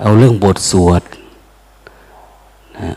[0.00, 1.02] เอาเรื่องบทสวด
[2.78, 2.96] นะ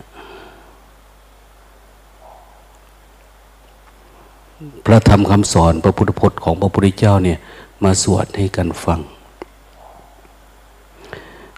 [4.85, 7.37] พระธรรมคำสอนพระพุทธพจน์ของพระพุทธเจ้าเนี่ย
[7.83, 8.99] มาสวดให้กันฟัง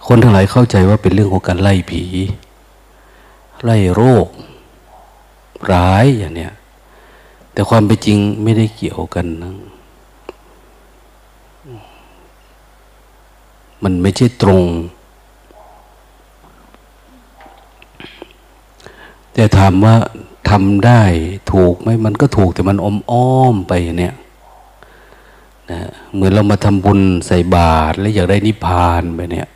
[0.07, 2.03] คนทั้งหลายเข้าใจว่าเป็นเรื่องของการไล่ผี
[3.65, 4.27] ไล่โรค
[5.71, 6.53] ร้ายอย่างเนี้ย
[7.53, 9.53] แต่ความเป็นจริงไม่ได้เกี่ยวกันนะ
[13.83, 14.63] มันไม่ใช่ตรง
[19.33, 19.95] แต่ถามว่า
[20.49, 21.01] ทำได้
[21.51, 24.15] ถูกไหมมันก็ถูกแต่มันอมอ้อมไปเนี่ย
[25.71, 25.81] นะ
[26.13, 29.47] เหมือนเรามาทำบุญใส่บาตรแล้วอยากได้นิพพานไปเนี่ย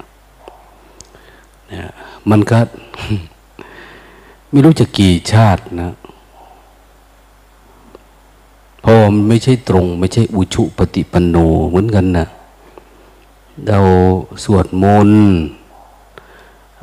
[1.73, 1.91] นะ
[2.29, 2.57] มันก็
[4.51, 5.93] ไม่รู้จะกี่ชาตินะ
[8.81, 11.35] เพราะมันไม่ใช่ตรง ไม่ใช่อุชุปฏิปันโน
[11.69, 12.27] เหมือนกันนะ
[13.65, 13.79] เรา
[14.43, 15.25] สวดมนต์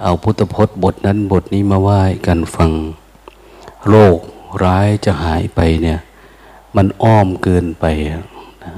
[0.02, 2.70] เอาพุทธพจน์บทนั้นบทนี้มาไหว้กันฟัง
[3.88, 4.18] โรค
[4.64, 5.98] ร้ายจะหายไปเนี่ย
[6.76, 8.72] มันอ้อมเกินไปนะ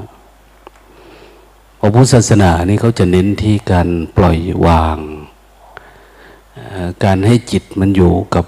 [1.78, 4.98] พระพุทธศาสนานี่เขาจะเน้นที่การปล่อยวาง
[7.04, 8.44] การให้จิตมันอยู่กับ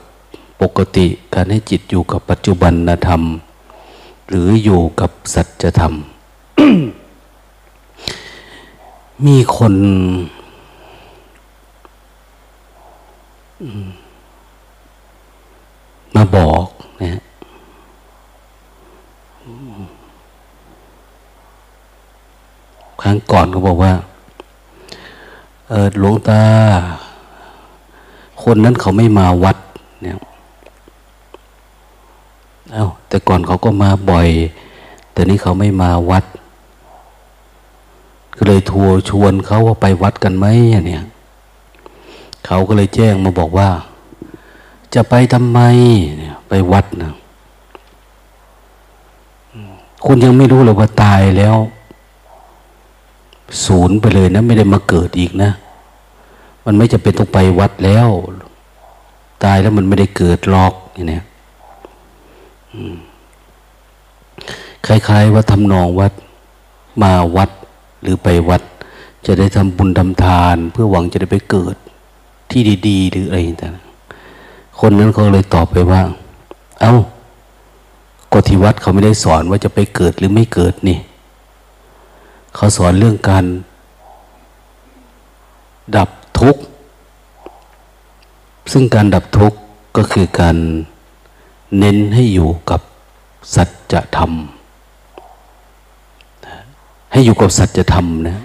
[0.62, 2.74] ปกติ การให้จิตอยู่กับปัจจุบัน
[3.06, 3.22] ธรรม
[4.28, 5.92] หรืออยู่กับสัจธรรม
[9.26, 9.74] มีคน
[16.14, 16.64] มาบอก
[17.02, 17.20] นะ
[23.00, 23.92] ครั้งก่อนเขาบอกว่า
[25.68, 26.42] เออหลวงตา
[28.42, 29.56] คนนั้นเขาไม่มาวัด
[30.02, 30.16] เนี่ย
[32.72, 34.28] เอา้าแต่ก่อนเขาก็มาบ่อย
[35.12, 36.24] แต่นี้เขาไม่มาวัด
[38.38, 40.46] ก็เลยทัวชวนเขาว่าไปวัดกันไหม
[40.86, 41.04] เนี่ย
[42.46, 43.68] เขาก็เลยแจ้งมาบอกว่า
[44.94, 45.60] จะไปทำไม
[46.18, 47.12] เนี่ยไปวัดนะ
[50.04, 51.56] คุณยังไม่รู้เลยว่าตายแล้ว
[53.64, 55.50] ศูนย์ไปเลยนะ ไม่ได้มาเกิดอีกนะ
[56.64, 58.08] มันไม่จะเป็นต้องไปวัดแล้ว
[59.44, 60.74] ตายแล้วมันไม่ได้เกิดหรอก
[61.08, 61.24] เนี่ย
[64.86, 66.12] คล้ายๆว่าทำนองวัด
[67.02, 67.50] มาวัด
[68.02, 68.62] หรือไปวัด
[69.26, 71.76] จะได้ทำบุญทำทาน เพื่อหวังจะได้ไปเกิด
[72.50, 73.74] ที่ดีๆ หรืออะไรต่าง
[74.80, 76.02] คนนั้นเขาเลยตอบไปว่า
[76.80, 76.94] เอา้า
[78.32, 80.98] กฏที่วัดเขาไม่ได้สอนว่าจะไปเกิดหรือไม่เกิดนี่
[82.54, 83.44] เขาสอนเรื่องการ
[85.96, 86.62] ดับทุกข์
[88.72, 89.58] ซึ่งการดับทุกข์
[89.96, 90.56] ก็คือการ
[91.78, 92.80] เน้นให้อยู่กับ
[93.54, 94.32] สัจธรรม
[97.12, 98.38] ให้อยู่กับสัจธรรมนะ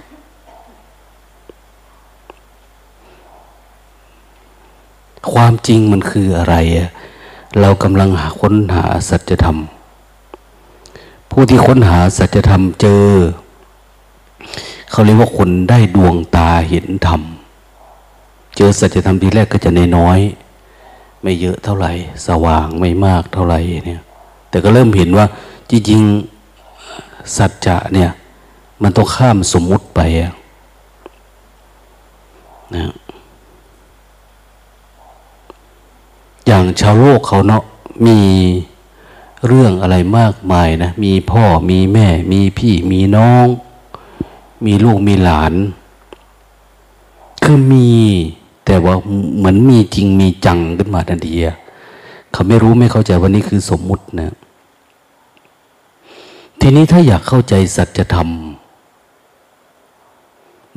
[5.34, 6.56] ความจริงมันคืออะไร
[7.62, 9.58] เรากำลังหาค้นหาสัจธรรม
[11.32, 13.08] ผู้ที่ค้นหาสัจธรรมเจอ
[14.92, 17.22] เขาเรียกว่าคนได้ดวงตาเห็นธรรม
[18.58, 20.20] เจอสัจธรรมทีแรกก็จะน้อย
[21.22, 21.92] ไม่เยอะเท่าไหร่
[22.28, 24.02] สว่างไม่มากเท่าไหร่เนี่ย
[24.50, 25.26] แต่ก็เริ่มเห็นว่า
[25.70, 28.10] จริงๆสัจจะเนี่ย
[28.84, 30.00] มันต้องข้ามสมมุติไป
[32.76, 32.92] นะ
[36.46, 37.64] อย่างชาวโลกเขาเนาะ
[38.08, 38.20] มี
[39.48, 43.48] เรื่องอะไรมากมายนะ มีพ่อมีแม่ มีพี่มีน้อง
[44.66, 45.54] มีลูกมีหลาน
[47.44, 47.90] คือมี
[48.66, 48.96] แต่ว่า
[49.38, 51.36] เหมือนมีจริงมีจังขึ้นมาทันที
[52.32, 54.36] เขาไม่รู้ไม่เข้าใจว่านี่คือสมมุตินะ
[56.60, 58.30] ทีนี้ถ้าอยากเข้าใจสัจธรรม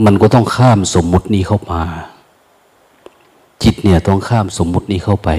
[0.05, 1.83] มันก็ต้องข้ามสมมุตินี้เข้ามา
[3.63, 5.31] จิตเนี่ยต้องข้ามสมมุตินี้เข้าไป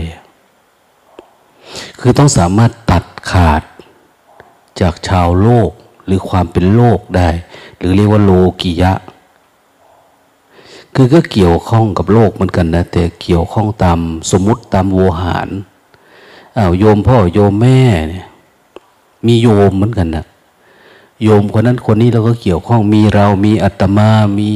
[1.99, 3.61] คือต้องสามารถตัดขาด
[4.79, 5.69] จากชาวโลก
[6.05, 7.29] หรือความเป็นโลกได้
[7.77, 8.93] หรือเรียกว่าโลกิยะ
[10.95, 13.99] คือก็เกี่ยวข้องกับโลกเหมือนกันนะ แต่เกี่ยวข้องตาม
[14.31, 15.49] สมมุติตามโวหาร
[16.57, 17.79] อ้าวโยมพ่อโยมแม่
[18.09, 18.27] เนี่ย
[19.25, 20.25] มีโยมเหมือนกันนะ
[21.23, 24.09] โยมคนนั้นคนนี้เราก็เกี่ยวข้องมีเรามีอัตมา
[24.39, 24.51] มี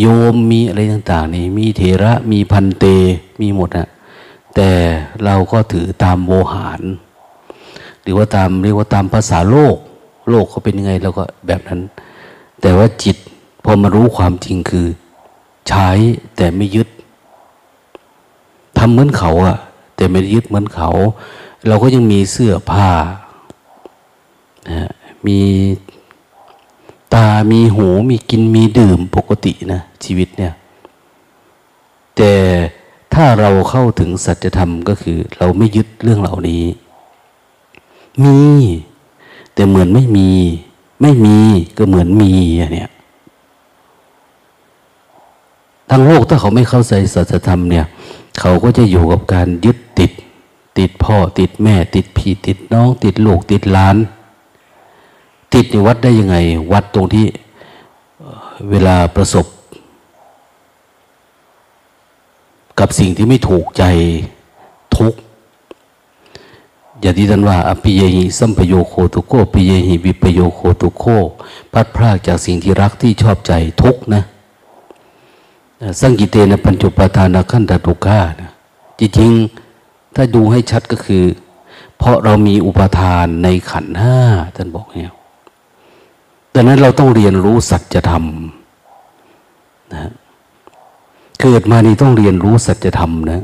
[0.00, 2.84] โยมมีอะไรต่าง ๆ นี่มีเถระมีพันเต
[3.40, 3.88] มีหมดนะ
[4.54, 4.70] แต่
[5.24, 6.80] เราก็ถือตามโวหาร
[8.02, 9.76] หรือว่าตามเรียกว่าตามภาษาโลก
[10.28, 11.80] โลกเขาเป็นยังไงเราก็แบบนั้น
[12.60, 13.16] แต่ว่าจิต
[13.64, 14.86] พอมารู้ความจริงคือ
[15.68, 15.88] ใช้
[16.36, 16.88] แต่ไม่ยึด
[18.78, 19.56] ทำเหมือนเขาอะ
[19.96, 20.90] แต่ไม่ยึดเหมือนเขา
[21.66, 22.88] เราก็ยังมีเสื้อผ้า
[25.26, 25.38] มี
[27.14, 30.54] ตามีหูมีกินมีดื่มปกตินะชีวิตเนี่ย
[32.16, 32.32] แต่
[33.14, 36.64] ถ้าเราเข้าถึงสัจธรรมก็คือ เราไม่ยึดเรื่องเหล่านี้
[38.24, 38.38] มี
[39.54, 40.30] แต่เหมือนไม่มี
[41.02, 41.38] ไม่มี
[41.78, 42.90] ก็เหมือนมีอย่างเนี้ย
[45.90, 47.86] ทั้งโลกถ้าเขาไม่เข้าใจสัจธรรมเนี่ย
[48.40, 50.12] เขาก็จะอยู่กับการยึดติด
[50.78, 53.96] ติดพ่อติดแม่ ติดพี่ติดน้อง ติดลูกติดหลาน
[55.54, 56.36] ติดในวัดได้ยังไง
[56.72, 57.26] วัดตรงที่
[58.70, 59.46] เวลาประสบ
[62.78, 63.84] กับสิ่งที่ไม่ถูกใจ
[64.96, 65.14] ทุก
[67.00, 71.04] อย่างที่ท่านว่า อภิเยหิสัมปโยโคตุโคปิเยหิวิปโยโคตุโค
[71.72, 73.52] พัดพรากจากสิ่งที่รักที่ชอบใจ
[73.82, 74.22] ทุกนะ
[76.00, 78.50] สังกิเตนะปัญจุปทานาขันตทุกขานะ
[78.98, 81.24] จริงๆถ้าดูให้ชัดก็คือ
[81.98, 84.18] เพราะเรามีอุปทานในขันห้า
[84.56, 85.12] ท่านบอกเนี่ย
[86.54, 88.24] ดังนั้นเราต้องเรียนรู้สัจธรรม
[89.94, 90.10] นะ
[91.40, 93.42] เกิดมานี่ต้องเรียนรู้สัจธรรมนะ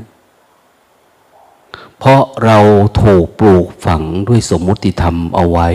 [1.99, 2.59] เพราะเรา
[3.03, 5.69] ถูกปลูกฝังด้วยสมมุติธรรมเอาไว้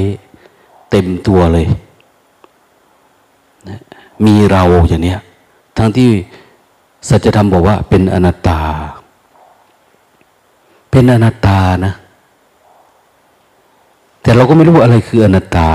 [0.91, 1.67] เต็มตัวเลย
[3.69, 3.79] นะ
[4.25, 5.19] มีเราอย่างเนี้ย
[5.77, 6.11] ทั้งที่
[7.09, 8.61] สัจธรรมบอกว่าเป็นอนัตตา
[10.91, 11.93] เป็นอนัตตานะ
[14.21, 15.69] แต่เราก็ไม่รู้อะไรคืออนัตตา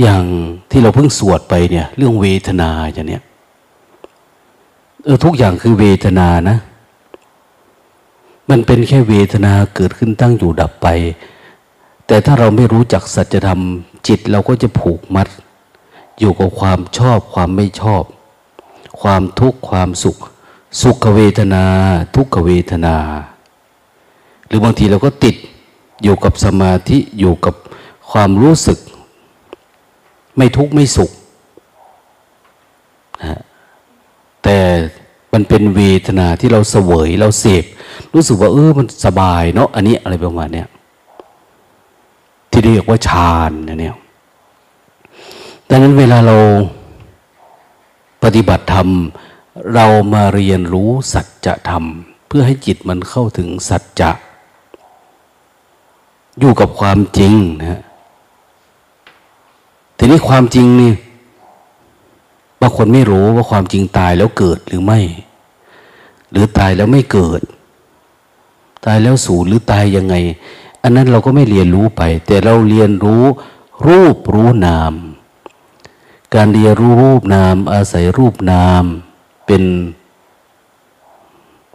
[0.00, 0.24] อย่าง
[0.70, 3.22] ที่เราเพิ่งสวดไปเนี่ย เรื่องเวทนาอย่างเนี้ย
[5.04, 6.58] เออทุกอย่างคือเวทนานะ
[8.50, 10.88] มันเป็นแค่เวทนาเกิดขึ้นตั้งอยู่ดับไป
[12.06, 13.60] แต่ถ้าเราไม่รู้จักสัจธรรม
[14.06, 15.28] จิตเราก็จะผูกมัด
[16.18, 18.02] อยู่กับความชอบความไม่ชอบ
[19.00, 20.16] ความทุกข์ความสุข
[20.82, 21.64] สุขเวทนา
[22.14, 22.96] ทุกขเวทนา
[24.46, 25.36] หรือบางทีเราก็ติด
[26.02, 27.54] อยู่กับสมาธิอยู่กับ
[28.10, 28.78] ความรู้สึก
[30.38, 31.10] ไม่ทุกข์ไม่สุข
[33.22, 33.40] นะ
[34.44, 34.58] แต่
[35.32, 37.64] มันเป็นเวทนาที่เราเสวยเราเสพ
[38.14, 40.68] รู้สึกว่าเออมันสบายเนาะอันนี้อะไรประมาณเนี้ย
[42.50, 43.96] ที่เรียกว่าฌานนะเนี่ย
[45.68, 46.36] ดังนั้นเวลาเรา
[48.22, 48.88] ปฏิบัติธรรม
[49.74, 51.84] เรามาเรียนรู้สัจธรรม
[52.28, 54.10] เพื่อให้จิตมันเข้าถึงสัจจะ
[56.40, 57.82] อยู่กับความจริงนะ
[59.98, 60.92] ทีนี้ความจริงนี่
[62.60, 65.00] บางคนไม่รู้ว่าความจริงตายแล้วเกิดหรือไม่
[66.30, 67.40] หรือตายแล้วไม่เกิด
[68.86, 70.14] ตายแล้วสูญหรือตายยังไง
[70.82, 73.22] อันนั้นเราก็ไม่เรียนรู้ไป แต่เราเรียนรู้
[73.86, 74.92] รูปรู้นาม
[76.34, 78.84] การเรียนรู้รูปนาม อาศัยรูปนาม
[79.46, 79.62] เป็น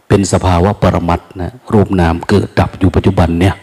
[0.08, 3.54] เป็นสภาวะปรมัตนะรูปนามเกิดดับอยู่ปัจจุบันเนี่ย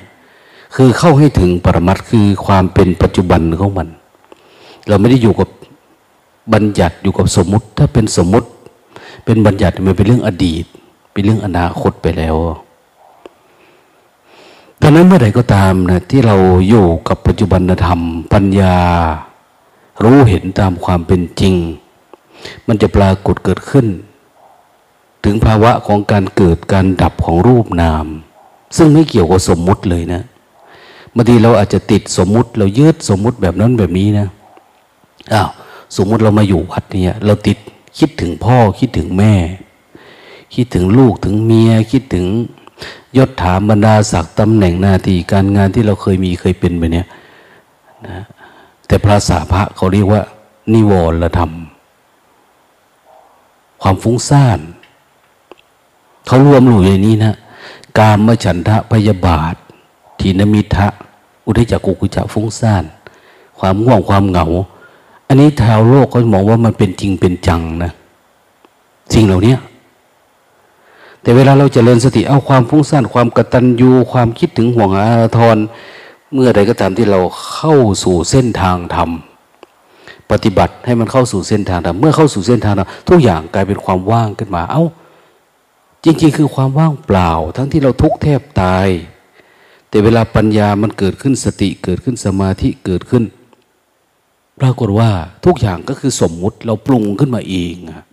[0.76, 3.88] คือเข้าให้ถึงปรมัตคือความเป็นปัจจุบันของมัน
[4.88, 5.50] เราไม่ได้อยู่กับ
[6.54, 8.48] บัญญัติอยู่กับสมมติ ถ้าเป็นสมมติ
[9.26, 10.66] เป็นบัญญัติมันเป็นเรื่องอดีต
[11.12, 12.36] เป็นเรื่องอนาคตไปแล้ว
[14.82, 16.36] ดังนั้นเมื่อใดก็ตามนะที่เรา
[16.70, 18.00] อยู่กับปัจจุบันธรรม
[18.34, 18.78] ปัญญา
[20.04, 21.56] รู้เห็นตามความเป็นจริง
[22.68, 23.88] มันจะปรากฏเกิดขึ้น
[25.24, 28.06] ถึงภาวะของการเกิดการดับของรูปนาม
[28.78, 30.22] ซึ่งไม่เกี่ยวกับสมมุติเลยนะ
[31.16, 34.28] บางทีเราอาจจะติดสมมุติ เรายืดสมมุติแบบนั้นแบบนี้นะ
[35.34, 35.50] อ้าว
[35.96, 37.58] สมมติเรามาอยู่วัดเนี่ย เราติด
[37.98, 39.34] คิดถึงพ่อคิดถึงแม่
[40.56, 42.26] คิดถึงลูกถึงเมีย คิดถึง
[43.18, 47.08] ยศถาบรรดาศักดิ์ตำแหน่งหน้าที่การงานที่เราเคยมีเคยเป็นไปเนี่ย
[48.08, 48.24] นะ
[48.88, 50.22] แต่ภาษาพระเขาเรียกว่า
[50.74, 51.52] นิวรธรรม
[53.82, 54.60] ความฟุ้งซ่าน
[56.28, 57.36] เขารวมอยู่ในนี้นะ
[58.00, 59.56] การมฉันทะพยาบาท
[60.20, 60.88] ทีนมิทะ
[61.46, 62.84] อุทจักกุกุจะฟุ้งซ่าน
[63.60, 64.46] ความง่วงความเหงา
[65.32, 67.92] อันนี้ชาวโลกเขามองว่ามันเป็นจริงเป็นจังนะ
[69.14, 69.56] สิ่งเหล่านี้
[71.22, 75.08] แต่เวลาเราจเจริญสติเอาความฟุ้งซ่านความกระตัญญูความคิดถึงห่วงอา
[75.38, 75.58] ทร
[76.34, 77.20] เมื่อใดก็ตามที่เรา
[77.52, 79.10] เข้าสู่เส้นทางธรรม
[80.32, 84.84] ปฏิบัติให้มันเข้าสู่เส้นทางธรรมเมื่อเข้าสู่เส้นทางธรรมทุกอย่างกลายเป็นความว่างขึ้นมา เอา้า
[86.04, 88.88] จริง ๆ คือความว่างเปล่า ทั้งที่เราทุกข์แทบตาย
[89.90, 93.26] แต่เวลาปัญญามันเกิดขึ้นสติเกิดขึ้นสมาธิเกิดขึ้น
[94.62, 95.10] ปรากฏว่า
[95.46, 98.06] ทุกอย่างก็คือสมมุติเราปรุงขึ้นมาเองนะ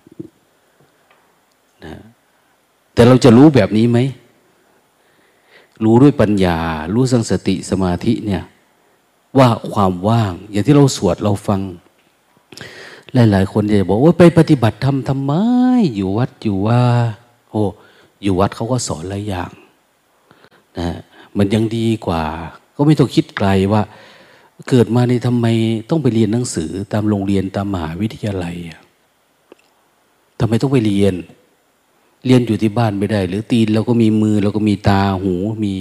[2.94, 3.98] แต่เราจะรู้แบบนี้ไหม
[5.84, 6.58] รู้ด้วยปัญญา
[6.94, 8.42] รู้สังสติสมาธิเนี่ย
[9.38, 11.60] ว่าความว่าง อย่างที่เราสวดเราฟัง
[13.14, 15.32] หลาย ๆ คนจะบอกว่าไปปฏิบัติธรรมทำไม
[15.96, 16.80] อยู่วัดอยู่ว่า
[17.50, 17.62] โอ้
[18.22, 19.50] อยู่วัดเขาก็สอนหลายอย่าง
[20.78, 20.88] นะ
[21.36, 22.24] มันยังดีกว่า
[22.76, 23.82] ก็ไม่ต้องคิดไกลว่า
[24.68, 25.46] เกิดมาในทำไม
[25.90, 28.56] ต้องไปเรียนหนังสือตามโรงเรียนตามมหาวิทยาลัย
[30.38, 31.14] ทำไมต้องไปเรียน
[32.26, 35.34] เรียนอยู่ที่บ้านไม่ได้ หรือตีนเราก็มีมือเราก็มีตาหู
[35.64, 35.74] มี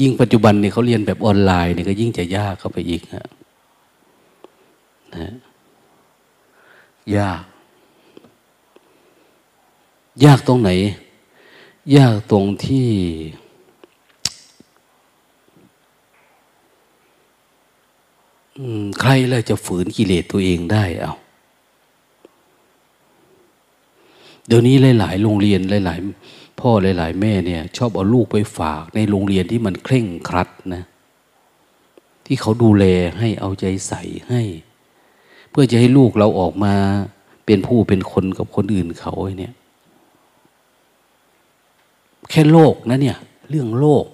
[0.00, 3.28] ยิ่งปัจจุบันเนี่ยเขาเรียนแบบออนไลน์เนี่ยก็ยิ่งจะยากเข้าไปอีกนะ
[5.14, 5.32] นะ
[7.16, 7.42] ยาก
[10.24, 10.70] ยากตรงไหน
[11.96, 12.88] ยากตรงที่
[19.00, 21.14] ใครแล้วจะฝืนกิเลสตัวเองได้เอา
[24.46, 25.98] เดี๋ยวนี้หลาย ๆ โรงเรียนหลาย
[26.28, 30.82] ๆ พ่อหลาย ๆ แม่เนี่ย ชอบเอาลูกไปฝากในโรงเรียนที่มันเคร่งครัดนะ
[32.26, 32.84] ที่เขาดูแล
[33.18, 34.42] ให้เอาใจใส่ให้
[35.50, 36.74] เพื่อจะให้ลูกเราออกมา
[37.46, 39.54] เป็นผู้เป็นคนกับคนอื่นเขาเนี่ย
[42.30, 44.04] แค่โลกนะเนี่ย เรื่องโลก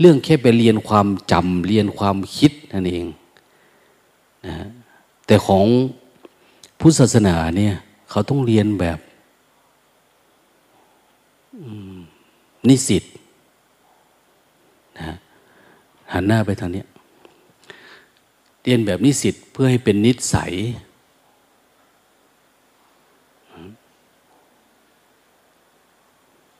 [0.00, 3.04] เรื่องแค่ไปเรียนความจำเรียนความคิดนั่นเอง
[4.46, 4.56] นะ
[5.26, 5.66] แต่ของ
[6.80, 7.74] พุทธศาสนาเนี่ย
[8.10, 8.98] เขาต้องเรียนแบบ
[12.68, 13.04] นิสิต
[15.00, 15.10] นะ
[16.12, 16.84] หันหน้าไปทางนี้
[18.64, 20.52] เรียนแบบนิสิตเพื่อให้เป็นนิสัย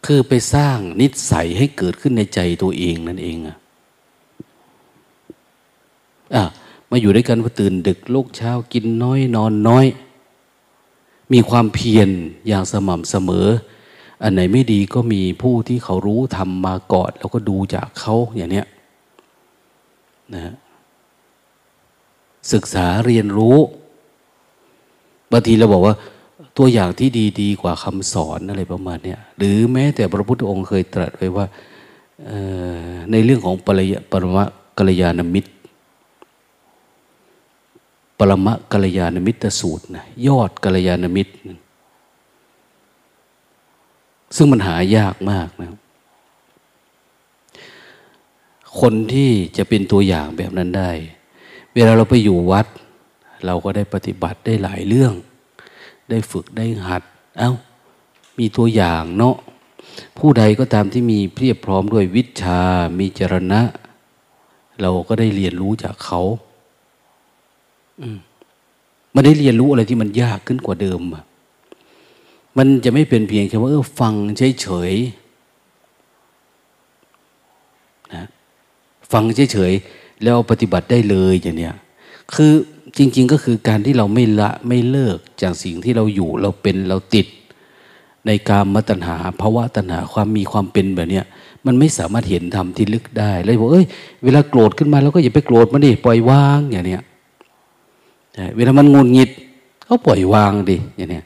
[0.06, 3.56] คือไปสร้างนิสัยให้เกิดขึ้นในใจตัวเองนั่นเองอะ
[6.34, 6.44] อะ
[6.96, 9.86] มาอยู่ด้วยกันพอตื่นดึกลูกเช้ากินน้อยนอนน้อย
[11.32, 12.08] มีความเพียร
[12.48, 13.46] อย่างสม่ำเสมอ
[14.22, 18.66] อันไหนไม่ดีก็มีผู้ที่เขารู้ทำมาก่อนแล้วก็ดูจากเขาอย่างเนี้ย
[20.34, 20.54] นะ
[22.52, 23.58] ศึกษาเรียนรู้
[25.32, 25.94] บางทีเราบอกว่า
[26.56, 31.46] ตัวอย่างที่ดีดีกว่าคำสอนอะไรประมาณนี้หรือแม้แต่พระพุทธองค์เคยตรัสไว้ว่า
[33.10, 34.44] ในเรื่องของปริยปรมะ
[34.78, 35.50] กัลยาณมิตร
[38.30, 41.32] รมะกัลยาณมิตรสูตรนะยอดกัลยาณมิตร
[44.36, 45.70] ซึ่งมันหายากมากนะ
[48.80, 50.90] คนที่จะเป็นตัวอย่างแบบนั้นได้
[51.74, 52.66] เวลาเราไปอยู่วัด
[53.46, 55.14] เราก็ได้ปฏิบัติได้หลายเรื่อง
[56.10, 57.02] ได้ฝึกได้หัด
[57.38, 57.52] เอา้า
[58.38, 59.36] มีตัวอย่างเนาะ
[60.18, 62.60] ผู้ใดก็ตามที่มีเพียบพร้อมด้วยวิชา
[62.98, 63.62] มีจรณะ
[64.80, 66.20] เราก็ได้เรียนรู้จากเขา
[69.14, 71.00] มันได้เรียนรู้อะไรที่มันยากขึ้นกว่าเดิม
[72.58, 74.14] มันจะไม่เป็นเพียงแค่ว่าเออฟัง
[74.60, 78.26] เฉยๆนะ
[79.12, 81.74] ฟังเฉยๆแล้วปฏิบัติได้เลยอย่างเนี้ย
[82.34, 82.52] คือ
[82.96, 87.26] จริง ๆ ก็คือการที่เราไม่ละไม่เลิกจากสิ่งที่เราอยู่เราเป็นเราติด
[88.26, 91.24] ในการมตัญหาภาวะตัญหาความมีความเป็นแบบเนี้ย
[91.66, 93.86] มันไม่สามารถเห็นธรรมที่ลึกได้เลยบอกเอ้ย
[94.24, 97.02] เวลาโกรธขึ้นมาแล้วก็อย่าไปโกรธมันดิปล่อยวางอย่างเนี้ย
[98.56, 99.30] เวลามันงุนงิด
[99.88, 101.22] ก็ปล่อยวางดิอย่างนี้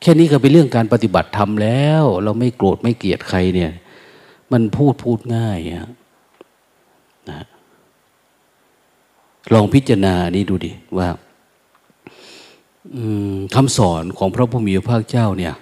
[0.00, 3.72] แค่นี้ก็เป็นเรื่องการปฏิบัติธรรมแล้ว เราไม่โกรธไม่เกลียดใครเนี่ย
[4.52, 7.42] มันพูดพูดง่ายนะ
[9.52, 11.08] ลองพิจารณานี่ดูดิว่า
[13.54, 15.54] คำสอนของพระพุทธมีพระภาคเจ้าเนี่ย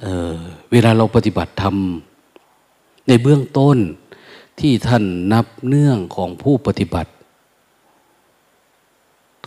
[0.00, 1.76] เเวลาเราปฏิบัติธรรม
[3.08, 3.76] ในเบื้องต้น
[4.60, 7.10] ที่ท่านนับเนื่องของผู้ปฏิบัติ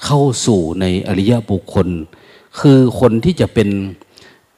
[0.06, 1.88] เข้าสู่ในอริยบุคคล
[2.60, 3.70] คือคนที่จะเป็น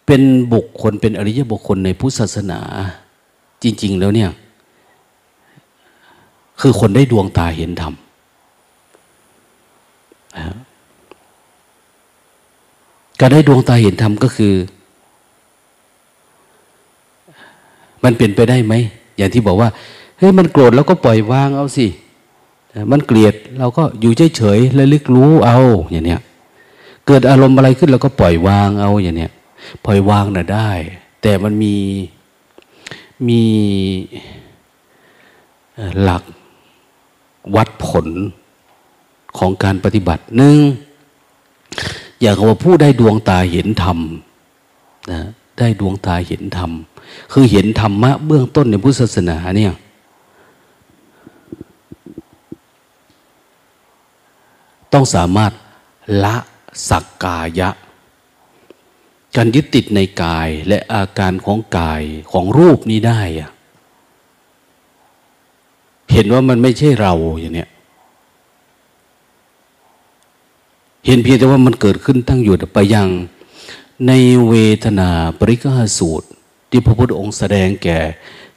[0.05, 0.21] เป็น
[0.53, 2.59] บุคคลเป็นอริยบุคคลในพุทธศาสนา
[3.63, 4.31] จริง ๆ แล้วเนี่ย
[6.61, 7.93] คือคนได้ดวงตาเห็นธรรม
[13.19, 14.53] การได้ดวงตาเห็นธรรมก็คือ
[18.03, 18.73] มันเป็นไปได้ไหม
[19.17, 19.69] อย่างที่บอกว่า
[20.17, 21.85] เฮ้ยมันโกรธแล้วก็ปล่อยวางเอาสิ
[22.91, 25.59] มันเกลียดเราก็อยู่เฉยๆและลึกรู้เอา
[25.91, 26.21] อย่างเนี้ย
[27.07, 29.31] เกิดอารมณ์อะไรขึ้นเราก็ปล่อยวางเอาอย่างเนี้ย
[29.85, 30.71] ปล่อยวางน่ะได้
[31.21, 31.75] แต่มันมี
[33.27, 33.41] มี
[36.01, 36.23] หลัก
[37.55, 38.07] วัดผล
[39.37, 40.57] ของการปฏิบัติหนึ่ง
[42.21, 43.97] อย่ากว่าผู้ได้ดวงตาเห็นธรรม
[45.11, 45.21] นะ
[45.59, 46.71] ได้ดวงตาเห็นธรรม
[47.31, 49.73] คือเห็นธรรมะเบื้องต้นในพุทธศาสนาเนี่ย
[54.93, 55.51] ต้องสามารถ
[56.23, 56.35] ละ
[56.89, 57.69] สักกายะ
[59.35, 63.51] การยึดติดในกายและอาการของกายของรูปนี้ได้อะ
[66.13, 67.69] เห็นว่ามันไม่ใช่เราอย่างเนี้ย
[71.05, 73.07] เห็นเพียงแต่ว่ามันเกิดขึ้นตั้งอยู่ไปยัง
[74.07, 74.11] ใน
[74.49, 75.09] เวทนา
[75.39, 76.27] ปริกหาสูตร
[76.69, 77.99] ที่พระพุทธองค์แสดงแก่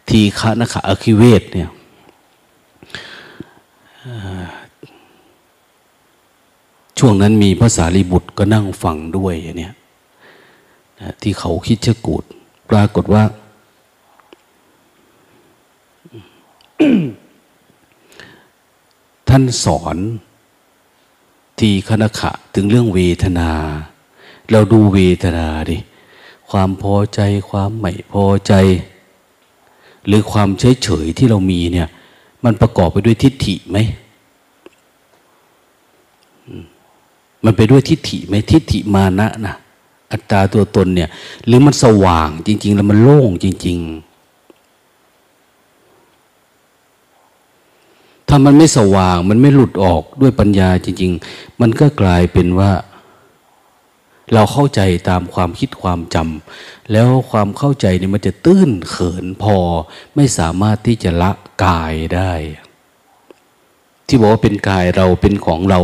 [0.09, 1.71] ทีฆะนะขะอคิเวทเนี่ย
[6.99, 9.71] ช่วงนั้นมีภาษาลีบุตรก็นั่งฟังด้วยอย่างนี้
[11.23, 12.25] ที่เขาคิดเชกูด
[12.71, 13.23] ปรากฏว่า
[19.29, 19.97] ท่านสอน
[21.59, 23.51] ทีคณขะถึงเรื่องเวทนา
[24.51, 25.77] เราดูเวทนาดิ
[26.51, 28.53] ความพอใจความไม่พอใจ
[30.07, 31.89] หรือความเฉยเฉยที่เรามีเนี่ย
[32.45, 33.79] มันประกอบไปด้วยทิฏฐิไหม
[37.45, 39.55] มันไปด้วยทิฏฐิไหมทิฏฐิมานะนะ
[40.13, 41.09] อัตตาตัวตนเนี่ย
[41.47, 43.89] หรือมันสว่างจริง ๆ แล้วมันโล่งจริง ๆ
[48.29, 52.73] ถ้ามันไม่สว่างมันไม่หลุดออกด้วยปัญญาจริง ๆ มันก็กลายเป็นว่า
[54.35, 59.57] เราเข้าใจตามความคิดความจำแล้วความเข้าใจนี่มันจะตื้นเขินพอ
[60.17, 61.31] ไม่สามารถที่จะละ
[61.65, 62.33] กายได้
[64.07, 65.81] ที่บอกว่าเป็นกายเราเป็นของเรา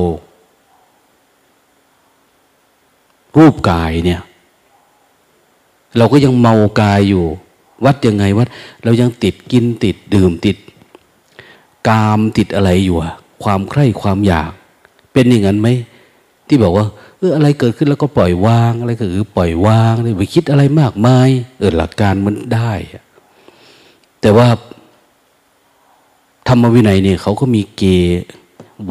[3.37, 4.21] รูปกายเนี่ย
[5.97, 7.25] เราก็ยังเมากายอยู่
[7.85, 8.49] วัดยังไงวัด
[8.85, 10.57] เรายังติดกินติดดื่มติด
[11.89, 14.53] กามติดอะไรอยู่อะความใคร่ความอยาก
[15.13, 15.69] เป็นอย่างนั้นไหม
[16.49, 16.87] ที่บอกว่า
[17.19, 22.73] เอออะไรเกิดขึ้นแล้วก็ปล่อยวางอะไรก็คือปล่อยวางไม่คิดอะไรมากมายเออหลักการมันได้
[24.21, 24.49] แต่ว่า
[26.49, 27.83] ธรรมวินัยเนี่ยเขาก็มีเก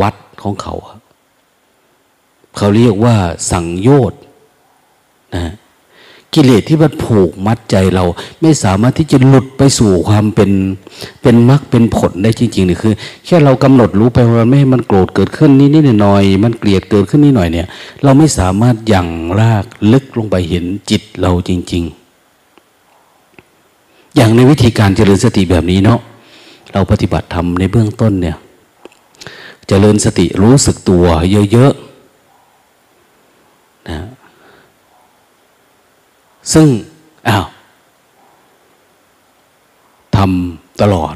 [0.02, 0.76] วัดของเขา
[2.58, 3.16] เขาเรียกว่า
[3.52, 4.22] สังโยชน์
[5.36, 5.44] นะ
[6.34, 8.04] กิเลสที่มันผูกมัดใจเรา
[8.42, 10.52] ไม่สามารถที่จะหลุดไปสู่ความเป็น
[11.22, 12.94] เป็นมรรคเป็นผลได้จริงๆนี่คือ
[13.26, 17.68] แค่เรากำหนดรู้ไปว่าไม่ให้มันโกรธเกิดขึ้นนิดนิดหน่อยมันเกลียดเกิดขึ้นนิดหน่อยเนี่ย
[18.04, 19.08] เราไม่สามารถยั่ง
[19.40, 21.84] รากลึกลงไปเห็นจิตเราจริง
[23.20, 26.00] ๆ อย่างในวิธีการเจริญสติแบบนี้เนาะ
[26.74, 28.38] เราปฏิบัติทำในเบื้องต้นเนี่ย
[29.72, 31.06] จเจริญสติรู้สึกตัว
[31.52, 34.00] เยอะๆนะ
[36.54, 36.68] ซึ่ง
[37.28, 37.46] อ้าว
[40.16, 41.16] ทำตลอด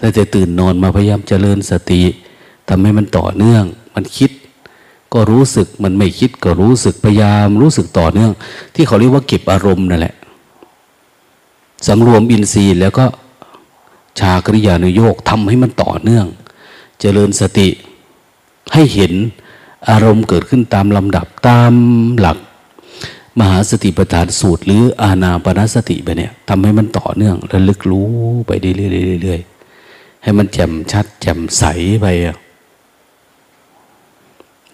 [0.00, 2.02] ตั้งแต่ตื่นนอนมาพยายามเจริญสติ
[2.68, 4.30] ทำให้มันต่อเนื่อง มันคิด
[5.12, 8.32] ก็รู้สึกมันไม่คิดก็รู้สึกพยายามรู้สึกต่อเนื่อง
[8.74, 10.14] ที่เขาเรียกว่าเก็บอารมณ์นั่นแหละ
[11.86, 13.06] สำรวมอินทรีย์แล้วก็
[14.18, 16.26] ชากริยานุโยกทำให้มันต่อเนื่อง
[17.00, 17.68] เจริญสติ
[18.72, 19.12] ให้เห็น
[19.90, 21.72] อารมณ์เกิดขึ้นตามลำดับตาม
[22.18, 22.38] หลัก
[23.38, 28.08] มหาสติปัฏฐานสูตร หรืออาณาปณสติไปเนี่ยทำให้มันต่อเนื่องระลึกรู้
[28.46, 31.64] ไปเรื่อยๆให้มันแจ่มชัด แจ่มใส
[32.00, 32.06] ไป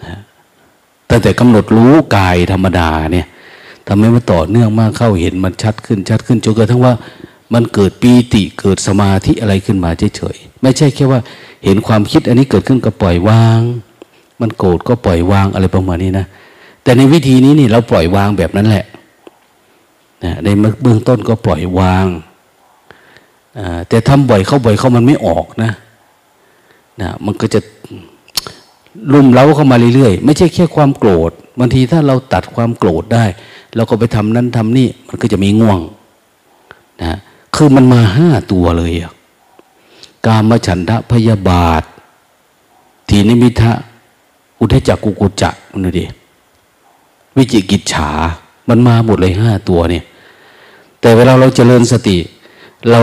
[0.04, 0.18] นะ
[1.10, 3.26] ตั้งแต่กำหนดรู้กายธรรมดาเนี่ย
[3.86, 6.94] ทำให้มันต่อเนื่องมากเข้าเห็นมันชัดขึ้นชัดขึ้นจนกระทั่งว่า
[7.54, 11.20] มันเกิดปีติเกิดสมาธิอะไรขึ้นมาเฉยๆไม่ใช่แค่ว่า
[11.64, 13.60] เห็นความคิดอันนี้เกิดขึ้นก็ปล่อยวาง
[14.40, 16.26] มันโกรธก็ปล่อยวางอะไรประมาณนี้นะ
[16.82, 18.86] แต่ในวิธีนี้นี่เราปล่อยวางแบบนั้นแหละ
[20.24, 20.48] นะใน
[20.82, 22.06] เบื้องต้นก็ปล่อยวาง
[23.88, 25.72] แต่ทำบ่อยเข้าบ่อยเข้ามันไม่ออกนะ
[27.00, 27.60] นะมันก็จะ
[29.12, 33.24] ลุ่มเล้าเข้ามาเรื่อยๆ ไม่ใช่แค่ความโกรธบางทีถ้าเราตัดความโกรธได้
[33.76, 35.78] เราก็ไปทำนั้นทำนี่ มันก็จะมีง่วง
[37.02, 37.18] นะ
[37.54, 39.12] คือมันมาห้าตัวเลยอะ
[40.26, 41.82] กามฉันทะพยาบาท
[43.08, 43.72] ทีนิมิทะ
[44.60, 46.10] อุทจักกุกุจักนั่นเอง
[47.36, 48.10] วิจิกิจฉา
[48.68, 50.04] มันมาหมดเลยห้าตัวเนี่ย
[51.00, 52.18] แต่เวลาเราเจริญสติ
[52.90, 53.00] เรา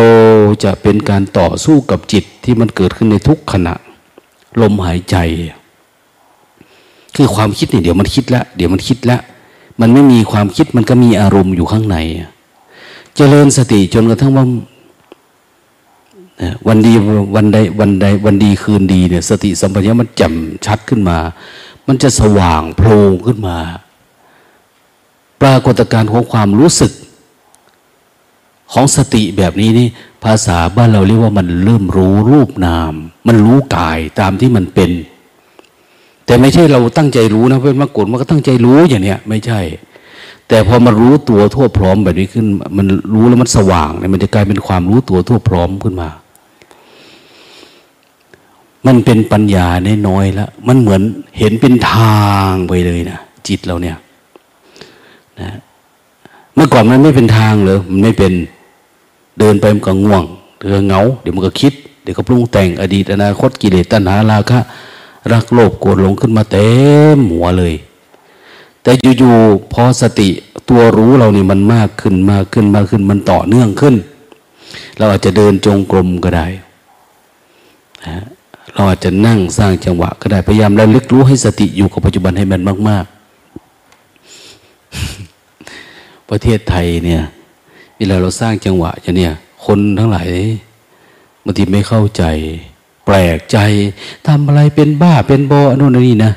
[0.64, 3.74] จะเป็นการต่อสู้กับจิตที่มันเกิดขึ้นในทุกขณะ
[4.62, 5.16] ลมหายใจ
[7.16, 9.22] คือความคิดเนี่ยเดี๋ยวมันคิดแล้วเดี๋ยวมันคิดแล้ว
[9.82, 11.98] มันไม่มีความคิดมันก็มีอารมณ์อยู่ข้างใน
[13.16, 14.46] เจริญสติจนกระทั่งว่า
[16.68, 16.94] วันดี
[17.36, 20.34] วันใดวันใดวันดีคืนดีเนี่ย สติสัมปชัญญะมันแจ่ม
[20.66, 21.18] ชัดขึ้นมา
[21.88, 23.58] มันจะสว่างโพลงขึ้นมา
[25.42, 26.92] ปรากฏการณ์ของความรู้สึก
[28.74, 29.88] ของสติแบบนี้นี่
[30.24, 32.94] ภาษาบ้านเราเรียกว่ามันเริ่มรู้รูปนาม
[33.28, 34.92] มันรู้กายตามที่มันเป็น
[36.26, 39.60] แต่ไม่ใช่เราตั้งใจรู้นะเพื่อนมากดมันก็ตั้งใจรู้อย่างเนี้ยไม่ใช่
[40.48, 42.46] แต่พอมารู้ตัวทั่วพร้อมแบบนี้ขึ้น
[42.78, 46.10] มันรู้แล้วมันสว่างเนี่ยมันจะกลายเป็นความรู้ตัวทั่วพร้อมขึ้นมา
[48.86, 49.68] มันเป็นปัญญา
[50.08, 51.02] น้อยๆแล้วมันเหมือน
[51.40, 53.98] เห็นเป็นทางไปเลยนะจิตเราเนี่ย
[55.42, 55.52] นะ
[56.54, 58.34] เมื่อก่อนมันไม่เป็นทางเลยมันไม่เป็น
[59.40, 60.24] เดินไปมันก็ง่วง
[60.60, 61.74] เดือเงา เดี๋ยวมันก็คิด
[62.04, 64.60] เดี๋ยวก็ปรุงแต่งอดีตอนาคตกิเลสตัณหาราคะ
[65.32, 66.70] รักโลภโกรธหลงขึ้นมาเต็
[67.18, 67.74] มหัวเลย
[68.82, 70.30] แต่อยู่ๆพอสติ
[70.70, 73.96] ตัวรู้เรานี่มันมากขึ้นมากขึ้นมากขึ้นมันต่อเนื่องขึ้น
[74.98, 76.48] เราอาจจะเดินจงกรมก็ได้
[78.74, 83.17] เราอาจจะนั่งสร้างจังหวะก็ได้พยายามระลึกรู้ให้สติอยู่กับปัจจุบันให้มันมาก ๆ
[86.30, 87.24] ประเทศไทยเนี่ย
[87.98, 89.34] เวลาเราสร้างจังหวะจะเนี่ย
[89.66, 90.30] คนทั้งหลาย
[91.44, 92.24] บางทีไม่เข้าใจ
[93.06, 93.58] แปลกใจ
[94.28, 96.34] ทำอะไรเป็นบ้าเป็นบอโน่นนี่นะ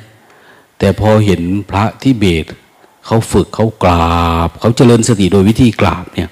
[0.79, 2.46] แต่พอเห็นพระที่เบส
[3.07, 6.29] เขาฝึกเขากราบ เขาเจริญสติโดยวิธีกราบเนี่ย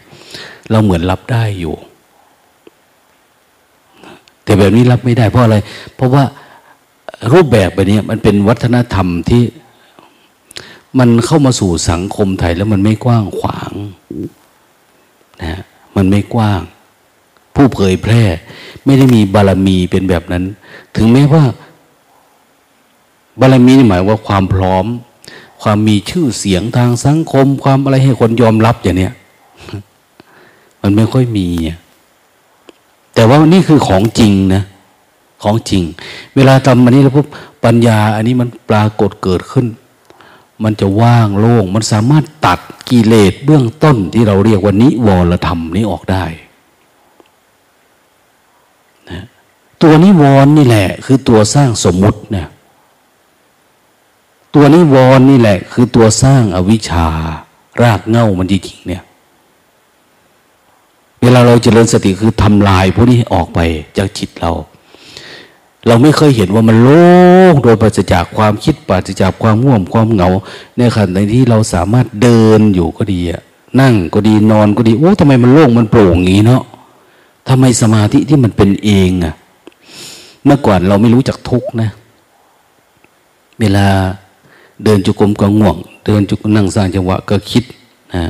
[0.70, 1.74] เราเหมือนรับได้อยู่
[4.44, 5.56] แต่แบบนี้รับไม่ได้เพราะอะไร
[5.96, 6.24] เพราะว่า
[7.32, 9.42] รูปแบบแบบนี้มันเป็นวัฒนธรรมที่
[10.98, 13.72] มันเข้ามาสู่สังคมไทยแล้วมันไม่กว้างขวาง
[15.42, 15.60] นะ
[15.96, 16.60] มันไม่กว้าง
[17.54, 18.22] ผู้เผยแพร่
[18.84, 20.44] ไม่ได้มีบารมีเป็นแบบนั้น
[20.96, 21.44] ถึงแม้ว่า
[23.40, 24.86] บารมีหมายว่าความพร้อม
[25.62, 29.12] ความมีชื่อเสียงทางสังคม ความอะไรให้คนยอมรับอย่างเนี้ย
[30.82, 31.48] มันไม่ค่อยมี
[33.14, 34.62] แต่ว่านี่คือของจริงนะ
[35.42, 35.82] ของจริง
[36.36, 37.26] เวลาทำมันนี้แล้วปุ๊บ
[37.64, 39.66] ปัญญา อันนี้มันปรากฏเกิดขึ้น
[40.62, 46.24] มันจะว่างโล่ง มันสามารถตัดกิเลสเบื้องต้นที่เราเรียกว่านิวรธรรมนี้ออกได้
[49.10, 49.24] นะ
[49.82, 52.48] ตัวนิวรนี่แหละ คือตัวสร้างสมมุตินี่ย
[54.54, 57.08] ตัวนิวรนี่แหละ คือตัวสร้างอวิชชา
[57.82, 59.02] รากเง่ามันจริงๆเนี่ย
[61.22, 63.60] เวลาเราเจริญสติคือทำลายพวกนี้ออกไป
[63.96, 64.52] จากจิตเรา
[65.88, 67.06] เราไม่เคยเห็นว่ามันโล่
[67.52, 70.28] งโดยปราศจากความคิดปราศจากความง่วงความเหงา
[70.78, 73.42] ในขณะที่เราสามารถเดินอยู่ก็ดีอะ
[73.80, 76.62] นั่งก็ดีนอนก็ดีโอ้ทำไมมันโล่งมันโปร่งอย่างนี้เนาะ
[77.48, 79.34] ทำไมสมาธิที่มันเป็นเองอะ
[80.44, 81.90] เมื่อก่อนเราไม่รู้จักทุกนะ
[83.60, 83.86] เวลา
[84.84, 87.64] เดินจุกมก็ง่วง เดินจุกนั่งสร้างจังหวะก็คิด
[88.14, 88.24] นะ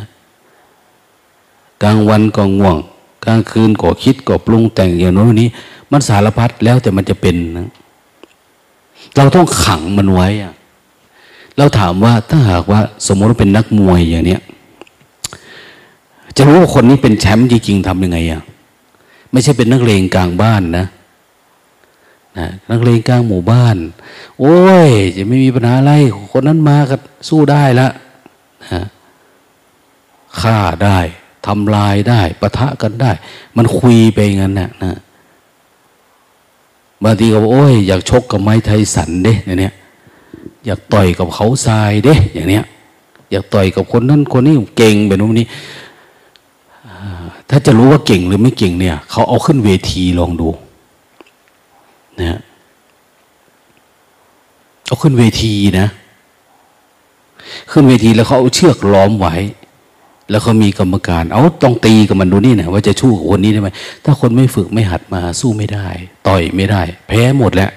[1.82, 2.76] กลางวันก็ง่วง
[3.24, 5.48] กลางคืนก็คิดก็ปรุงแต่งอย่างโน้นนี้
[5.92, 7.68] มันสารพัดแล้วแต่มันจะเป็นนะ
[9.16, 10.52] เราต้องขังมันไว้อะ
[11.56, 14.40] เราถามว่าถ้าหากว่าสมมติว่าเป็นนักมวยอย่างเนี้ย
[16.36, 18.42] จะรู้ว่าคนนี้เป็นแชมป์จริงๆทำยังไงอะ
[19.32, 20.86] ไม่ใช่เป็นนักเลงกลางบ้านนะ
[22.38, 23.76] นะนักเลงกลางหมู่บ้าน
[24.40, 24.56] โอ้
[24.88, 25.92] ย จะไม่มีปัญหาอะไร
[26.32, 26.96] คนนั้นมาก็
[27.28, 27.88] สู้ได้ละ
[28.72, 28.82] นะ
[30.40, 30.98] ฆ่าได้
[31.46, 33.10] ทำลายได้ปะทะกันได้
[33.56, 34.98] มันคุยไปงั้นนะนะ
[37.04, 39.74] บางทีก็โอ้ยอยากชกกับไม้ไทยสันเด้อย่างเนี่ย
[40.66, 42.64] อยากต่อยกับเขาทรายเด้อย่างเนี้ย
[43.30, 45.46] อยากต่อยกับคนนั้นคนนี้เก่งแบบนู้นนี้
[47.50, 50.48] ถ้าจะรู้ว่าเก่งหรือไม่เก่งเนี่ย เขาเอาขึ้นเวทีลองดู
[52.20, 52.40] นะ
[54.86, 55.88] เอาขึ้นเวทีนะ
[57.70, 59.34] ขึ้นเวทีแล้วเขาเอาเชือกล้อมไว้
[60.30, 63.68] แล้วเขามีกรรมการ เอาต้องตีกับมันดูนี่นะว่าจะชู้กับคนนี้ได้ไหม
[64.04, 65.88] ถ้าคนไม่ฝึกไม่หัดมาสู้ไม่ได้
[66.26, 67.70] ต่อยไม่ได้ แพ้หมดแล้ว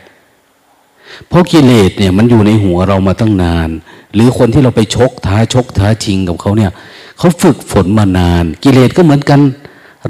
[1.27, 3.69] เพราะกิเลสเนี่ยมันอยู่ในหัวเรามาตั้งนาน
[4.13, 6.71] หรือคนที่เราไปชกท้าชกท้าชิงกับเขาเนี่ย
[7.17, 9.39] เขาฝึกฝนมานาน กิเลสก็เหมือนกัน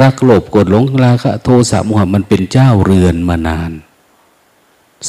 [0.02, 3.72] รักโลภโกรธหลงราคะโทสะโมหะมันเป็นเจ้าเรือนมานาน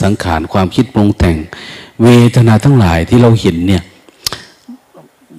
[0.01, 1.37] สังขารความคิดปรุงแต่ง
[2.03, 3.83] เวทนาทั้งหลายที่เราเห็นเนี่ย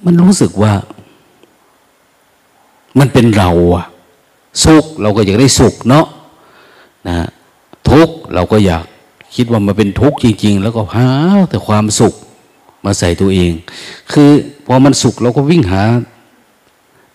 [0.04, 0.72] มันรู้สึกว่า
[2.98, 3.84] มันเป็นเราอะ
[4.64, 6.06] สุขเราก็อยากได้สุขเนาะ
[7.08, 7.16] นะ
[7.90, 8.84] ทุกข์เราก็อยาก
[9.34, 11.08] คิดว่ามันเป็นทุกข์จริง ๆ แล้วก็หา
[11.50, 12.14] แต่ความสุข
[12.84, 13.52] มาใส่ตัวเอง
[14.12, 14.30] คือ
[14.66, 15.82] พอมันสุขเราก็วิ่งหา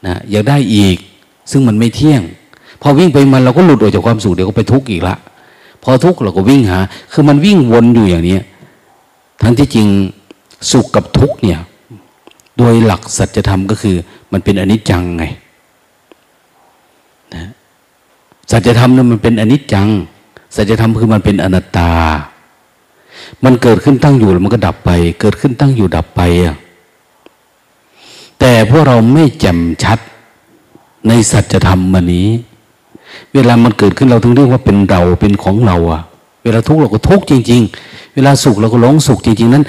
[0.06, 0.98] นะอยากได้อีก
[1.52, 2.22] ซึ่งมันไม่เที่ยง
[2.82, 5.16] พอวิ่งไปมันเราก็หลุดออกจากความสุขเดี๋ยวก็ไปทุกข์อีกละ
[5.84, 6.80] พอทุกข์เราก็วิ่งหา
[7.12, 8.38] คือมันวิ่งวนอยู่อย่างนี้
[9.42, 9.88] ทั้งที่จริง
[10.72, 11.60] สุขกับทุกข์เนี่ย
[12.58, 13.96] โดยหลักสัจธรรมก็คือ
[14.32, 15.24] มันเป็นอนิจจังไง
[17.36, 17.46] นะ
[18.52, 19.88] สัจธรรมนั้นมันเป็นอนิจจัง
[20.56, 21.92] สัจธรรมคือมันเป็นอนัตตา
[23.44, 24.90] มันเกิดขึ้นตั้งอยู่แล้วมันก็ดับไป
[25.22, 26.56] เกิดขึ้นตั้งอยู่ดับไปอะ
[28.40, 30.00] แต่พวกเราไม่แจ่มชัด
[31.08, 32.30] ในสัจธรรมมันนี้
[33.34, 36.02] เวลามันเกิดขึ้นเราถึงเรียกว่าเป็นเราเป็นของเราอะ
[36.44, 39.64] เวลาทุกข์เราก็ทุกข์จริง ๆ เวลาสุขเราก็หลงสุขจริง ๆ นั้น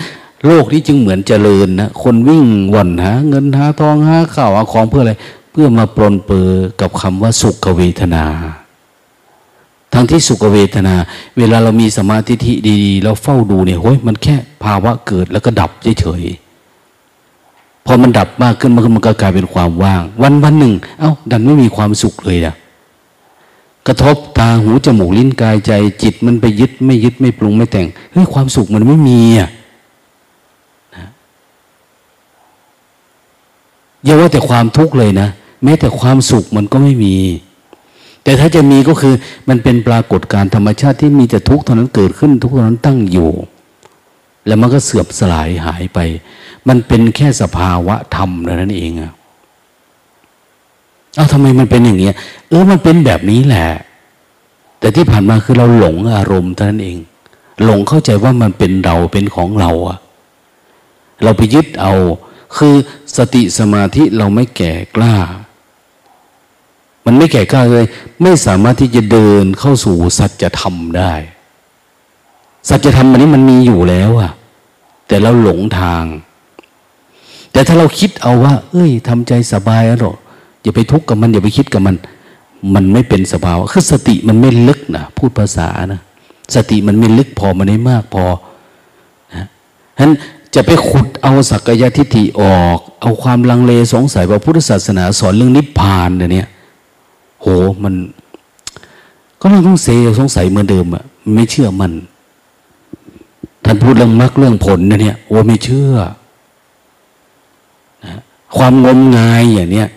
[0.47, 2.45] โลกนี้จึงเหมือนเจริญนะคนวิ่ง
[2.75, 5.13] วันหาเงินหาทองหาข้าวหาของเพื่ออะไร
[5.51, 6.49] เพื่อมาปลนเปือ
[6.81, 8.25] กับคำว่าสุขเวทนา
[9.93, 10.95] ทั้งที่สุขเวทนา
[11.39, 22.55] เวลาเรามีสมาธิที่ดีๆเราเฝ้าดูเนี่ยโอ้ยมันแค่ภาวะเกิดแล้วก็ดับเฉยๆพอมันดับมากขึ้นมันก็กลายเป็นความว่าง วันวันหนึ่ง เอา้า ดันไม่มีความสุขเลยอะ
[23.87, 29.49] กระทบตาหูจมูกลิ้นกายใจ จิตมันไปยึดไม่ยึดไม่ปรุงไม่แต่งเฮ้ยความสุขมันไม่มีอะ
[34.05, 35.29] อย่าว่าแต่ความทุกข์เลยนะ
[35.65, 37.17] แม้แต่ความสุขมันก็ไม่มี
[38.25, 39.15] แต่ถ้าจะมีก็คือ
[39.49, 43.31] มันเป็นปรากฏการธรรมชาติที่มีแต่ทุกข์เท่านั้นเกิดขึ้น ทุกข์เท่านั้นตั้งอยู่
[44.47, 45.99] แล้วมันก็เสื่อมสลายหายไป
[46.69, 49.13] มันเป็นแค่สภาวะธรรมนั่นเองอะ
[51.15, 52.15] เอาทำไมมันเป็นอย่างเนี้ย
[52.49, 53.69] เออมันเป็นแบบนี้แหละ
[54.81, 56.99] แต่ที่ผ่านมาคือเราหลงอารมณ์เท่านั้นเอง
[57.65, 59.99] หลงเข้าใจว่ามันเป็นเราเป็นของเราอะ
[61.23, 61.93] เราไปยึดเอา
[62.57, 62.75] คือ
[63.17, 65.15] สติสมาธิเราไม่แก่กล้า
[67.07, 67.87] มันไม่แก่กล้าเลย
[68.23, 71.13] ไม่สามารถที่จะเดินเข้าสู่สัจธรรมได้
[72.69, 74.33] สัจธรรมอันนี้มันมีอยู่แล้วอะ
[75.09, 76.05] แต่เราหลงทาง
[77.53, 80.15] แต่ถ้าเราคิดเอาว่า เอ้ยทำใจสบายแล้วหรอ
[80.63, 81.97] อย่าไปทุกข์กับมัน อย่าไปคิดกับมัน
[82.75, 86.01] มันไม่เป็นสภาวะคือสติมันไม่ลึกนะพูดภาษานะ
[86.55, 88.25] สติมันไม่ลึกพอมันไม่มากพอ
[89.35, 89.47] นะ
[89.97, 90.13] ฉะนั้น
[90.55, 96.49] จะไปขุดเอาสักยทิฏฐิออก เอาความลังเลสงสัยว่าพุทธศาสนาสอนเรื่องนิพพานเนี่ย
[97.41, 97.47] โห
[97.85, 97.95] มัน
[99.41, 101.93] ก็ต้องเซสงสัยเหมือนเดิมอะไม่เชื่อมัน
[103.65, 105.95] ท่านพูดเรื่องมรรคเรื่องผลเนี่ยโอ้ไม่เชื่อ
[108.05, 108.21] นะ
[108.57, 109.89] ความงมงายอย่างเนี้ย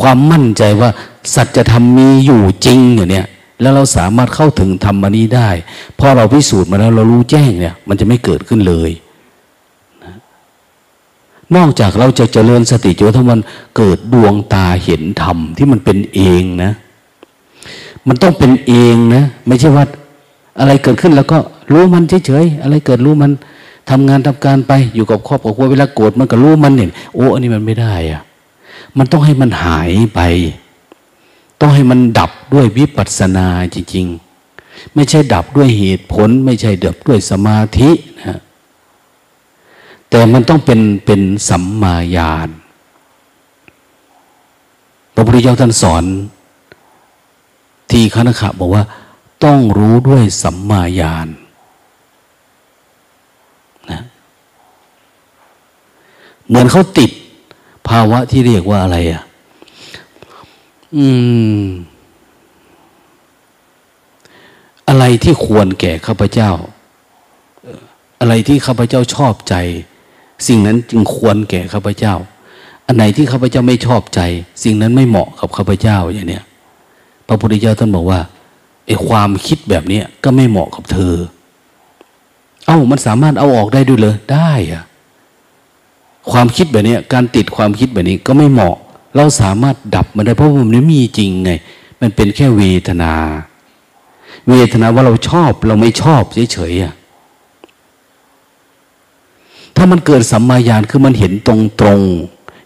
[0.00, 0.90] ความมั่นใจว่า
[1.34, 3.26] สัจธรรมมีอยู่จริงอย่างเนี้ย
[3.60, 5.48] แล้วเราสามารถเข้าถึงธรรมนี้ได้
[5.98, 8.90] พอเราพิสูจน์มาแล้วเรารู้แจ้งเนี่ย มันจะไม่เกิดขึ้นเลย
[11.56, 13.40] นอกจากเราจะเจริญสติจนทั้งมัน
[13.76, 16.72] เกิดดวงตาเห็นธรรมที่มันเป็นเองนะ
[18.08, 19.84] มันต้องเป็นเองนะ ไม่ใช่ว่า
[20.58, 21.38] อะไรเกิดขึ้นแล้วก็
[21.72, 23.32] รู้มันเฉยๆอะไรเกิดรู้มัน
[23.90, 28.22] ทำงานทำการไปอยู่กับครอบครัวเวลาโกรธมันก็รู้มันเนี่ยโอ้อันนี้มันไม่ได้อะ
[28.98, 30.20] มันต้องให้มันหายไป
[31.60, 38.38] ต้องให้มันดับด้วยวิปัสสนาจริงๆ ไม่ใช่ดับด้วยเหตุผล ไม่ใช่ดับด้วยสมาธินะ
[40.10, 42.48] แต่มันต้องเป็นเป็นสัมมาญาณ
[45.14, 46.04] พระพุทธเจ้าท่านสอน
[47.90, 48.84] ทีคณะขะบอกว่า
[49.44, 51.28] ต้องรู้ด้วยสัมมาญาณ
[53.90, 54.00] นะ
[56.46, 57.10] เหมือนเขาติด
[57.88, 59.22] ภาวะที่เรียกว่าอะไรอะ
[60.96, 61.06] อื
[61.60, 61.64] ม
[64.88, 66.50] อะไรที่ควรแก่ข้าพเจ้า
[68.20, 69.54] อะไรที่ข้าพเจ้าชอบใจ
[70.48, 72.14] สิ่งนั้นจึงควรแก่ข้าพเจ้า
[72.86, 74.20] อันไหนที่ข้าพเจ้าไม่ชอบใจ
[74.64, 76.44] สิ่งนั้นไม่เหมาะกับข้าพเจ้าอย่างเนี้ย
[77.26, 78.20] พระพุทธเจ้าท่านบอกว่า
[78.86, 81.14] ไอ้ความคิดแบบนี้ก็ไม่เหมาะกับเธอ
[82.66, 84.82] เอา้ามันสามารถเอาออกได้ด้วยเลยได้อะ
[86.30, 88.76] ความคิดแบบนี้การติดความคิดแบบนี้ก็ไม่เหมาะ
[89.16, 91.52] เราสามารถดับมันได้เพราะมันไม่มีจริงไง
[92.00, 93.12] มันเป็นแค่เวทนา
[94.48, 96.22] เวทนาว่าเราชอบเราไม่ชอบ
[96.52, 96.94] เฉยๆอะ
[99.82, 102.00] ถ้ามันเกิดสัมมาญาณคือมันเห็นตรงตรง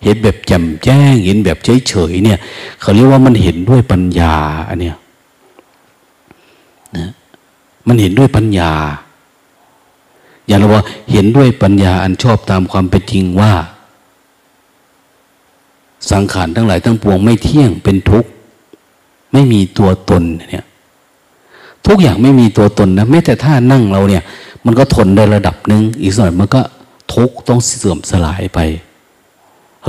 [0.05, 2.39] เห็นแบบแจ่มแจ้ง เห็นแบบเฉยๆเนี่ย
[2.81, 4.35] เขาเรียกว่ามันเห็นด้วยปัญญา
[4.69, 4.97] อันเนี้ย
[6.97, 7.11] นะ
[7.87, 8.73] มันเห็นด้วยปัญญา
[10.47, 13.53] อย่างเราว่าเห็นด้วยปัญญาอันชอบตามความเป็นจริงว่า
[16.11, 18.31] สังขารทั้งหลายทั้งปวงไม่เที่ยงเป็นทุกข์
[19.33, 20.67] ไม่มีตัวตนเนี่ย
[21.87, 24.23] ทุกอย่างไม่มีตัวตนนะแม้แต่ท่านั่งเราเนี่ย
[24.65, 26.61] มันก็ทนได้ระดับหนึ่งอีกส่วนมันก็
[27.15, 28.59] ทุกข์ต้องเสื่อมสลายไป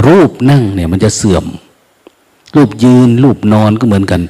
[0.08, 1.46] รูปนั่งเนี่ยมันจะเสื่อม
[2.56, 4.22] รูปยืน รูปนอนก็เหมือนกัน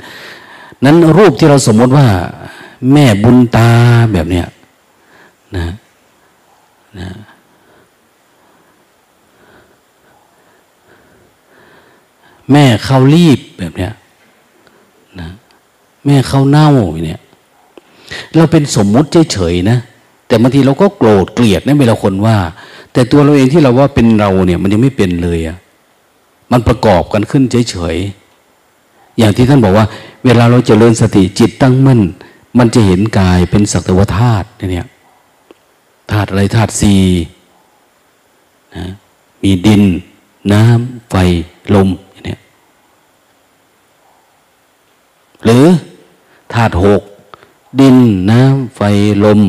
[0.84, 2.08] นั้นรูปที่เราสมมติว่า
[2.92, 3.70] แม่บุญตา
[4.14, 4.48] แบบเนี้ย
[5.58, 5.68] นะ
[7.00, 7.10] นะ
[12.52, 13.92] แม่เขารีบแบบเนี้ย
[15.20, 15.30] นะ
[16.06, 16.70] แม่เขาเน่า
[17.06, 17.22] เนี่ย
[18.36, 19.78] เราเป็นสมมุติเฉยๆนะ
[20.28, 22.38] แต่บางทีเราก็โกรธเกลียดนะเวลาคนว่า
[22.96, 25.58] แต่ตัวเราเองที่เราว่าเป็นเราเนี่ย มันยังไม่เป็นเลยอะ
[26.52, 29.86] มันประกอบกันขึ้นเฉยๆอย่างที่ท่านบอกว่า
[30.26, 32.02] เวลาเราจเจริญสติจิตตั้งมั่น
[32.58, 34.88] มันจะเห็นกายเป็นสักตวธาตุเนี่ย
[36.12, 37.04] ธาตุอะไรธาตุสี่
[38.76, 38.86] นะ
[39.44, 39.84] มีดิน
[40.54, 41.16] น้ำไฟ
[41.76, 42.38] ลมอย่างนี้
[45.44, 45.66] หรือ
[46.54, 47.02] ธาตุหก
[47.80, 47.98] ดิน
[48.32, 48.82] น้ำไฟ
[49.26, 49.42] ลม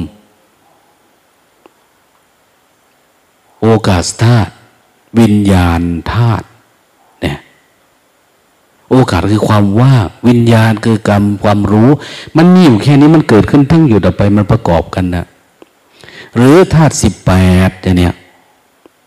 [3.55, 3.55] โอ
[3.88, 4.52] กาสธาตุ
[5.18, 5.80] วิญญาณ
[6.12, 6.46] ธาตุ
[7.22, 7.36] เนี่ย
[8.90, 11.90] โอกาสคือความว่างวิญญาณคือกรรมความรู้
[12.36, 15.24] มันมีอยู่แค่นี้มันเกิดขึ้นทั้งอยู่ต่อไปมันประกอบกันนะ
[16.36, 17.32] หรือธาตุสิบแป
[17.68, 18.14] ดเนี่ย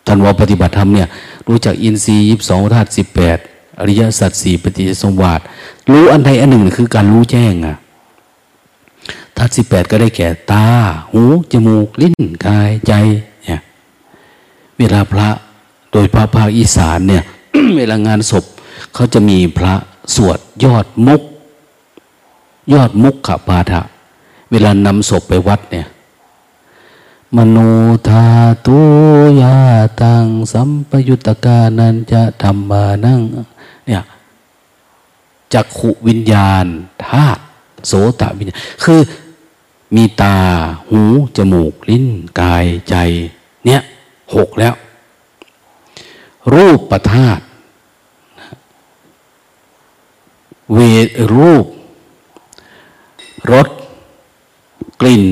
[0.08, 1.08] ท่านว่าปฏิบัติธรรมเนี่ย
[1.48, 3.38] รู้จักอินทรีย์ยิบสองธาตุสิบแปด
[3.80, 5.39] อริยสัจสี่ปฏิจสมวาท
[5.91, 7.76] รู้อันใดอันหนึ่งคือการรู้แจ้งอะ
[9.38, 10.67] ธาตุสิบแปดก็ได้แก่ตา
[11.12, 12.93] หู จมูก ลิ้น กาย ใจ
[14.80, 15.30] เวลาพระ
[15.92, 17.24] โดยพระภาคอีสานเนี่ย
[17.78, 18.46] เวลางานศพ
[18.94, 19.74] เขาจะมีพระ
[20.15, 21.22] สวดยอดมุก
[22.74, 23.82] ยอดมุกขปาฐะ
[24.52, 25.88] เวลานำศพไปวัดเนี่ย
[27.36, 27.58] มโน
[28.08, 28.26] ธา
[28.65, 28.80] ตุ
[29.42, 29.58] ยา
[30.02, 33.22] ตังสัมปยุตตกานันจะธรรมานั่ง
[33.88, 34.02] เนี่ย
[35.54, 36.65] จักขุวิญญาณ
[37.08, 37.42] ธาตุ
[37.88, 39.00] โสตวิญญาณ คือ
[39.96, 40.36] มีตา
[40.89, 41.02] หู
[41.38, 42.06] จมูก ลิ้น
[42.39, 42.96] กายใจ
[43.65, 43.82] เนี่ย
[44.36, 44.74] หกแล้ว
[46.56, 47.39] รูปประธาต
[50.74, 50.80] เว
[51.36, 51.65] รูป
[53.52, 53.68] รส
[55.02, 55.26] กลิ่น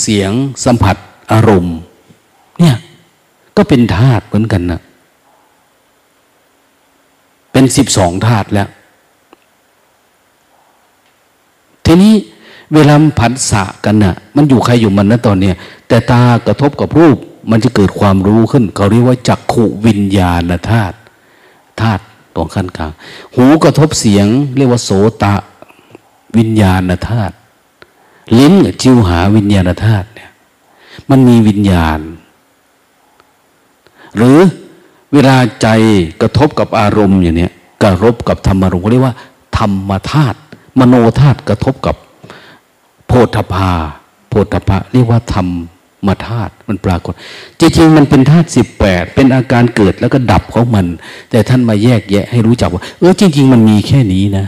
[0.00, 0.32] เสียง
[0.64, 0.96] สัมผัส
[1.32, 1.76] อารมณ์
[2.60, 2.76] เนี่ย
[3.56, 4.80] ก็เป็นธาตุเหมือนกันนะ
[7.52, 8.68] เป็นสิบสองธาตุแล้ว
[11.86, 12.14] ทีนี้
[12.74, 15.54] เวลาผัสสะกันนะ่ะ มันอยู่ใครอยู่มันนะตอนเนี้ย
[15.88, 17.18] แต่ตากระทบกับรูป
[17.50, 20.96] มันจะเกิดความรู้ขึ้น เขาเรียกว่าจักขุวิญญาณธาตุ
[21.80, 22.02] ธาตุ
[22.34, 22.92] ตรงขั้นกลาง
[23.34, 24.26] หูกระทบเสียง
[24.56, 24.90] เรียกว่าโส
[25.22, 25.34] ตะ
[26.38, 27.34] วิญญาณธาตุ
[28.38, 30.30] ลิ้นจิวหาวิญญาณธาตุเนี่ย
[31.10, 32.00] มันมีวิญญาณ
[34.16, 34.38] หรือ
[35.12, 35.68] เวลาใจ
[36.22, 37.50] กระทบกับอารมณ์อย่างนี้
[37.82, 39.16] กระทบกับธรรมารมณ์เรียกว่า
[39.58, 40.38] ธรรมธาตุ
[40.78, 41.96] มโนธาตุกระทบกับ
[43.06, 43.70] โพธพา
[44.28, 45.48] โพธพะเรียกว่าธรรม
[46.08, 47.12] มาธาตุมันปรากฏ
[47.60, 50.86] จริงๆมันเป็นธาตุสิบแปดเป็นอาการเกิดแล้วก็ดับของมัน
[51.30, 54.46] แต่ท่านมาแยกแยะให้รู้จักว่า เออจริง ๆ มันมีแค่นี้นะ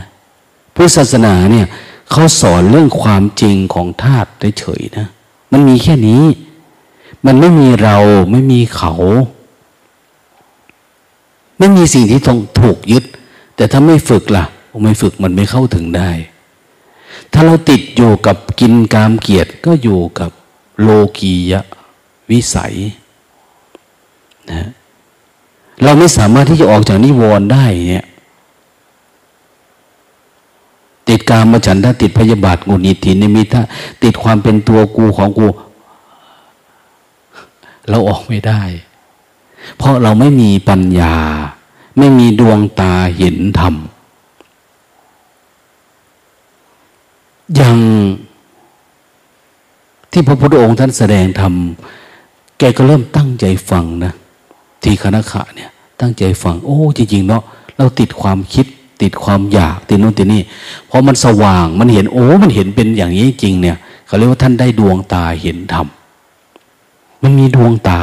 [0.75, 1.67] พุทธศาสนาเนี่ย
[2.11, 5.07] เขาสอนเรื่องความจริงของธาตุเฉยๆนะ
[5.51, 6.23] มันมีแค่นี้
[7.25, 7.97] มันไม่มีเรา
[8.31, 8.93] ไม่มีเขา
[11.59, 13.03] ไม่มีสิ่งที่ต้องถูกยึด
[13.55, 14.45] แต่ถ้าไม่ฝึกละ่ะ
[14.83, 16.09] ไม่ฝึกมันไม่เข้าถึงได้
[17.33, 20.31] ถ้าเราติดอยู่กับกินกามเกียรติก็อยู่กับ
[20.81, 21.61] โลกียะ
[22.31, 22.73] วิสัย
[24.51, 24.69] นะ
[25.83, 28.05] เราไม่สามารถที่จะออกจากนิวรณ์ได้เนี่ย
[31.07, 33.61] ติดการมาฉันถ้าติดพยาบาทงูนิทินิมิถ้า
[34.03, 35.47] ติดความเป็นตัวกูของกู
[37.89, 38.61] เราออกไม่ได้
[39.77, 41.15] เพราะเราไม่มีปัญญา
[41.97, 43.75] ไม่มีดวงตาเห็นธรรม
[47.59, 47.77] ย่าง
[50.17, 51.53] ที่พระพุทธองค์ท่านแสดงธรรม
[52.59, 54.13] แกก็เริ่มตั้งใจฟังนะ
[54.83, 55.69] ทีคณะขะเนี่ย
[56.01, 57.43] ตั้งใจฟัง โอ้จริงๆเนาะ
[57.77, 58.65] เราติดความคิด
[59.01, 60.41] ติดความอยากติดโน่นติดนี่
[60.89, 63.77] พอมันสว่างมันเห็นโอ้ มันเห็นเป็นอย่างนี้จริงเนี่ย
[64.07, 65.87] เขาเรียกว่าท่านได้ดวงตาเห็นธรรม
[67.23, 68.01] มันมีดวงตา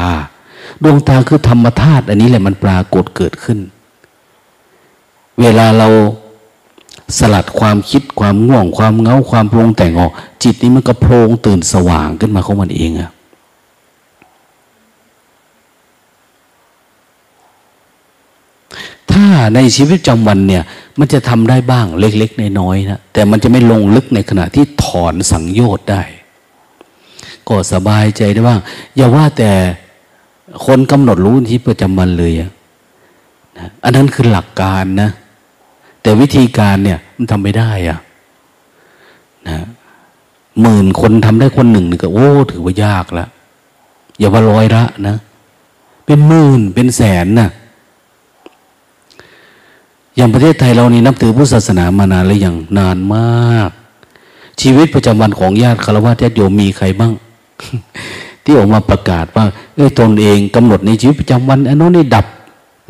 [0.82, 3.58] ดวงตาคือธรรมธาตุอันนี้แหละมันปรากฏเกิดขึ้น
[5.40, 5.88] เวลาเรา
[7.18, 10.12] สลัดความคิดความง่วง ความเงาความปรุงแต่งออก
[10.42, 13.10] จิตนี้มันก็โพลงตื่นสว่างขึ้นมาของมันเองอะ
[19.12, 20.62] ถ้าในชีวิตประจำวันเนี่ย
[20.98, 26.02] มันจะทำได้บ้างเล็กๆน้อยๆนะแต่มันจะไม่ลงลึกในขณะที่ถอนสังโยชน์ได้
[27.48, 28.60] ก็สบายใจได้บ้าง
[28.96, 29.50] อย่าว่าแต่
[30.66, 32.48] คนกำหนดรู้ที่ประจำวันเลยนะ
[33.84, 35.10] อันนั้นคือหลักการนะ
[36.04, 37.98] แต่วิธีการเนี่ย มันทำไม่ได้อะ
[39.48, 39.58] นะ
[40.60, 43.28] หมื่นคนทำได้คนหนึ่งนี่ก็โอ้ ถือว่ายากแล้ว
[44.18, 45.16] อย่าว่าร้อยละนะ
[46.06, 47.50] เป็นหมื่นเป็นแสนนะ่ะ
[50.16, 53.70] อย่างประเทศไทยเรานี่นับถือพุทธศาสนามานานหรือยังนานมาก
[54.60, 57.12] ชีวิตประจำวันของญาติคารวะญาติโยมมีใครบ้าง
[58.44, 62.26] ที่ออกมาประกาศว่าเอ้ตนเองกำหนดในชีวิตประจำวันอันนู้นนี่ดับ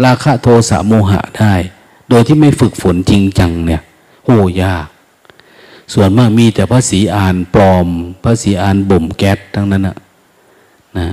[0.04, 1.52] ราคะโทสะโมหะได้
[2.08, 3.82] โดยที่ไม่ฝึกฝนจริงจังเนี่ย
[4.24, 4.30] โห
[4.62, 4.86] ยาก
[5.92, 7.86] ส่วนมากมีแต่พระสีอานปลอม
[8.22, 9.96] พระสีอานบ่มแก๊สทั้งนั้นนะ
[10.98, 11.06] นะ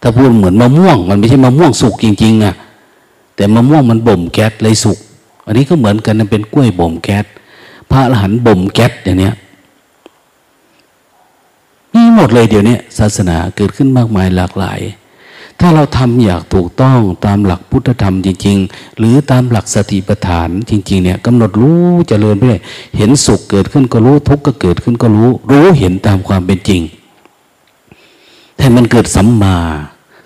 [0.00, 2.54] ถ้าพูดเหมือนมะม่วง มันไม่ใช่มะม่วงสุกจริงๆอะ่ะ
[3.36, 4.98] แต่มะม่วงมันบ่มแก๊สเลยสุก
[5.46, 7.24] อันนี้ก็เหมือนกันนะเป็นกล้วยบ่มแก๊ส
[7.90, 9.34] พระอรหันต์บ่มแก๊สอย่างเนี้ย
[11.94, 14.80] นี่หมดเลยเดี๋ยวนี้ศาสนาเกิดขึ้นมากมายหลากหลาย
[15.60, 22.62] ถ้าเราทำอยากถูกต้องตามหลักพุทธธรรมจริง ๆ หรือตามหลักสติปัฏฐานจริง ๆ เนี่ยกำหนดรู้จเจริญไปเลย
[22.96, 26.80] เห็นสุขเกิดขึ้นก็รู้ทุกข์ก็เกิดขึ้นก็รู้ รู้เห็นตามความเป็นจริง
[28.56, 29.56] แต่มันเกิดสัมมา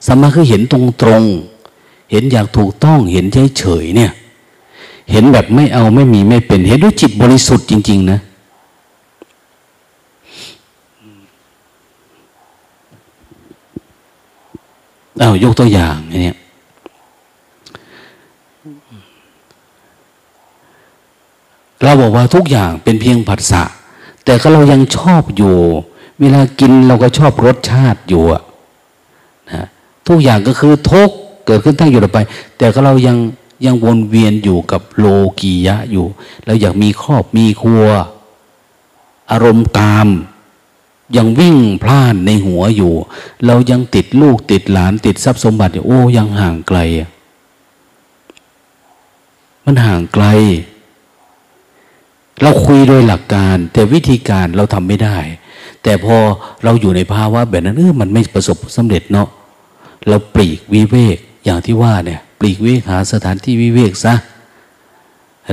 [0.07, 0.75] สัมมาคือเห็นต
[1.07, 3.25] รงๆเห็นอยากถูกต้องเห็น
[3.59, 4.13] เฉยๆเนี่ย
[5.11, 8.21] เห็นแบบไม่เอาไม่มีไม่เป็น เห็นด้วยจิตบริสุทธิ์จริง ๆ นะ
[15.21, 16.39] เอายกตัวอย่างเนี่ย
[21.83, 23.63] เราบอกว่าทุกอย่างเป็นเพียงผัสสะ
[24.25, 25.57] แต่ก็เรายังชอบอยู่
[26.21, 28.25] เวลากินเราก็ชอบรสชาติอยู่
[29.51, 29.67] นะ
[30.09, 31.11] ทุกอย่างก็คือทุก
[31.47, 32.19] เกิดขึ้นตั้งอยู่ต่อไป
[32.59, 33.17] แต่ก็เรายัง
[33.67, 35.07] ยังวนเวียนอยู่กับโล
[35.41, 36.07] กียะอยู่
[36.45, 37.85] แล้วอยากมีครอบมีครัว
[39.31, 40.07] อารมณ์ตาม
[41.17, 42.93] ยังวิ่งพล่านในหัวอยู่
[43.47, 46.79] เรายังติดลูกติดหลานติดทรัพย์สมบัติโอ้ยังห่างไกล
[49.65, 50.25] มันห่างไกล
[52.43, 55.17] เราคุยโดยหลักการ แต่วิธีการเราทำไม่ได้
[55.83, 56.17] แต่พอ
[56.65, 59.29] เราอยู่ในภาวะแบบนั้นเออมันไม่ประสบสำเร็จเนาะ
[60.09, 64.15] เราปลีกวิเวกอย่างที่ว่าเนี่ย ปลีกวิเวกหาสถานที่วิเวกซะ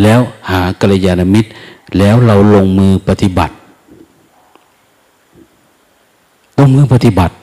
[0.03, 1.49] แล้วหากัลยาณมิตร
[1.97, 3.53] แล้วเราลงมือปฏิบัติ
[6.59, 7.33] ลงมือปฏิบัติ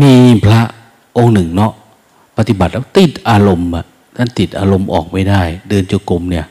[0.00, 0.12] มี
[0.44, 0.60] พระ
[1.16, 1.72] องค์หนึ่งเนาะ
[2.38, 3.84] ปฏิบัติแล้วติดอารมณ์อะ
[4.16, 6.46] ท่านติดอารมณ์ออกไม่ได้ เดินจงกรมเนี่ย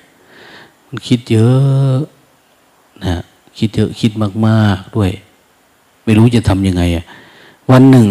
[0.87, 1.97] มันคิดเยอะ
[3.05, 3.21] นะ
[3.57, 4.11] คิดเยอะคิด
[4.47, 5.11] มาก ๆด้วย
[6.03, 7.05] ไม่รู้จะทำยังไงอะ
[7.71, 8.07] วันหนึ่ง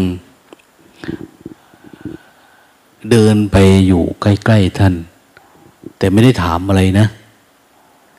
[3.11, 4.95] เดินไปอยู่ใกล้ๆท่าน
[5.99, 7.07] แต่ไม่ได้ถามอะไรนะ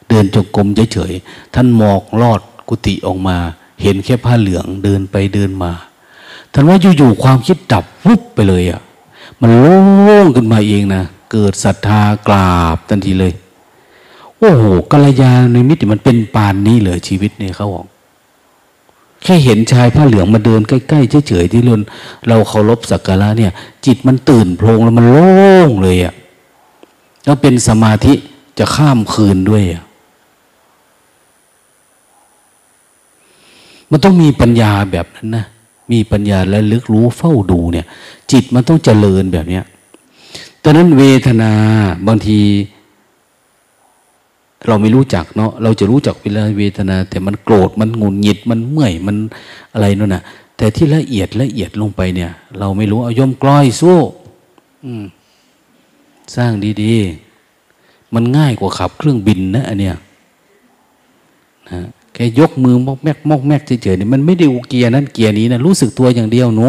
[0.09, 3.37] เดินจงกรมเฉยๆท่านมองลอด กุฏิออกมา
[3.81, 5.71] เห็นแค่ผ้าเหลืองเดินไปเดินมา
[6.53, 8.81] ท่านว่าอยู่ๆความคิดดับวุบไปเลยอะ่ะ
[9.41, 13.33] มันโล่งขึ้นมาเองนะเกิดศรัทธากราบทันทีเลย
[14.39, 17.85] โอ้โหกัลยาณมิตรมันเป็นปานนี้เลยชีวิตเนี่ยเขาบอก
[19.23, 21.75] แค่เห็นชายผ้าเหลืองมาเดินใกล้ๆเฉยๆที่เรา
[22.27, 23.51] เราเคารพสักการะเนี่ย
[23.85, 26.13] จิตมันตื่นโพลงแล้วมันโล่งเลยอะ่ะ
[27.25, 28.13] แล้วเป็นสมาธิ
[28.59, 29.83] จะข้ามคืนด้วยอะ่ะ
[33.91, 35.45] มันต้องมีปัญญาแบบนั้นนะ
[35.91, 37.85] มีปัญญาและลึกรู้เฝ้าดูเนี่ย
[38.31, 39.63] จิตมันต้องเจริญแบบเนี้ย
[40.63, 41.51] ตอนนั้นเวทนา
[42.07, 42.39] บางที
[44.67, 49.15] เราไม่รู้จักเนาะเราจะรู้จักเวลาเวทนา แต่มันโกรธมันงุนหงิดมันเมื่อยมัน
[49.73, 50.23] อะไรนั่นน่ะ
[50.57, 53.99] แต่ที่ละเอียดละเอียดลงไปเนี่ย เราไม่รู้เอายมกล้อยสู้
[56.35, 56.51] สร้าง
[56.83, 59.95] ดีๆ มันง่ายกว่าขับเครื่องบินนะอันเนี้ย
[61.69, 61.79] นะ
[62.19, 66.67] แค่ยกมือมอกแมกมอกแมกเฉยๆเนี่ยมันไม่ได้อเกียร์นั้นเกียร์นี้นะรู้สึกตัวอย่างเดียวหนู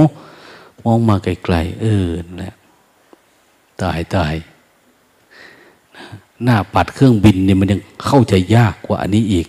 [0.85, 2.55] มองมาไกลๆเออนั่นแหละ
[3.83, 4.35] ตายตาย
[6.45, 9.47] หน้าปัดเครื่องบินเนี่ยมันยังเข้าใจยากกว่าอันนี้อีก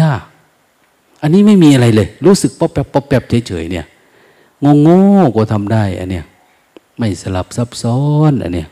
[0.00, 0.22] ยาก
[1.22, 3.86] อันนี้ไม่มีอะไรเลย รู้สึกป๊อปแป๊บป๊อปแป๊บเฉยๆเนี่ย
[4.86, 6.24] งงๆก็ทำได้อันเนี้ย
[6.98, 8.00] ไม่สลับซับซ้อ
[8.30, 8.68] นอันเนี้ย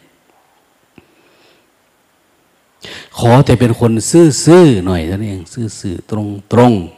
[3.18, 6.12] ขอแต่เป็นคนซื่อๆหน่อยนั้นเอง ซื่อๆต
[6.58, 6.88] รงๆ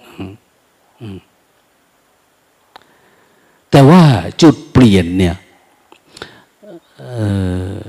[3.70, 4.02] แต่ว่า
[4.42, 5.34] จุดเปลี่ยนเนี่ย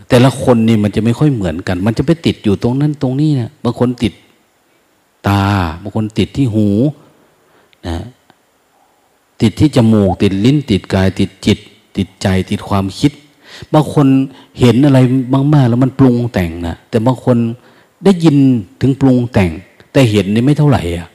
[0.09, 4.13] แต่ละคนนี่มันจะไม่ค่อยเหมือนกัน มันจะไปติดอยู่ตรงนั้นตรงนี้นะบางคนติด
[5.27, 5.43] ตา
[5.81, 6.67] บางคนติดที่หู
[7.87, 7.97] นะ
[9.41, 11.59] ติดที่จมูก ติดลิ้น ติดกาย ติดจิต
[11.97, 13.11] ติดใจติดความคิด
[13.73, 14.07] บางคน
[14.59, 14.99] เห็นอะไร
[15.53, 17.37] มากๆ แล้วมันปรุงแต่งนะแต่บางคน
[18.03, 18.35] ได้ยิน
[18.81, 19.51] ถึงปรุงแต่ง
[19.91, 21.07] แต่เห็นนี่ไม่เท่าไหร่อะ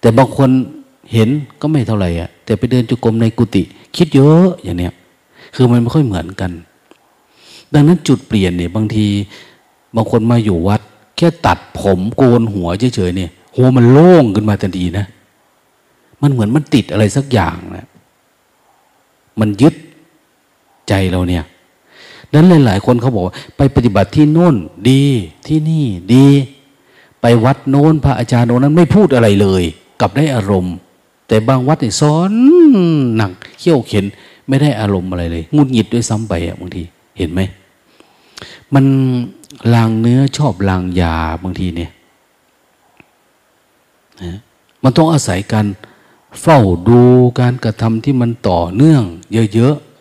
[0.00, 0.50] แต่บางคน
[1.12, 1.28] เห็น
[1.60, 3.62] ก็ไม่เท่าไหร่อะแต่ไปเดินจุกรมในกุฏิ
[3.96, 4.92] คิดเยอะอย่างเนี้ย
[5.54, 6.50] คือมันไม่ค่อยเหมือนกัน
[7.74, 9.06] ดังนั้นจุดเปลี่ยนเนี่ยบางที
[9.96, 10.80] บางคนมาอยู่วัด
[11.16, 15.06] แค่ตัดผมโกนหัวเฉยๆเนี่ยหัวมันโล่งขึ้นมาทันทีนะ
[16.22, 17.86] มันเหมือนมันติดอะไรสักอย่างนะ
[19.40, 19.74] มันยึด
[20.88, 21.44] ใจเราเนี่ย
[22.34, 23.24] นั้นหลาย ๆ คนเขาบอก
[23.56, 24.56] ไปปฏิบัติที่โน่น
[24.90, 25.04] ดี
[25.46, 26.26] ที่นี่ดี
[27.20, 29.62] ไปวัดโน้นพระอาจารย์โน้นนั้นไม่พูดอะไรเลย
[30.00, 30.74] กลับได้อารมณ์
[31.28, 32.32] แต่บางวัดเนี่ยสอน
[33.16, 34.04] หนักเขี้ยวเข็น
[34.48, 36.82] ไม่ได้อารมณ์อะไรเลยงุดหงิดด้วยซ้ำไปอะบางที
[37.18, 37.40] เห็นไหม
[38.74, 38.84] มัน
[39.74, 41.90] ลางเนื้อชอบลางยาบางทีเนี่ย
[44.22, 44.38] นะ
[44.82, 45.66] มันต้องอาศัยการ
[46.40, 47.00] เฝ้าดู
[47.40, 49.02] การกระทำที่มันต่อเนื่อง
[49.54, 49.93] เยอะๆ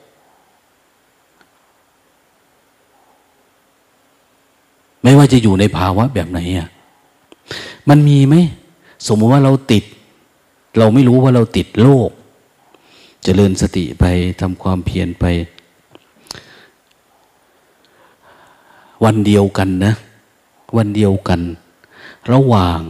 [5.04, 6.68] ไม่ว่าจะอยู่ในภาวะแบบไหนอะ
[7.90, 8.36] มันมีไหม
[9.08, 9.84] สมมติว่าเราติด
[10.78, 12.14] เราไม่รู้ว่าเราติดโรคจ
[13.24, 14.04] เจริญสติไป
[14.42, 15.26] ทำความเพียรไป
[19.04, 19.94] วันเดียวกันนะ
[20.78, 21.42] วันเดียวกัน
[22.32, 22.82] ระหว่าง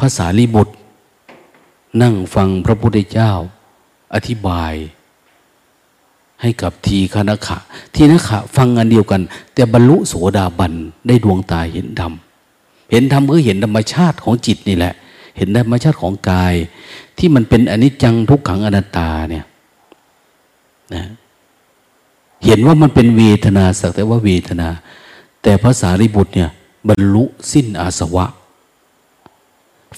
[0.00, 0.74] ภาษาลิบุตร
[2.02, 3.32] นั่งฟังพระพุทธเจ้า
[4.14, 4.72] อธิบาย
[6.44, 7.56] ให้กับทีคณขะ
[7.94, 9.22] ทีนขะฟังอันเดียวกัน
[9.54, 10.72] แต่บรรลุโสดาบัน
[11.06, 12.12] ได้ดวงตาเห็นธรรม
[12.90, 14.94] เห็นธรรมก็เห็นธรรมชาติของจิตนี่แหละ
[15.36, 16.54] เห็นธรรมชาติของกาย
[17.18, 19.44] ที่มันเป็นอนิจจังทุกขังอนัตตาเนี่ย
[20.94, 21.04] นะ
[22.44, 24.68] เห็นว่ามันเป็นเวทนาสักแต่ว่าเวทนา
[25.42, 26.50] แต่ภาษาริบุตรเนี่ย
[26.88, 28.26] บรรลุสิ้นอาสวะ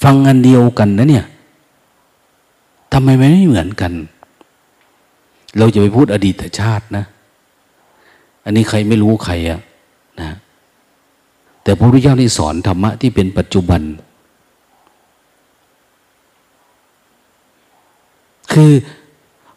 [0.02, 1.26] ฟังอันเดียวกันนะเนี่ย
[2.92, 3.92] ทำไมไม่เหมือนกัน
[5.58, 7.04] เราจะไปพูดอดีตชาตินะ
[8.44, 9.60] อันนี้ใครไม่รู้ใครอะ
[10.20, 10.36] นะ
[11.62, 13.80] แต่พระพุทธเจ้านี่สอนธรรมะที่เป็นปัจจุบัน
[18.52, 18.72] คือ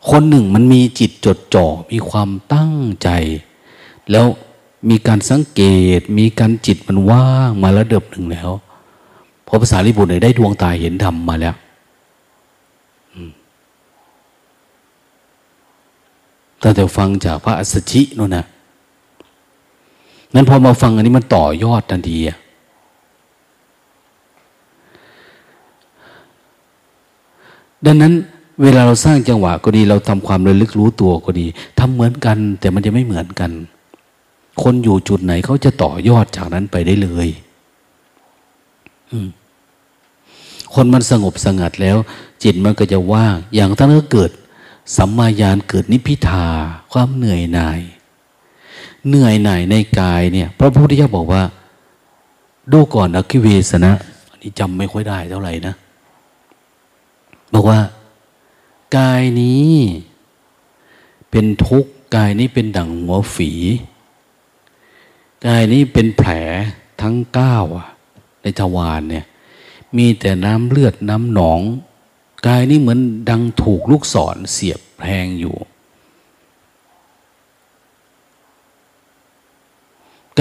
[0.09, 2.73] คนหนึ่งมันมีจิตจดจ่อ มีความตั้ง
[3.03, 3.09] ใจ
[4.11, 4.25] แล้ว
[4.89, 5.61] มีการสังเก
[5.97, 8.49] ต มีการจิตมันว่างมาแล้วเดิบหนึ่งแล้ว
[9.47, 11.55] พอภาษาลิบุตรได้ดวงตาเห็นธรรมมาแล้ว
[16.63, 18.45] ตั้งแต่ฟังจากพระอัสสชินู่นนะ
[20.33, 22.37] นั้นพอมาฟังอันนี้มันต่อยอดทันทีอะ
[27.85, 28.13] ดังนั้น
[28.63, 31.45] เวลาเราสร้างจังหวะก็ดี เราทำความระลึกรู้ตัวก็ดี
[31.79, 33.51] ทำเหมือนกัน แต่มันจะไม่เหมือนกัน
[34.61, 37.29] คนอยู่จุดไหนเขาจะต่อยอดจากนั้นไปได้เลย
[40.73, 41.97] คนมันสงบสงัดแล้ว
[42.43, 44.31] จิตมันก็จะว่าง อย่างทั้งนั้นก็เกิด
[44.95, 46.47] สัมมาญาณเกิดนิพิทา
[46.91, 47.79] ความเหนื่อยหน่าย
[49.07, 51.43] เหนื่อยหน่ายในกายเนี่ยพระพุทธเจ้าบอกว่า
[52.71, 53.93] ดูก่อนอคิเวสนะ
[54.29, 55.73] อันนี้จำไม่ค่อยได้เท่าไหร่นะ
[57.53, 57.79] บอกว่า
[58.97, 59.73] กายนี้
[61.31, 63.51] เป็นทุกข์กายนี้เป็นดั่งหัวฝี
[65.45, 66.31] กายนี้เป็นแผล
[67.01, 67.57] ทั้งเก้า
[68.41, 69.25] ในทวารเนี่ย
[69.97, 71.61] มีแต่น้ำเลือดน้ำหนอง
[72.47, 75.55] กายนี้เหมือนดังถูกลูกศรเสียบแทงอยู่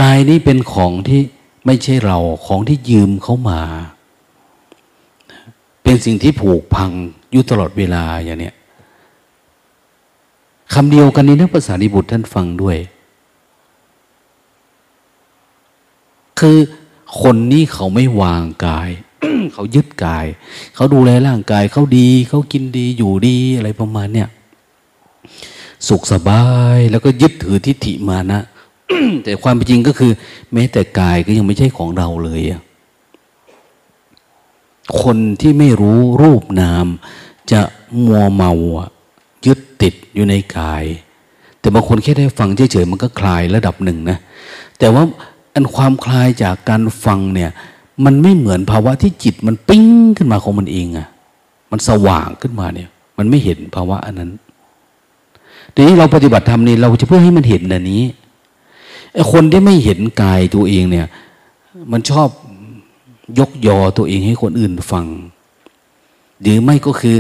[0.01, 1.21] กายนี้เป็นของที่
[1.67, 3.63] ไม่ใช่เราของที่ยืมเขามา
[5.83, 6.91] เป็นสิ่งที่ผูกพัง
[7.31, 8.55] อยู่ตลอดเวลาอย่างเนี้ย
[10.75, 12.79] คำเดียวกันนี้นักภาษาดิบุตรท่านฟังด้วย
[16.39, 16.59] คือ
[17.21, 18.91] คนนี้เขาไม่วางกาย
[19.55, 20.27] เขายึดกาย
[20.75, 24.29] เขาดูแลร่างกาย เขาดี เขากินดีอยู่ดีอะไรประมาณเนี้ย
[25.89, 26.45] สุขสบา
[26.77, 28.41] ยแล้วก็ยึดถือทิฏฐิมานะ
[29.25, 30.13] แต่ความจริงก็คือ
[30.53, 32.43] แม้แต่กายก็ยังไม่ใช่ของเราเลย
[35.03, 36.87] คนที่ไม่รู้รูปนาม
[37.53, 37.61] จะ
[38.05, 38.53] มัวเมา
[39.47, 40.85] ยึดติดอยู่ในกาย
[41.61, 44.19] แต่บางคนแค่ได้ฟังเฉยๆมันก็คลายระดับหนึ่งนะ
[44.79, 45.03] แต่ว่า
[45.55, 47.51] อันความคลายจากการฟังเนี่ย
[48.05, 49.85] มันไม่เหมือนภาวะที่จิตมันปิ้ง
[50.17, 51.07] ขึ้นมาของมันเองอะ่ะ
[51.71, 52.89] มันสว่างขึ้นมาเนี่ย
[53.19, 54.31] มันไม่เห็นภาวะอันนั้น
[55.75, 58.03] ทีนี้เราปฏิบัติธรรมนี่เราจะเพื่อให้มันเห็นอันนี้
[59.13, 61.07] ไอ้คนที่ไม่เห็นกายตัวเองเนี่ย
[61.93, 62.29] มันชอบ
[63.39, 65.07] ยกยอตัวเองให้คนอื่นฟัง
[66.41, 67.17] หรือไม่ก็คือ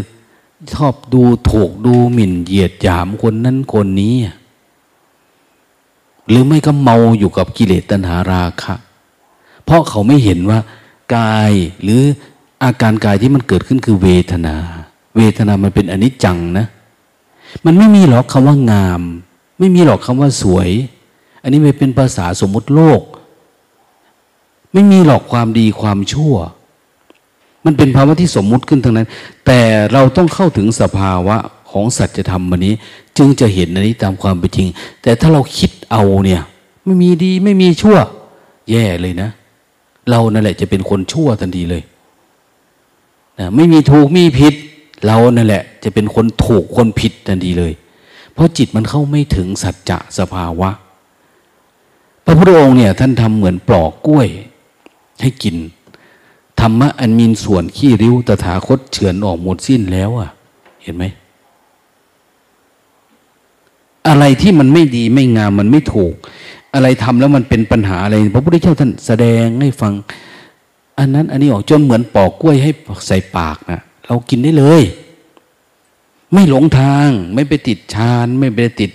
[0.74, 4.14] ชอบดูถูกดูหมิ่นเหยียดหยามคนนั้นคนนี้
[6.28, 8.74] หรือไม่ก็เมาอยู่กับกิเลสตัณหาราคะ
[9.68, 10.58] เพราะเขาไม่เห็นว่า
[11.16, 11.52] กาย
[11.82, 12.02] หรือ
[12.64, 14.56] อาการกายที่มันเกิดขึ้นคือเวทนา
[15.16, 16.66] เวทนามันเป็นอนิจจังนะ
[17.64, 19.02] มันไม่มีหรอกคำว่างาม
[19.58, 20.68] ไม่มีหรอกคำว่าสวย
[21.42, 23.02] อันนี้ไม่เป็นภาษาสมมติโลก
[24.72, 26.34] ไม่มีหรอกความดีความชั่ว
[27.64, 29.08] มันเป็นภาวะที่สมมุติขึ้นทั้งนั้น
[29.46, 29.60] แต่
[29.92, 31.36] เราต้องเข้าถึงสภาวะ
[31.70, 32.74] ของสัจธรรมวันนี้
[33.16, 34.68] จึงจะเห็นอันนี้ตามความเป็นจริง
[35.02, 36.42] แต่ถ้าเราคิดเอาเนี่ย
[36.84, 37.96] ไม่มีดีไม่มีชั่ว
[38.70, 39.30] แย่เลยนะ
[40.10, 41.82] เรานั่นแหละจะเป็นคนชั่วทันทีเลย
[43.38, 44.54] นะไม่มีถูกมีผิด
[45.06, 47.72] เรานั่นแหละ จะเป็นคนถูกคนผิดทันทีเลย
[48.32, 50.70] เพราะจิตมันเข้าไม่ถึงสัจจะสภาวะ
[52.24, 54.28] พระพุทธองค์เนี่ยท่านทำเหมือนปลอกกล้วย
[55.22, 55.56] ให้กิน
[56.60, 60.30] ธรรมะอันมีส่วนขี้ริ้วตถาคตเฉือนออกหมดสิ้นแล้วอะ
[60.82, 61.04] เห็นไหม
[64.08, 66.14] อะไรที่มันไม่ดีไม่งามมันไม่ถูก
[66.74, 69.92] อะไรทำแล้วมันเป็นปัญหาอะไร พระพุทธเจ้าท่านแสดงให้ฟัง
[70.98, 72.70] อันนั้น อันนี้ออกจนเหมือนปอกกล้วยให้
[73.06, 74.82] ใส่ปากนะเรากินได้เลย
[76.32, 78.90] ไม่หลงทาง ไม่ไปติดฌาน ไม่ไปติด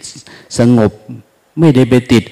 [0.58, 0.92] สงบ
[1.60, 2.24] ไม่ได้ไปติด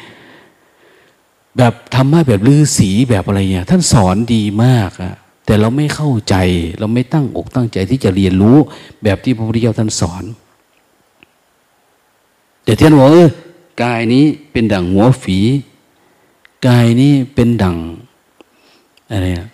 [1.57, 5.15] แบบธรรมะแบบลือสีแบบอะไรเนี่ยท่านสอนดีมากอะ
[5.45, 6.35] แต่เราไม่เข้าใจ
[6.79, 8.57] เราไม่ตั้งอกตั้งใจที่จะเรียนรู้
[9.03, 10.23] แบบที่พระพุทธเจ้าท่านสอน
[12.63, 13.29] แต่ท่านบอกเออ
[13.81, 15.39] กายนี้เป็นดั่งหัวฝี
[16.67, 17.77] กายนี้เป็นดั่ง
[19.09, 19.49] อะไรนะ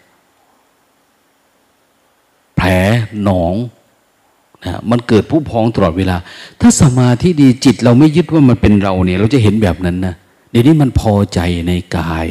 [2.55, 2.69] แผล
[3.23, 3.53] หนอง
[4.65, 6.17] นะมันเกิดผู้พองตลอดเวลา
[6.61, 10.15] ถ้าสมาธิดีจิตเราไม่ยึดว่ามันเป็นเราเนี่ย เราจะเห็นแบบนั้นนะ
[10.49, 12.27] เดี๋ยวนี้มันพอใจในกาย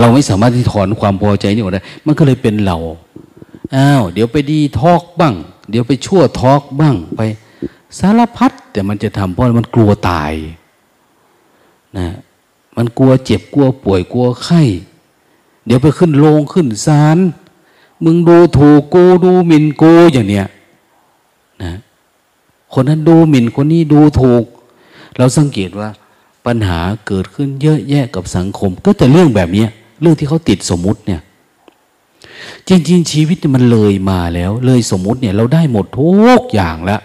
[0.00, 2.78] เราไม่สามารถที่ถอนความพอใจนี่ออกได้มันก็เลยเป็นเรา
[3.74, 5.34] อ้าวเดี๋ยวไปดีทอกบ้าง
[5.70, 7.20] เดี๋ยวไปชั่วทอกบ้างไป
[7.98, 10.32] สารพัดแต่มันจะทำเพราะมันกลัวตาย
[11.98, 12.08] นะ
[12.76, 14.62] มันกลัวเจ็บกลัวป่วยกลัวไข้
[15.66, 17.18] เดี๋ยวไปขึ้นโรงขึ้นศาล
[18.04, 20.46] มึงดูถูกกูดูหมิ่นกูอย่างเนี้ย
[21.62, 21.72] นะ
[22.72, 24.44] คนนั้นดูหมิ่นคนนี้ดูถูก
[25.16, 25.88] เราสังเกตว่า
[26.46, 29.64] ปัญหาเกิดขึ้นเยอะแยะกับสังคม ก็แต่เรื่องแบบนี้
[30.00, 31.20] เรื่องที่เขาติดสมมุติเนี่ย
[32.68, 36.10] จริง ๆ ชีวิตมันเลยมาแล้ว เลยสมมุติเนี่ย เราได้หมดทุ
[36.40, 37.00] กอย่างแล้ว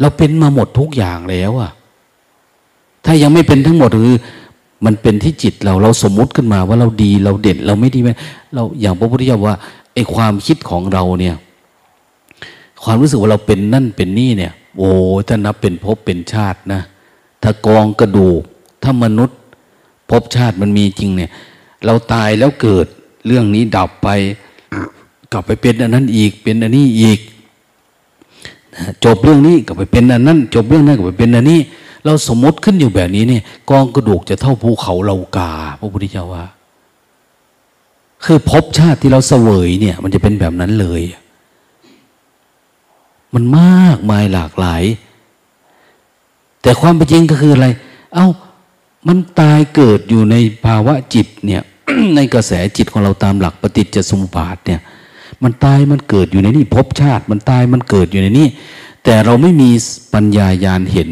[0.00, 1.70] เราเป็นมาหมดทุกอย่างแล้วอะ
[3.04, 4.18] ถ้ายังไม่เป็นทั้งหมดคือ
[4.84, 8.10] มันเป็นที่จิตเราเราสมมุติขึ้นมาว่าเราดีเราเด่น เราไม่ดีไหม
[8.54, 9.56] เราอย่างพระพุทธเจ้าว่า
[9.94, 11.36] ไอ้ความคิดของเราเนี่ย
[12.82, 14.90] ความรู้สึกว่าเราเป็นนั่นเป็นนี่เนี่ย โอ้
[15.28, 16.80] ถ้านับเป็นภพเป็นชาตินะ
[17.42, 18.42] ถ้ากองกระดูก
[18.82, 19.38] ถ้ามนุษย์
[20.10, 21.30] ภพชาติมันมีจริงเนี่ย
[21.84, 22.86] เราตายแล้วเกิด
[23.26, 24.08] เรื่องนี้ดับไป
[25.32, 27.18] กลับไปเป็นอันนั้นอีกเป็นอันนี้อีก
[29.04, 31.60] จบเรื่องนี้กลับไปเป็นอันนั้น จบเรื่องนั้นกลับไปเป็นอันนี้
[32.04, 36.46] เราสมมติขึ้นอยู่แบบนี้เนี่ยกองกระดูกจะเท่าภูเขาเหล่ากาพระพุทธเจ้าว่า
[38.24, 41.02] คือภพชาติที่เราเสวยเนี่ย มันจะเป็นแบบนั้นเลย
[43.34, 44.82] มันมากมายหลากหลาย
[46.62, 47.66] แต่ความเป็นจริงก็คืออะไร
[48.14, 48.28] เอา้า
[49.08, 51.62] มันตายเกิดอยู่ในภาวะจิตเนี่ย
[52.16, 54.80] ในกระแสจิตของเราตามหลักปฏิจจสมุปบาทเนี่ย
[55.42, 58.48] มันตายมันเกิดอยู่ในนี่ภพชาติ มันตายมันเกิดอยู่ในนี่
[59.04, 59.70] แต่เราไม่มี
[60.14, 61.08] ปัญญายาณเห็น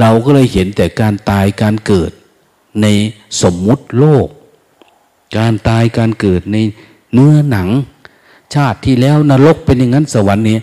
[0.00, 2.10] เราก็เลยเห็นแต่การตายการเกิด
[2.82, 2.86] ใน
[3.42, 4.28] สมมุติโลก
[5.38, 6.56] การตายการเกิดใน
[7.12, 7.68] เนื้อหนัง
[8.54, 10.56] ชาติที่แล้วนรกเป็นอย่างนั้นสวรรค์นี้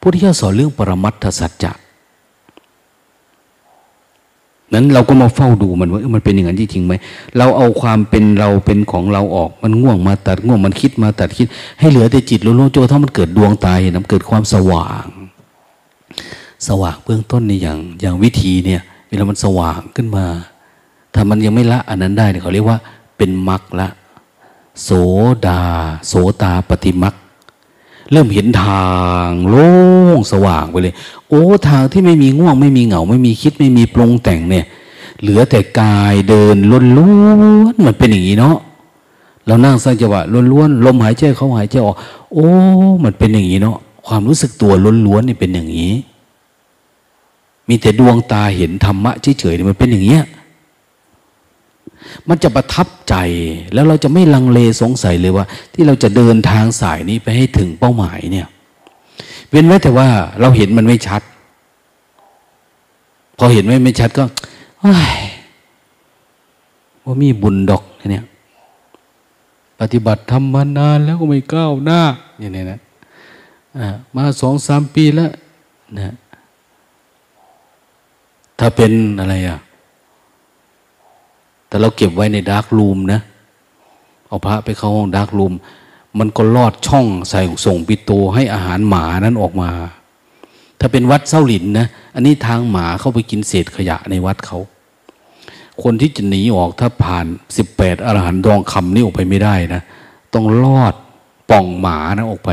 [0.00, 1.72] พุทธเจ้าสอนเรื่องปรมัตถสัจจะ
[4.74, 6.94] นั้นเราก็มาเฝ้าดูมันว่ามันเป็นอย่างนั้นจริงไหม
[7.38, 11.46] เราเอาความเป็นเราเป็นของเราออกมันง่วงมาตัดง่วงมันคิดมาตัดคิด
[11.78, 15.06] ให้เหลือแต่จิตล้วนๆจนกระทั่งมันเกิดดวงตายนะเกิดความสว่าง
[16.68, 20.26] สว่างเบื้องต้นนี่อย่างอย่างวิธีเนี่ย เวลามันสว่างขึ้นมา
[21.14, 22.78] ถ้ามันยังไม่ละอันนั้นได้เนี่ยเขาเรียกว่า
[23.16, 23.88] เป็นมรรคละ
[24.82, 24.90] โส
[25.46, 25.60] ดา
[26.06, 27.14] โสตาปฏิมรรค
[28.12, 28.86] เริ่มเห็นทา
[29.26, 29.70] งโล่
[30.16, 30.94] งสว่างไปเลย
[31.28, 34.64] โอ้ทางที่ไม่มีง่วงไม่มีเหงา ไม่มีคิดไม่มีปรุงแต่งเนี่ย
[35.20, 38.56] เหลือแต่กายเดินล้วนๆมันเป็นอย่างนี้เนาะ
[39.46, 41.96] เรานั่งสร้างจังหวะล้วนลมหายใจเข้าหายใจออก
[42.32, 42.48] โอ้
[43.04, 43.76] มันเป็นอย่างนี้เนาะ
[44.06, 44.72] ความรู้สึกตัว
[45.06, 45.92] ล้วนๆนี่เป็นอย่างนี้
[47.68, 50.22] มีแต่ดวงตาเห็นธรรมะเฉยๆมันเป็นอย่างเงี้ย
[52.28, 53.14] มันจะประทับใจ
[53.74, 58.48] แล้วเราจะไม่ลังเลสงสัยเลยว่า ที่เราจะเดินทางสายนี้ไปให้ถึงเป้าหมายเนี่ย
[59.50, 60.08] เว้นไว้แต่ว่า
[60.40, 61.22] เราเห็นมันไม่ชัด
[63.38, 64.24] พอเห็นไม่ไม่ชัดก็
[67.04, 68.24] ว่ามีบุญดอกเนี่ย
[69.80, 72.00] ปฏิบัติทำมานานแล้วก็ไม่ก้าวหน้า
[72.40, 72.80] อย่างนี้นะ
[74.14, 75.30] มาสองสามปีแล้ว
[75.96, 76.14] นะ
[78.58, 79.58] ถ้าเป็นอะไรอะ
[81.76, 83.20] แต่เราเก็บไว้ใน dark room นะ
[84.28, 85.54] เอาพระไปเข้าห้อง dark room
[86.18, 89.70] มันก็ลอดช่องใส่ส่งปิ่นโตให้อาหารหมานั้นออกมา
[90.80, 94.58] ถ้าเป็นวัดเส้าหลินนะ อันนี้ทางหมาเข้าไปกินเศษขยะในวัดเขา
[95.82, 99.82] คนที่จะหนีออกถ้าผ่านสิบแปดอรหันต์ดองคำนี้ออกไปไม่ได้นะ
[100.34, 100.94] ต้องลอด
[101.50, 102.50] ป่องหมานะออกไป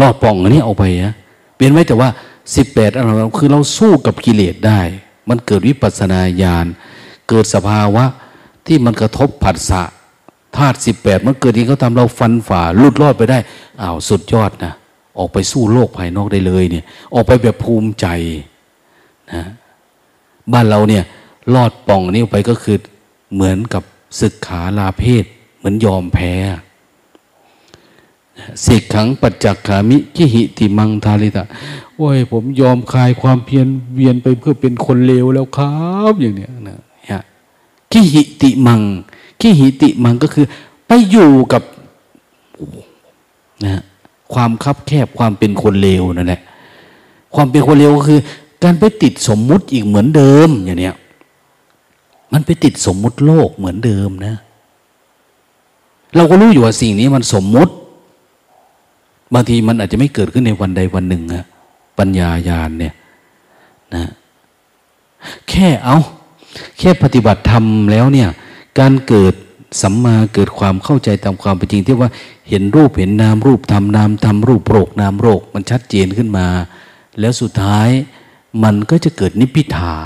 [0.00, 1.14] ลอดป่องอันนี้ออกไปนะ
[1.56, 2.08] เป็นไหมแต่ว่า
[2.56, 4.80] สิบแปดอารมณ์คือเราสู้กับกิเลสได้
[5.28, 6.66] มันเกิดวิปัสนาญาณ
[7.28, 8.04] เกิดสภาวะ
[8.66, 9.82] ที่มันกระทบผัสสะ
[10.56, 13.38] ธาตุสิบแปดมันเกิดที่เขาทำเราฟันฝ่าลุดรอดไปได้
[13.82, 14.72] อ้าวสุดยอดนะ
[15.18, 18.06] ออกไปสู้โลกภายนอกได้เลยเนี่ย ออกไปแบบภูมิใจ
[19.32, 19.42] นะ
[20.52, 21.04] บ้านเราเนี่ย
[21.54, 22.78] รอดป่องนี้ไปก็คือ
[23.34, 23.82] เหมือนกับ
[24.20, 25.24] ศึกขาลาเพศ
[25.56, 26.32] เหมือนยอมแพ้
[28.64, 31.44] สิกขังปัจจักขามิกิหิติมังทาริตะ
[31.96, 35.72] โอ้ยผมยอมคลายความเพียรเวียนไปเพื่อเป็นคนเลวแล้วครั
[36.12, 36.78] บอย่างเนี้ยนะ
[37.10, 37.20] ฮะ
[37.92, 38.80] กิหิติมัง
[39.40, 40.46] กิหิติมังก็คือ
[40.86, 41.62] ไปอยู่กับ
[43.64, 43.82] นะ
[44.32, 46.40] ความคับแคบความเป็นคนเลวนั่นแหละ
[47.34, 48.20] ความเป็นคนเลวก็คือ
[48.62, 50.96] การไปติดสมมุติอีกเหมือนเดิมอย่างเนี้ย
[52.32, 54.34] มันไปติดสมมุติโลกเหมือนเดิมนะ
[56.16, 57.72] เราก็รู้อยู่ว่าสิ่งนี้มันสมมุติ
[59.34, 61.44] บางทีมันอาจจะไม่เกิดขึ้นในวันใดวันหนึ่งอะ
[61.98, 62.94] ปัญญายาณเนี่ย
[63.94, 64.04] นะ
[65.50, 65.96] แค่เอา
[66.78, 68.28] แค่ปฏิบัติธรรมแล้วเนี่ย
[68.78, 69.34] การเกิด
[69.82, 72.10] สัมมาเกิดความเข้าใจตามความเป็นจริง ที่ว่า
[72.48, 76.46] เห็นรูปเห็นนามรูปทำนามทำรูปโรคนามโรค มันชัดเจนขึ้นมา
[77.20, 77.88] แล้วสุดท้าย
[78.64, 79.96] มันก็จะเกิดนิพพิทา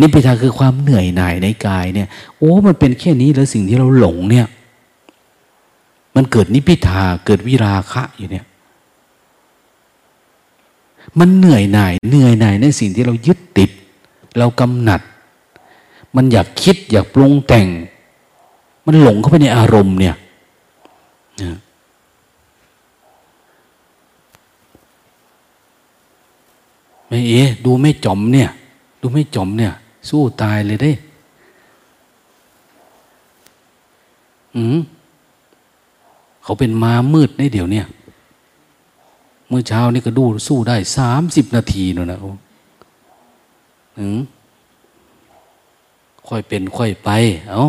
[0.00, 4.46] นิพพิทาคือความเหนื่อยหน่ายในกายเนี่ย โอ้ มันเป็นแค่นี้แล้วสิ่งที่เราหลงเนี่ย
[6.16, 8.44] มันเกิดนิพิทาเกิดวิราคะอยู่เนี่ย
[11.18, 13.70] มันเหนื่อยหน่ายเหนื่อยหน่ายในสิ่งที่เรายึดติด
[14.38, 15.00] เรากำหนัด
[16.16, 17.66] มันอยากคิดอยากปรุงแต่ง
[18.86, 20.16] มันหลงเข้าไปในอารมณ์เนี่ย
[21.38, 21.50] แม่
[27.08, 28.50] ไม่เอ๋ดูไม่จมเนี่ย
[29.00, 29.72] ดูไม่จมเนี่ย
[30.08, 30.92] สู้ตายเลยได้
[34.56, 34.78] อืม
[36.46, 37.86] เขาเป็นมามืดในเดี๋ยวเนี้ย
[39.48, 42.18] เมื่อเช้านี่ก็ดูสู้ได้สามสิบนาทีนู่นนะ
[43.98, 44.18] อืม
[46.28, 47.10] ค่อยเป็นค่อยไป
[47.48, 47.62] เอา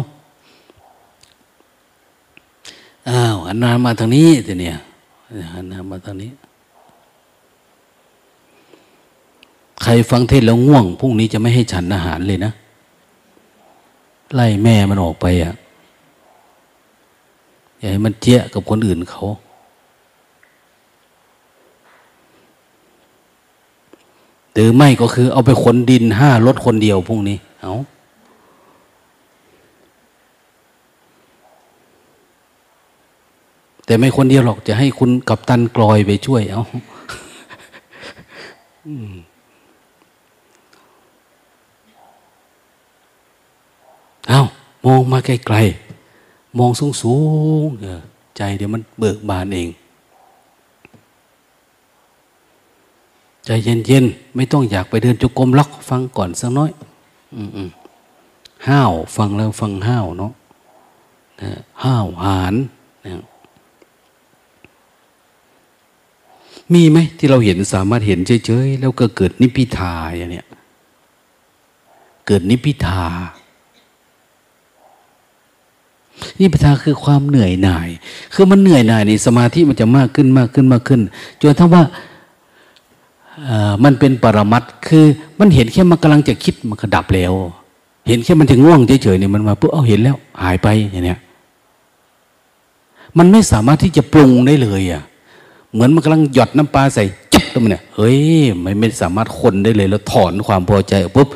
[3.10, 4.78] อ้าวอันนามาทางนี้แต่เนี่ย
[5.56, 6.32] อันนามาทางนี้
[9.82, 12.52] ใครฟังเทศแล้วง่วงพรุ่งนี้จะไม่ให้ฉันอาหารเลยนะ
[14.36, 15.56] ไล่แม่มันออกไปอะ
[17.78, 19.26] อย่าให้มันเจี๊ยกับคนอื่นเขา
[24.54, 27.74] หรือไม่ก็คือเอาไปขนดินห้ารถคนเดียวพรุ่งนี้ เอา
[33.86, 36.64] แต่ไม่คนเดียวหรอกจะให้คุณกับตันกลอยไปช่วย เอา
[44.30, 44.42] เอา
[44.86, 45.87] มองมาไกลๆ
[46.58, 47.16] มองสูงสู
[47.66, 47.68] ง
[48.38, 49.70] ใจเดี๋ยวมันเบิกบานเอง
[53.46, 56.72] ใจเย็นๆไม่ต้องอยากไปเดินจุกรมล็อกฟังก่อนสักน้อย
[57.36, 57.70] อืม
[58.68, 60.32] ห้าวฟังแล้วฟังห้าวเนาะ
[61.84, 62.56] ห้าวหาน
[63.06, 63.26] นะ
[66.74, 70.48] มีไหมที่เราเห็นสามารถเห็นเฉยๆ แล้วก็เกิดนิพิทาอย่างเนี้ย
[72.28, 73.04] เกิดนิพิทา
[76.40, 77.90] นิพิทาคือความเหนื่อยหน่าย
[78.34, 81.02] คือมันเหนื่อยหน่ายในสมาธิมันจะมากขึ้นมากขึ้นมากขึ้น
[81.42, 81.84] จนทั้งว่า
[83.84, 85.06] มันเป็นปรมัตคือ
[85.40, 87.34] มันเห็นแค่มันกำลังจะคิดมันก็ดับแล้ว
[88.08, 91.20] เห็นแค่มันถึงง่วงเฉยๆเนี่ยมันมาปุ๊บเอาเห็นแล้ว หายไปอย่างเนี้ย
[93.18, 95.04] มันไม่สามารถที่จะปรุงได้เลยอะ
[95.74, 97.04] เหมือนมันกำลังหยดน้ำปลาใส่
[97.34, 98.20] จิ๊บตรงนี้เฮ้ย
[98.64, 101.28] มันไม่สามารถคนได้เลย แล้วถอนความพอใจปุ๊บ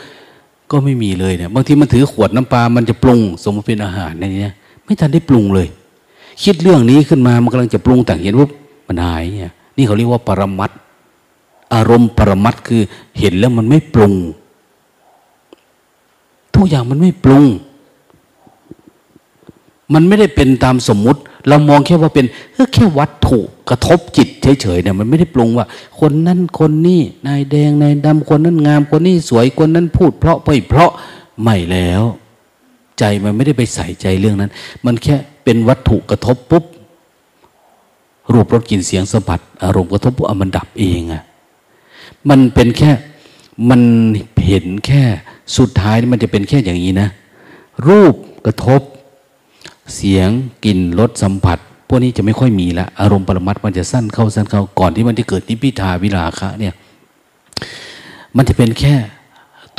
[0.71, 4.51] ก็ไม่มีเลยเนี่ยบางทีมันถือขวดน้ำปลามันจะปรุงสมมติเป็นอาหารในนี้
[4.91, 5.67] ไม่ทันได้ปรุงเลย
[6.43, 8.51] คิดเรื่องนี้ขึ้นมามันกำลังจะปรุงแต่งเห็นปุ๊บ
[8.87, 10.71] มันหายเนี่ยนี่เขาเรียกว่าปรมัต
[11.73, 12.81] อารมณ์ปรมัตคือ
[13.19, 14.13] เห็นแล้วมันไม่ปรุง
[16.55, 17.45] ทุกอย่างมันไม่ปรุง
[19.93, 22.25] มันไม่ได้เป็นตามสมมุติ เรามองแค่ว่าเป็น
[22.73, 23.39] แค่วัตถุ
[23.69, 24.27] กระทบจิต
[24.61, 25.65] เฉยๆเนี่ยมันไม่ได้ปรุงว่า
[25.99, 30.91] คนนั้นคนนี้นายแดงนายดำคนนั้นงามคนนี้สวยคนนั้นพูดเพราะไปเพราะ
[31.43, 32.03] ไม่แล้ว
[32.99, 34.51] ใจมันไม่ได้ไปใส่ใจเรื่องนั้น
[34.85, 36.63] มันแค่เป็นวัตถุกระทบปุ๊บ
[38.31, 41.23] รูปรสกลิ่นเสียงสัมผัสอารมณ์กระทบปุ๊บมันดับเองอะ
[42.29, 42.91] มันเป็นแค่
[43.69, 43.81] มัน
[44.45, 45.03] เห็นแค่
[45.57, 47.09] สุดท้ายมันจะเป็นแค่อย่างนี้นะ
[47.87, 48.15] รูป
[48.45, 48.81] กระทบ
[49.95, 50.29] เสียง
[50.65, 56.73] กลิ่นรสสัมผัส พวกนี้จะไม่ค่อยมีละอารมณ์ปรมัตมันจะสั้นเข้าสั้นเข้าก่อนที่มันจะเกิดนิพพิทาวิราคะเนี่ย
[58.37, 58.95] มันจะเป็นแค่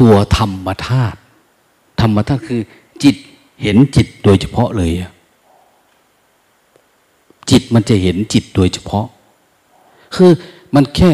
[0.00, 1.18] ตัวธรรมธาตุ
[2.00, 2.60] ธรรมธาตุคือ
[3.03, 3.16] จิต
[3.62, 4.90] เห็นจิตโดยเฉพาะเลย
[7.50, 9.07] จิตมันจะเห็นจิตโดยเฉพาะ
[10.14, 10.30] คือ
[10.74, 11.11] มันแค่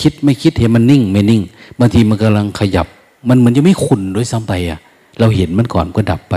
[0.00, 1.42] คิดไม่คิดเห็นมันนิ่ง ไม่นิ่ง
[1.78, 2.86] บางทีมันกำลังขยับ
[3.28, 4.78] มันมันจะไม่ขุนด้วยซ้ำไปอะ
[5.18, 6.34] เราเห็นมันก่อนก็ดับไป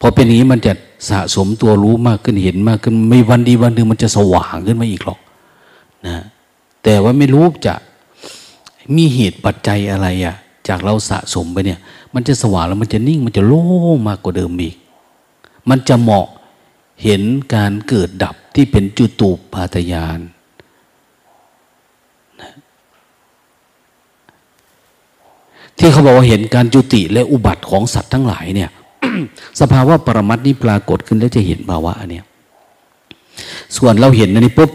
[0.00, 0.72] พอเป็นอย่างนี้มันจะ
[1.10, 5.18] สะสมตัวรู้มากขึ้นเห็นมากขึ้น ไม่วันดีวันหนึ่งมันจะสว่างขึ้นมาอีกหรอก
[6.06, 6.24] นะ
[6.82, 7.74] แต่ว่าไม่รู้จะ
[8.96, 10.34] มีเหตุปัจจัยอะไรอะ
[10.68, 11.78] จากเราสะสมไปเนี่ย
[12.14, 13.62] มันจะสว่างแล้วมันจะนิ่งมันจะโล่
[13.94, 14.76] งมากกว่าเดิมอีก
[15.68, 16.26] มันจะเหมาะ
[17.02, 17.22] เห็น
[17.54, 20.20] การเกิดดับที่เป็นจุตูปาตยาน
[25.78, 28.70] ที่เขาบอกว่าเห็นการจุติและอุบัติของสัตว์ทั้งหลายเนี่ย
[29.60, 32.24] สภาวะปรมัตนี้ปรากฏขึ้นแล้วจะเห็นภาวะเนี่ย
[33.76, 34.70] ส่วนเราเห็นอันนี้ปุ๊บ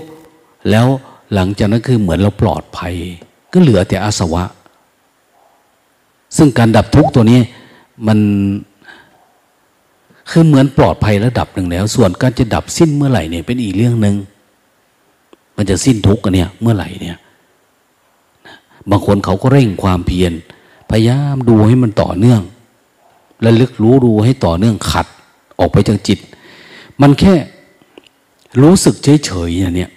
[0.69, 0.85] แล้ว
[1.33, 2.93] หลังจากนั้นคือเหมือนเราปลอดภัย
[3.53, 4.43] ก็เหลือแต่อาสวะ
[6.36, 7.39] ซึ่งการดับทุกตัวนี้
[8.07, 8.19] มัน
[10.30, 14.15] คือเหมือนปลอดภัยระดับหนึ่งแล้ว ส่วนการจะดับสิ้นเมื่อไหร่เนี่ยเป็นอีกเรื่องหนึ่ง
[15.57, 17.17] มันจะสิ้นทุกข์กันเนี่ยเมื่อไหร่เนี่ย
[18.89, 20.34] บางคนเขาก็เร่งความเพียร
[20.89, 22.41] พยายามดูให้มันต่อเนื่อง
[23.45, 25.07] ระลึกรู้ดูให้ต่อเนื่องขัด
[25.59, 26.19] ออกไปจากจิต
[27.01, 27.36] มันแค่
[28.61, 29.91] รู้สึกเฉยเฉยอย่างเนี้ย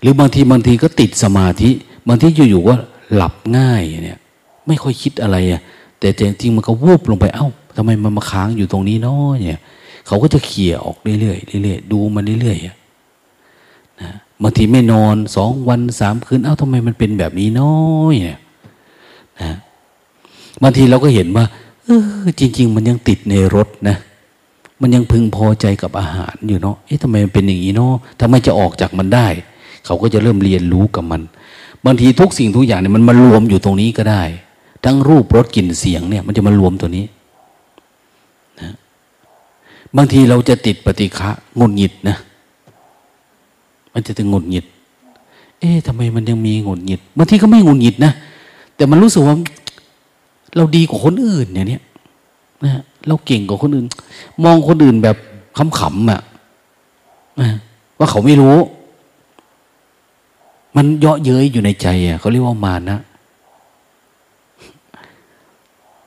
[0.00, 1.70] หรือบางทีบางทีก็ติดสมาธิ
[2.08, 2.74] บางทีอยู่ๆก็
[3.14, 4.20] หลับง่ายเนี่ย
[4.66, 5.60] ไม่ค่อยคิดอะไรอะ
[6.00, 9.60] แต่จริงๆมันก็วูบลงไปเอ้าทำไมมันมาค้างอยู่ตรงนี้เนาะเนี่ย
[10.06, 14.10] เขาก็จะเขี่ยออกเรื่อยๆเรื่อยๆดูมันเรื่อยๆนะ
[14.42, 17.76] บางทีไม่นอนสองวันสามคืนเอ้าทำไมมันเป็นแบบนี้น้อ
[18.12, 18.38] ยเนี่ย
[19.40, 19.52] นะ
[20.62, 21.44] บางทีเราก็เห็นว่า
[21.84, 21.90] เอ
[22.22, 23.96] อจริง ๆ มันยังติดในรถนะ
[24.80, 29.26] มันยังพึงพอใจกับอาหารอยู่เนาะเอ๊ะทำไมมันเป็นอย่างนี้เนาะทำไมจะออกจากมันได้
[29.84, 31.22] เขาก็จะเริ่มเรียนรู้กับมัน
[31.86, 34.22] บางทีทุกสิ่งทุกอย่างเนี่ยมันมารวมอยู่ตรงนี้ก็ได้
[34.84, 37.04] ทั้งรูปรสกลิ่นเสียงเนี่ยมันจะมารวมตัวนี้
[38.60, 38.70] นะ
[39.96, 42.16] บางทีเราจะติดปฏิฆะงุนหงิดนะ
[43.94, 44.64] มันจะถึงงุนหงิด
[45.60, 48.12] เอ๊ะทำไมมันยังมีงุนหงิดบางทีก็ไม่งุนหงิดนะ
[48.76, 49.36] แต่มันรู้สึกว่า
[50.56, 51.82] เราดีกว่าคนอื่นเนี่ยเนี่ย
[52.64, 53.86] นะเราเก่งกว่าคนอื่น
[54.44, 55.16] มองคนอื่นแบบ
[55.78, 56.20] ขำๆอะ
[57.98, 58.56] ว่าเขาไม่รู้
[60.76, 62.98] มันเยาะเย้ยอยู่ในใจอะเขาเรียกว่ามานะ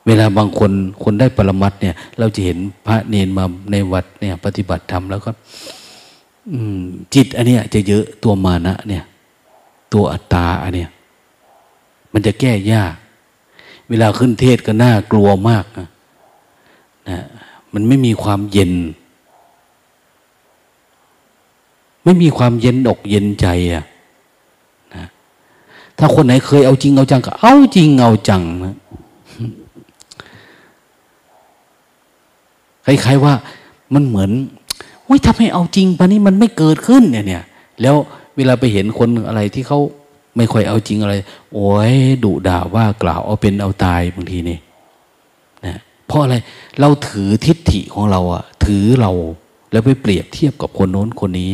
[0.06, 0.72] เวลาบางคน
[1.03, 5.32] คนได้ปรมัตเนี่ย เราจะเห็นพระเนนมาในวัดเนี่ย ปฏิบัติธรรมแล้วก็
[7.14, 9.03] จิตอันเนี้ยจะเยอะตัวมานะ เนี่ย
[9.93, 10.89] ตัวอัตตาอันเนี้ย
[12.14, 12.93] มันจะแก้ยาก
[13.89, 15.88] เวลาขึ้นเทศก็น่ากลัวมากนะ
[17.10, 17.20] นะ
[17.74, 18.74] มันไม่มีความเย็น
[22.03, 23.86] ไม่มีความเย็นอกเย็นใจอะ
[24.95, 25.06] นะ
[25.97, 28.76] ถ้าคนไหนเคยเอาจริงเอาจังก็เอาจริงเอาจังนะ
[32.86, 33.34] คล้ายๆว่า
[33.94, 34.32] มันเหมือน
[35.08, 37.44] ว่าทำให้เอาจริงปะนี้มันไม่เกิดขึ้นเนี่ยเนี่ย
[37.82, 37.96] แล้ว
[38.38, 39.80] เวลาไปเห็นคนอะไรที่เขา
[40.38, 41.16] ไม่ค่อยเอาจริงอะไร
[41.54, 44.58] โอ้ยดุด่าว่ากล่าวเอาเป็นเอาตายบางทีนี่
[45.66, 45.78] นะ
[46.08, 46.36] เพราะอะไร
[46.80, 49.12] เราถือทิฏฐิของเราอะถือเรา
[49.72, 51.50] แล้วไปเปรียบเทียบกับคนโน้นคนนี้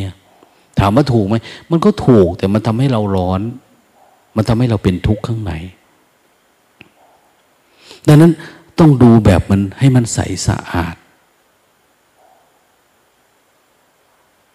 [0.79, 1.35] ถามว่าถูกไหม
[1.71, 3.41] มันก็ถูกแต่มันทำให้เราร้อน
[4.35, 5.53] มันทำให้เราเป็นทุกข์ข้างใน
[8.07, 8.31] ดังนั้น
[8.79, 10.95] ต้องดูแบบมันให้มันใสสะอาด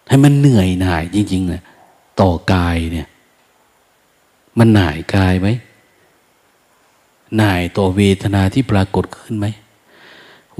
[0.07, 1.61] ให้มันเหนื่อยหน่ายจริงๆเนี่ย
[2.19, 3.07] ต่อกายเนี่ย
[4.57, 5.47] มันหน่ายกายไหม
[7.37, 9.47] หน่ายต่อเวทนาที่ปรากฏขึ้นไหม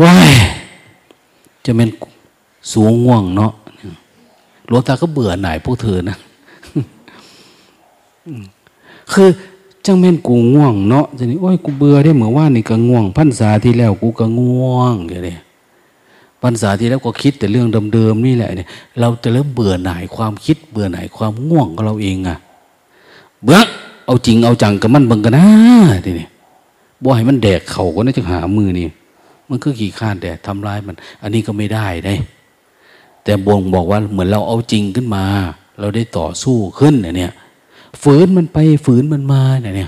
[0.01, 0.31] ว้าย
[1.65, 1.89] จะเป็น
[2.73, 3.53] สูงง่วงเนาะ
[4.67, 6.17] หลวงตาก็เบื่อหน่ายพวกเธอนะ
[9.13, 9.29] คือ
[9.85, 15.35] จังแม่นกูง่วงเนาะจะนี่โอ้ยกูเบื่อได้เหมือนว่านี่ก็ง่วงพันษาที่แล้วกูก็ง่วงอย่างนี้
[16.41, 18.67] พันษาที่แล้วก็คิดแต่เรื่องเดิมๆนี่แหละเนี่ย
[18.99, 22.37] เราจะเริ่มเบื่อหน่ายความคิดเบื่อหน่ายความง่วงของเราเองอะ
[23.43, 23.59] เบื่อ
[24.05, 25.45] เอาจริงเอาจังกับมันบังกันนะ
[26.05, 26.27] ทีนี้
[27.03, 28.87] บ่ให้มันแดกเขาก็น่าจะหามือนี่
[29.49, 32.13] มันก็ขี่ข้านแต่ทำร้ายมัน อันนี้ก็ไม่ได้ได้
[33.23, 35.23] แต่บงบอกว่าเหมือนเราเอาจริงขึ้นมา
[35.79, 37.33] เราได้ต่อสู้ขึ้นเนี่ย
[38.03, 39.81] ฝืนมันไปฝืนมันมาเนี่ยเน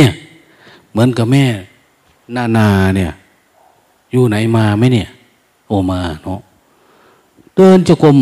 [0.00, 0.10] ี่ย
[0.96, 1.44] เหมือนกับแม่
[2.36, 3.12] นานาเนี่ย
[4.12, 5.08] อยู่ไหนมาไหมเนี่ย
[5.68, 6.40] โอมาเนาะ
[7.56, 8.16] เดินจะกรม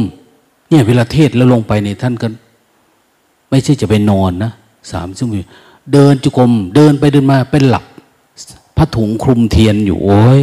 [0.69, 2.27] เนี่ยเวลาเทศแล้วลงไปในท่านก็
[3.51, 4.53] ไม่ใช่จะไปนอนนะ
[4.93, 5.47] สามชั่วโมง
[5.93, 7.85] เดินจุกรมเดินไปเดินมาเป็นหลับ
[8.77, 10.41] ผ้าถุงคลุมเทียนอยู่โอ้ย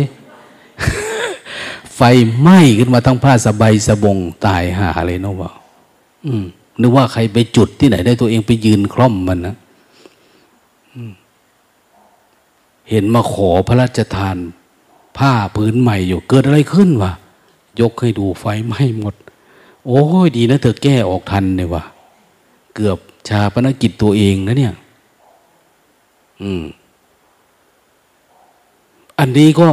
[1.96, 2.02] ไฟ
[2.40, 5.52] ไหม้ขึ้นมาทั้งผ้าสบายสบงตายหาเลยเนาะว่า
[6.26, 6.44] อืม
[6.82, 9.56] นึกว่าใครไปจุดที่ไหนได้ตัวเองไปยืนคล่อมมันนะ
[12.90, 14.38] เห็นมาขอพระราชทาน
[15.18, 17.12] ผ้าพื้นใหม่อยู่เกิดอะไรขึ้นวะ
[17.82, 19.16] ยกให้ดูไฟไหม้หมด
[19.86, 21.84] โอ้ยดีนะเธอแก้ออกทันเนี่ยวะ
[22.76, 22.98] เกือบ
[23.30, 24.74] ชาปนกิจตัวเองนะเนี่ย
[26.42, 26.64] อืม
[29.20, 29.68] อันนี้ก็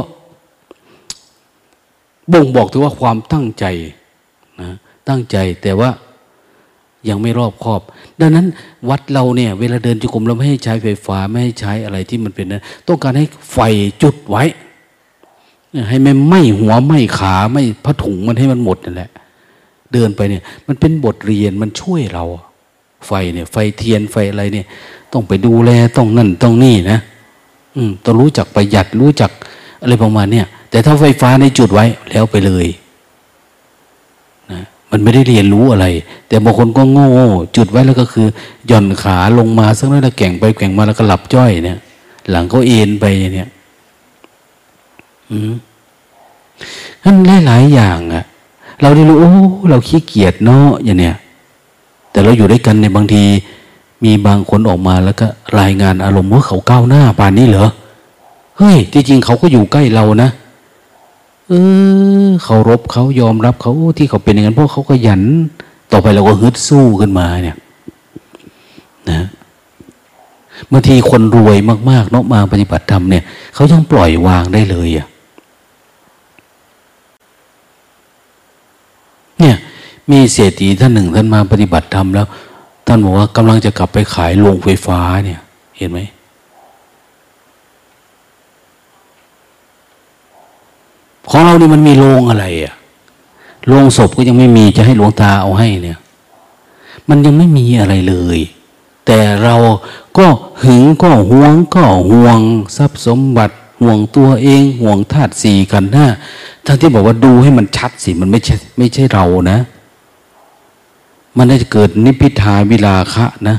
[2.31, 3.65] บ่งบอกถึงว่าความตั้งใจ
[4.61, 4.69] นะ
[5.09, 5.89] ตั้งใจแต่ว่า
[7.09, 7.81] ยังไม่รอบครอบ
[8.19, 8.45] ดังนั้น
[8.89, 13.57] วัดเราเนี่ย เวลาเดินจุกรมเราไม่ให้ใช้ไฟฟ้าไม่ให้ใช้อะไรที่มันเป็นนะต้องการให้ไฟ
[14.03, 14.43] จุดไว้
[15.89, 19.09] ให้ไม่ไหมหัวไหมขาไม่ผ้าถุงมันให้มันหมดนั่นแหละ
[19.93, 22.25] เดินไปเนี่ย มันเป็นบทเรียนมันช่วยเรา
[23.07, 24.65] ไฟเนี่ย ไฟเทียนไฟอะไรเนี่ย
[25.13, 26.99] ต้องไปดูแลต้องนั่นต้องนี่นะ
[27.75, 29.31] อืมต้องรู้จักประหยัดรู้จัก
[29.81, 32.67] อะไรประมาณเนี่ยแต่ถ้าไฟฟ้าในจุดไว้แล้วไปเลย
[34.91, 35.87] มันไม่ได้เรียนรู้อะไร
[36.27, 37.09] แต่บางคนก็โง่
[37.55, 38.27] จุดไว้แล้วก็คือ
[38.67, 41.79] หย่อนขาลงมาสักน้อยแล้วแก่งไปแก่งมาแล้วก็หลับจ้อยเนี่ย
[42.29, 43.49] หลังก็เอ็นไปเนี่ย
[47.03, 48.23] นั่นหลายๆอย่างอะ
[48.81, 49.31] เราได้รู้โอ้
[49.69, 51.15] เราขี้เกียจเนาะอย่างเนี้ย
[52.11, 53.23] แต่เราอยู่ด้วยกันในบางที
[54.03, 55.27] มีบางคนออกมาแล้วก็
[55.59, 57.67] รายงานอารมณ์ว่าเขาก้าวหน้าป่านนี้เหรอ
[58.57, 60.29] เฮ้ยที่จริงเขาก็อยู่ใกล้เรานะ
[61.49, 61.53] เอ
[62.25, 65.21] อเขารบเขายอมรับเขาที่เขาเป็นอย่างนั้นเพราะเขาก็ยัน
[65.91, 67.57] ต่อไปเราก็ฮึดสู้ขึ้นมาเนี่ย
[69.11, 69.21] นะ
[70.71, 71.57] บางทีคนรวย
[71.89, 73.23] มากๆเนาะมาปฏิบัติธรรมเนี่ย
[73.53, 75.07] เขายังปล่อยวางได้เลยอะ
[79.39, 79.55] เนี่ย
[80.11, 82.27] มีเศรษฐีท่านหนึ่งท่านมาปฏิบัติธรรมแล้ว
[82.87, 85.39] ท่านบอกว่ากำลังจะกลับไปขายโรงไฟฟ้าเนี่ย
[85.77, 85.99] เห็นไหม
[91.29, 92.73] ของเรานี่มันมีโรงอะไรอะ่ะ
[93.67, 95.99] โรงศพก็ยังไม่มีจะให้หลวงตาเอาให้เนี่ย
[97.09, 98.39] มันยังไม่มีอะไรเลย
[99.05, 99.55] แต่เรา
[100.17, 100.25] ก็
[100.63, 102.39] หึงก็ห่วงก็ห่วง
[102.77, 106.07] ทรัพย์สมบัติห่วงตัวเองห่วงธาตุสี่กันหน้า
[106.65, 109.59] ทั้งที่บอกว่าดูให้มันชัดสิมันไม่ใช่ไม่ใช่เรานะ
[111.37, 113.57] มันน่าจะเกิดนิพิทาวิลาคะนะ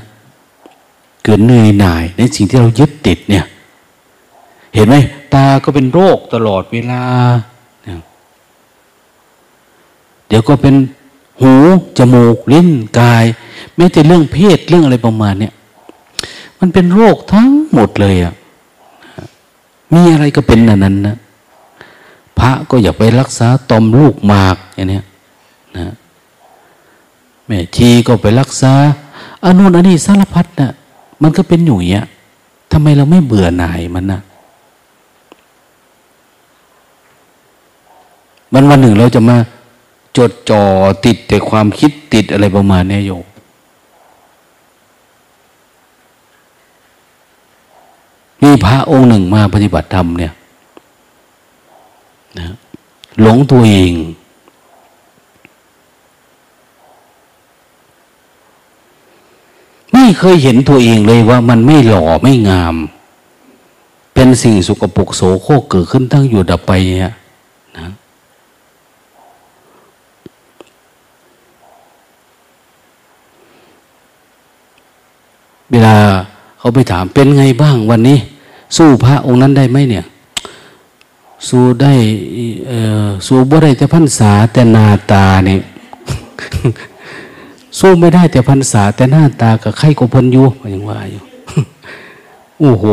[1.24, 3.44] เกิดเหนื่อยหน่ายในสิ่งที่เรายึดติดเนี่ย
[4.74, 4.94] เห็นไหม
[5.34, 7.02] ตาก็เป็นโรคตลอดเวลา
[10.30, 10.74] เดี๋ยวก็เป็น
[11.40, 11.52] หู
[11.98, 12.68] จมูกลิ้น
[12.98, 13.24] กาย
[13.76, 15.52] แม้แต่เรื่องเพศเรื่องอะไรประมาณเนี้ย
[16.60, 18.34] มันเป็นโรคทั้งหมดเลยอะ่ะ
[19.94, 21.16] มีอะไรก็เป็นนั้นนั้นนะ
[22.38, 25.00] พระก็อย่าไปรักษาตอมลูกหมากอย่างนี้
[25.76, 25.94] นะ
[27.46, 28.72] แม่ชีก็ไปรักษา
[29.44, 30.72] อนุนอันนี้สารพัดนะ่ะ
[31.22, 32.06] มันก็เป็นอยู่อย่างเงี้ย
[32.72, 34.20] ทำไมเราไม่เบื่อหน่ายมันนะ
[38.52, 39.36] มันวันหนึ่งเราจะมา
[40.16, 40.62] จดจ่อ
[41.04, 43.12] ติดแต่ความคิดติดอะไรประมาณนี้โย
[48.42, 50.32] มีพระองค์หนึ่งมาปฏิบัติธรรมเนี่ย
[52.38, 52.54] นะ
[53.20, 53.92] หลงตัวเอง
[59.92, 62.74] ไม่เคยเห็นตัวเองเลยว่ามันไม่หล่อไม่งาม
[64.14, 67.14] เป็นสิ่งสุกปกโสโครกเกิดขึ้นตั้งอยู่ดับไปเนี่ย
[67.78, 67.88] นะ
[75.70, 75.94] เวลา
[76.58, 78.18] เขาไปถามเป็นไงบ้างวันนี้
[78.76, 80.04] สู้พระองค์นั้นได้ไหมเนี่ย
[81.48, 81.92] สู้ได้
[83.26, 85.60] สู้บ่ได้แต่พันษาแต่นาตาเนี่ย
[87.78, 91.22] สู้ไม่ได้แต่พันษาแต่หน้าตากับไข่กบพนอยู่อย่างว่าอยู่
[92.58, 92.84] โอ้โห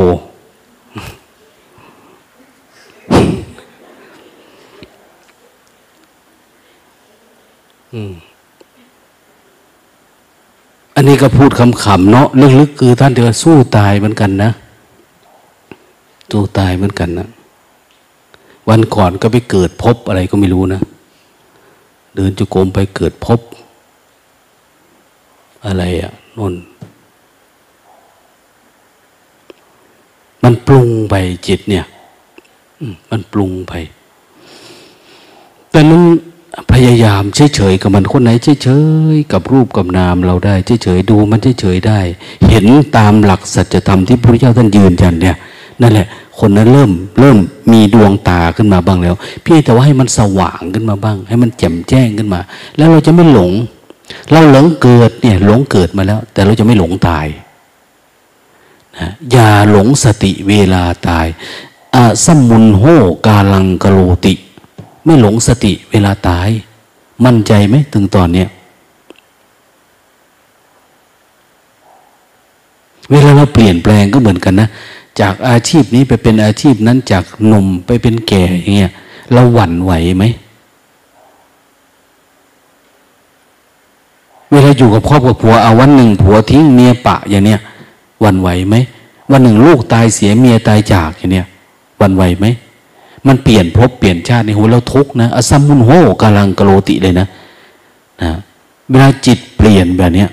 [7.94, 8.14] อืม
[11.00, 12.28] อันนี้ก็พูดคำๆเนาะ
[12.60, 14.52] ลึกๆคือท่านเดือสู้ตายเหมือนกันนะ
[16.32, 17.28] สู้ตายเหมือนกันนะ
[18.70, 20.82] วันก่อนก็ไปเกิดพบอะไรก็ไม่รู้นะ
[22.16, 23.40] เดินจุกรมไปเกิดพบ
[25.66, 26.54] อะไรอะ่ะนน
[30.44, 31.16] มันปรุงไป
[31.48, 31.86] จิตเนี่ย
[33.10, 33.74] มันปรุงไป
[35.72, 36.04] แต่นั้น
[36.72, 38.30] พยายามเฉยๆกับมันคนไหน
[38.64, 38.70] เฉ
[39.14, 42.00] ยๆกับรูปกับนามเราได้เฉยๆดูมันเฉยๆได้
[42.50, 42.66] เห็น
[42.98, 45.36] ตามหลักสัจธรรมที่พระพุทธเจ้าท่านยืนยันเนี่ย
[45.82, 46.08] นั่นแหละ
[46.40, 47.38] คนนั้นเริ่มเริ่ม
[47.72, 52.40] มีดวงตาขึ้นมาบ้างแล้วพี่แต่ว่าให้มันสว่างขึ้นมาบ้าง ให้มันแจ่มแจ้งขึ้นมา
[52.78, 53.52] แล้วเราจะไม่หลง
[54.32, 57.26] เราหลงเกิดเนี่ยหลงเกิดมาแล้ว แต่เราจะไม่หลงตาย
[58.98, 61.28] นะอย่าหลงสติเวลาตาย
[61.96, 62.84] อาสมุนโห
[63.26, 64.34] กาลังกโลติ
[65.08, 66.50] ไม่หลงสติเวลาตาย
[67.26, 68.48] มั่นใจไหมถึงตอนเนี้ย
[73.12, 74.68] เวลาเราเปลี่ยนแปลงก็เหมือนกันนะ
[75.20, 78.92] จากอาชีพนี้ไปเป็นอาชีพนั้นจากหนุ่มไปเป็นแก่อย่างเงี้ย
[79.34, 80.24] เราหวั่นไหวไหม
[84.52, 87.60] เวลาอยู่กับครอบครัวผัวเอาวันหนึ่งผัวทิ้งเมียปะอย่างเนี้ย
[88.22, 88.76] หวั่นไหวไหม
[89.32, 91.48] วันหนึ่งลูกตายเสียเมียตายจากอย่างเนี้ย
[91.98, 92.46] หวั่นไหวไหม
[93.28, 95.90] มันเปลี่ยนภพเปลี่ยนชาติในหัวเราทุกนะอสัมมุนโห
[96.22, 97.28] กาลังกโลติเลยนะ
[98.22, 98.32] นะ
[98.90, 100.30] เวลาจิตเปลี่ยนแบบเนี้ย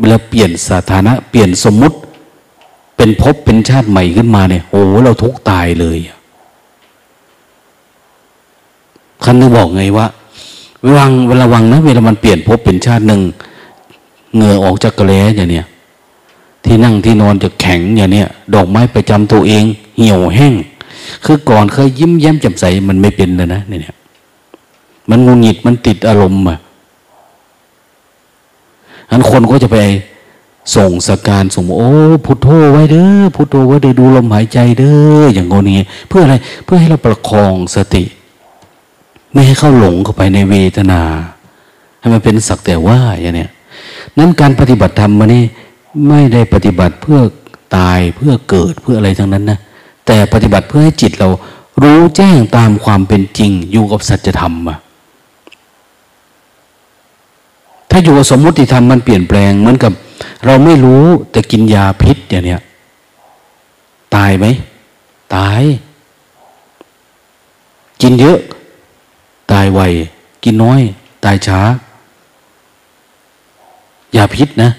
[0.00, 1.96] เวลาเปลี่ยนสถานะ เปลี่ยนสมมุติ
[2.96, 5.98] เป็นภพเป็นชาติใหม่ขึ้นมาเนี่ยโอ้เราทุกตายเลย
[9.24, 10.06] คันนึกบอกไงว่า
[10.82, 13.20] เวลาเวลาวังนะเวลามันเปลี่ยนภพเป็นชาติหนึ่ง
[14.34, 15.66] เหงื่อออกจากกระแลอย่างเนี้ย
[16.64, 19.64] ที่นั่งที่นอนจะแข็งอย่างเนี้ยดอกไม้ประจำตัวเอง
[19.98, 20.54] เหี่ยวแห้ง
[21.24, 23.96] คือก่อนเคยยิ้มแย้มแจ่มใสมันไม่เป็นเลยนะเนี่ย
[25.10, 26.58] มันงุนหงิดมันติดอารมณ์อะ
[29.10, 29.78] อันคนก็จะไป
[30.76, 31.92] ส่งสการส่งโอ้
[32.24, 35.48] พุทโธไว้เด้อพุทโธไว้เด้อดูลมหายใจเด้ออย่าง
[35.78, 36.34] งี้เพื่ออะไร
[36.64, 38.04] เพื่อให้เราประคองสติ
[39.32, 41.00] ไม่ให้เข้าหลงเข้าไปในเวทนา
[42.00, 43.50] ให้มันเป็นสักแต่ว่าอย่างเนี้ย
[44.18, 45.42] นั้นการปฏิบัติธรรมมานี่
[46.08, 47.18] ไม่ได้ปฏิบัติเพื่อ
[47.76, 49.58] ตายเพื่อเกิดเพื่ออะไรทั้งนั้นนะ
[50.06, 51.28] แต่ปฏิบัติเพื่อให้จิตเรา
[51.82, 54.78] รู้แจ้งตามความเป็นจริง อยู่กับสัจธรรมอะ
[57.90, 59.92] ถ้าอยู่กับสมมติธรรมมันเปลี่ยนแปลงเหมือนกับ
[60.44, 62.60] เราไม่รู้แต่กินยาพิษอย่างเนี้ย
[64.14, 64.46] ตายไหม
[65.34, 65.62] ตาย
[68.02, 68.38] กินเยอะ
[69.52, 69.80] ตายไว
[70.44, 70.80] กินน้อย
[71.24, 71.60] ตายช้า
[74.16, 74.70] ยาพิษนะ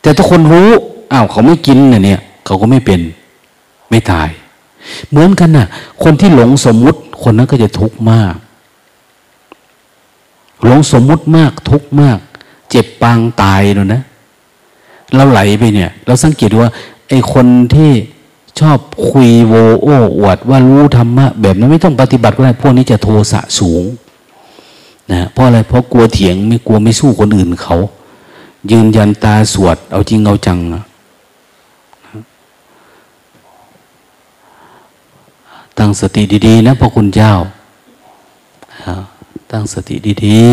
[0.00, 0.70] แต่ทุกคนรู้
[1.12, 3.00] อ้าวเขาไม่กินเนี่ยเขาก็ไม่เป็น
[3.92, 4.28] ไม่ตาย
[5.08, 5.66] เหมือนกันนะ่ะ
[6.02, 8.34] คนที่หลงสมมุติ คนนั้นก็จะทุกข์มาก
[10.64, 12.18] หลงสมมุติมากทุกข์มาก
[12.70, 14.02] เจ็บปางตายเลยนะ
[15.14, 16.68] เราไหลไปเนี่ย เราสังเกตว่า
[17.08, 17.90] ไอ้คนที่
[18.60, 18.78] ชอบ
[19.08, 23.84] คุยโวโอ้อวด ว่ารู้ธรรมะ แบบนั้นไม่ต้องปฏิบัติก็ได้พวกนี้จะโทสะสูง
[25.12, 27.76] นะเพราะอะไรเพราะกลัวเถียงไม่กลัวไม่สู้คนอื่นเขา
[28.70, 30.58] ยืนยันตาสวด เอาจริงเอาจัง
[35.78, 37.32] ตั้งสติดีๆนะพระคุณเจ้า
[39.52, 39.96] ตั้งสติ
[40.26, 40.50] ดี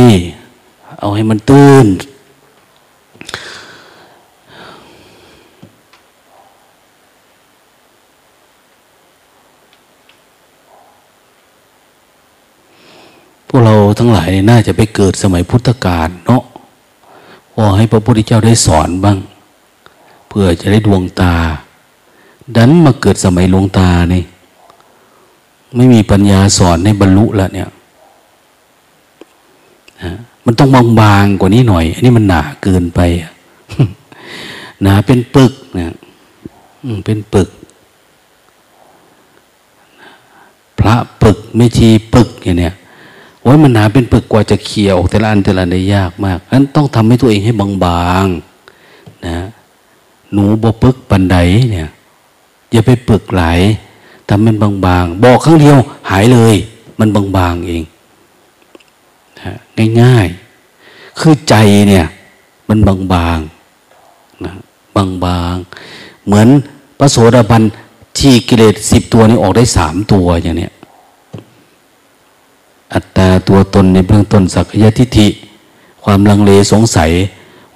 [0.49, 1.87] ๆ เอาให้มันตื่น
[13.47, 16.43] พวกเราทั้งหลายน่าจะไปเกิดสมัยพุทธกาลเนาะ
[17.53, 19.17] พอให้พระพุทธเจ้าได้สอนบ้าง
[20.29, 21.35] เพื่อจะได้ดวงตา
[22.55, 24.23] ดันมาเกิดสมัยหลวงตานี่
[25.75, 27.69] ไม่มีปัญญาสอนในบรรลุแล้วเนี่ย
[30.45, 32.99] มันต้องบางๆกว่านี้หน่อย อันนี้มันหนาเกินไป
[34.81, 35.91] หนาเป็นปึกเนี่ย
[37.05, 37.49] เป็นปึก
[40.79, 42.73] พระปึกไม่ชีปึกอย่างเนี้ย
[43.41, 47.53] โอ้ยมันหนาเป็นปึกกว่าจะเคี่ยวแต่ละอันแต่ละอันได้ยากมากนั้นต้องทำให้ตัวเองให้
[47.85, 49.37] บางๆนะ
[50.31, 51.37] หนูบปึกปันได
[51.71, 51.89] เนี่ย
[52.71, 53.43] อย่าไปปึกไหล
[54.29, 55.77] ทำมันบางๆ บอกครั้งเดียว
[56.09, 56.55] หายเลย
[56.99, 57.83] มันบางๆเอง
[60.01, 61.55] ง่ายๆ คือใจ
[61.89, 62.05] เนี่ย
[62.69, 64.53] มันบางๆนะ
[64.95, 66.47] บางๆ เหมือน
[66.99, 67.63] พระโสดาบัน
[68.19, 70.71] ที่กิเลสสิบตัวนี้ออกได้สามตัวอย่างเนี้ย
[72.93, 75.27] อัตตาตัวตนในเบื้องต้นสักยทิฏฐิ
[76.03, 77.11] ความลังเลสงสัย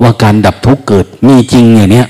[0.01, 2.08] ว่าการดับทุกข์เกิดมีจริงอย่างเนี้ย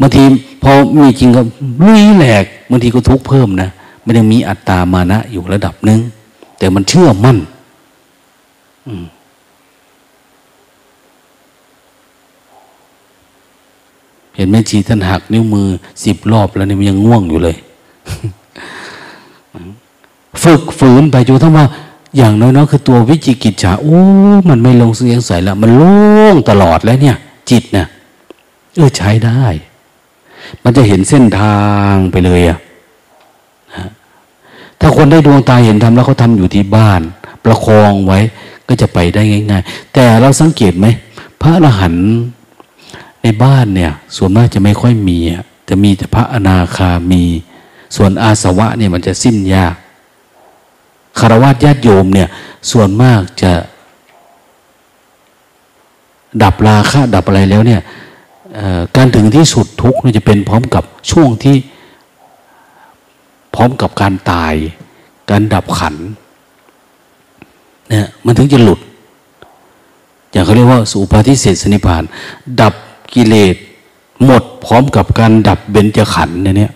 [0.00, 0.22] บางที
[0.62, 0.70] พอ
[1.00, 1.42] มีจริงก็
[1.84, 3.68] ลุยแหลก บางทีก็ทุกข์เพิ่มนะ
[4.04, 6.00] มันยังมีอัตตามานะอยู่ระดับหนึ่ง
[6.58, 7.38] แต่มันเชื่อมั่น
[14.36, 15.68] เห็นแม่ชีท่านหักนิ้วมือ
[16.04, 17.56] สิบรอบแล้วเนี่ยมันยังง่วงอยู่เลย
[20.42, 21.66] ฝึกฝืนไปจนทั้งว่า
[22.16, 24.00] อย่างน้อยๆคือตัววิจิกิจฉาโอ้
[24.48, 25.96] มันไม่ลงเสียงใส่แล้วมันโล่
[26.34, 27.16] งตลอดแล้วเนี่ย
[27.50, 27.86] จิตเนี่ย
[28.76, 29.44] เออใช้ได้
[30.64, 31.60] มันจะเห็นเส้นทา
[31.92, 32.58] งไปเลยอะ
[34.80, 37.00] ถ้าคนได้ดวงตาเห็นทำแล้วเขาทาอยู่ที่บ้าน
[37.44, 38.18] ประคองไว้
[38.68, 40.86] ก็จะไปได้ง่าย ๆ แต่เราสังเกตไหม
[41.40, 42.08] พระอรหันต์
[43.22, 45.18] ในบ้านเนี่ย ส่วนมากจะไม่ค่อยมี
[45.68, 47.24] จะมีแต่พระอนาคามี
[47.96, 49.74] ส่วนอาสวะเนี่ยมันจะสิ้นยาก
[51.18, 52.28] คารวะญาติโยมเนี่ย
[52.70, 53.52] ส่วนมากจะ
[56.42, 57.80] ดับราคะดับอะไรแล้วเนี่ย
[58.96, 61.56] การถึงที่สุดทุกข์จะเป็นพร้อมกับช่วงที่
[63.54, 64.54] พร้อมกับการตาย
[65.30, 65.94] การดับขัน
[67.88, 68.80] เนี่ยมันถึงจะหลุด
[70.32, 72.02] อย่างเขาเรียกว่าสุปาทิเศสนิพาน
[72.60, 72.74] ดับ
[73.14, 73.56] กิเลส
[74.24, 76.72] หมดพร้อมกับการดับเบญจขันธ์เนี่ย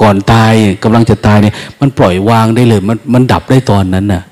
[0.00, 0.52] ก่อนตาย
[0.82, 4.22] กำลังจะตายเนี่ยมันปล่อยวางได้เลย มันมันดับได้ตอนนั้นน่ะ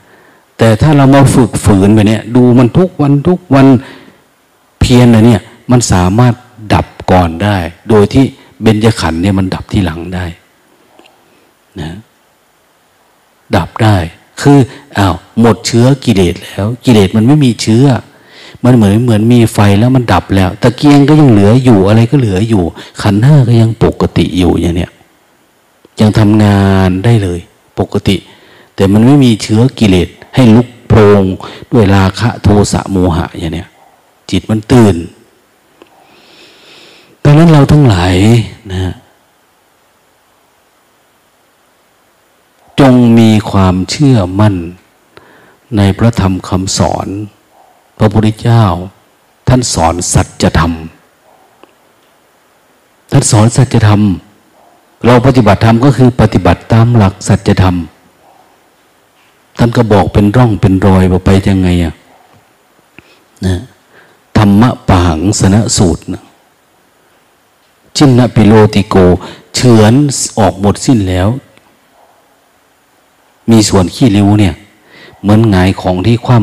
[0.59, 3.66] แต่ถ้าเรามาฝึกฝืนไปเนี่ย ดูมันทุกวันทุกวัน
[4.80, 5.43] เพียรนะเนี่ย
[5.73, 6.35] มันสามารถ
[6.75, 7.57] ดับก่อนได้
[7.89, 8.25] โดยที่
[8.62, 10.25] เบญจขันธ์เนี่ยมันดับที่หลังได้
[11.80, 11.92] นะ
[13.57, 13.96] ดับได้
[14.41, 14.59] คือ
[14.99, 17.87] อ้าวหมดเชื้อกิเลสแล้ว กิเลสมันไม่มีเชื้อ
[18.64, 22.63] มันเหมือนเหมือนมีไฟแล้วมันดับแล้ว ตะเกียงก็ยังเหลืออยู่อะไรก็เหลืออยู่
[23.03, 24.91] ขันห้าก็ยังปกติอยู่อย่างเนี้ย
[26.01, 27.41] ยังทำงานได้เลย
[27.79, 28.17] ปกติ
[28.75, 31.22] แต่มันไม่มีเชื้อกิเลสให้ลุกโพรง
[31.72, 33.68] ด้วยราคะโทสะโมหะอย่างเนี้ย
[34.30, 34.96] จิตมันตื่น
[37.24, 38.14] ดังนั้นเราทั้งหลาย
[38.72, 38.92] นะ
[42.80, 44.54] จงมีความเชื่อมั่น
[45.76, 47.08] ในพระธรรมคำสอน
[47.99, 48.64] พระพุทธเจ้า
[49.49, 50.72] ท่านสอนสัจธรรม
[53.11, 54.03] ท่านสอนสัจธรรม
[55.07, 57.76] เราปฏิบัติธรรมก็คือปฏิบัติตามหลักสัจธรรม
[59.58, 61.94] ท่านก็บอกเป็นร่องเป็นรอยไปยังไงอะ
[63.46, 63.57] นะ
[64.38, 66.22] ธรรมะปังสนสูตรนะ
[67.97, 68.97] ชินนปิโลติโก
[69.55, 69.95] เฉือน
[70.39, 71.29] ออกหมดสิ้นแล้ว
[73.51, 74.55] มีส่วนขี้ริ้วเนี่ย
[75.21, 76.39] เหมือนหงายของที่คว่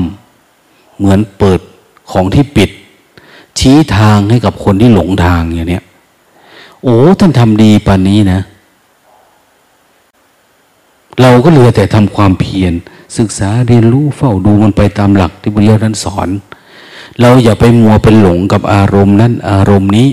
[0.47, 1.59] ำเหมือนเปิด
[2.11, 2.69] ของที่ปิด
[3.59, 5.83] ชี้ทางให้กับคนที่หลงทางอย่างเนี้ย
[6.83, 8.41] โอ้ท่านทำดีปานนี้นะ
[11.21, 12.73] เราก็เหลือแต่ทำความเพียร
[13.17, 16.29] ศึกษาเรียนรู้เฝ้าดูมันไปตามหลักที่พระเจ้าท่านสอน
[17.21, 20.07] เราอย่าไปมัวเป็นหลงกับอารมณ์นั้นอารมณ์นี้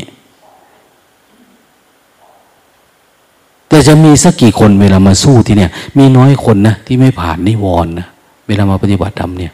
[3.77, 8.07] แต่จะมีสักกี่คนเวลามาสู้ที่เนี่ย มีน้อยคนนะที่ไม่ผ่านนิวรณ์นะ
[8.47, 9.53] เวลามาปฏิบัติธรรมเนี่ย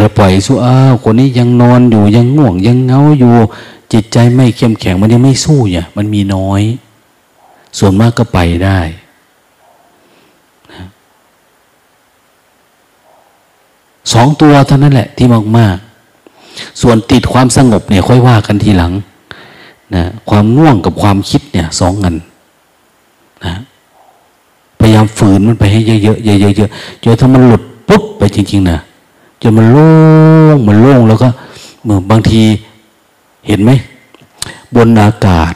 [0.00, 3.34] เราปล่อยสู้อ้าวคนนี้ยังนอนอยู่ยังง่วง ยังเงาอยู่
[3.92, 6.62] จิตใจไม่เข้มแข็งมันยังไม่สู้เนี่ย มันมีน้อย
[7.78, 8.80] ส่วนมากก็ไปได้
[14.12, 15.76] สองตัวเท่านั้นแหละที่มากมาก
[16.80, 18.92] ส่วนติดความสงบเนี่ยค่อยว่ากันทีหลัง
[19.94, 22.16] นะความง่วงกับความคิดเนี่ยสองงัน
[23.46, 23.54] นะ
[24.78, 28.78] พยายามฝืนมันไปให้เยอะๆเยอะๆจนถ้ามันหลุดปุ๊บไปจริง ๆนะ
[29.42, 29.90] จนมันโล่
[30.54, 31.28] งมันโล่งแล้วก็
[31.84, 32.42] เมื่อบางที
[33.46, 33.70] เห็นไหม
[34.76, 35.52] บนอากาศ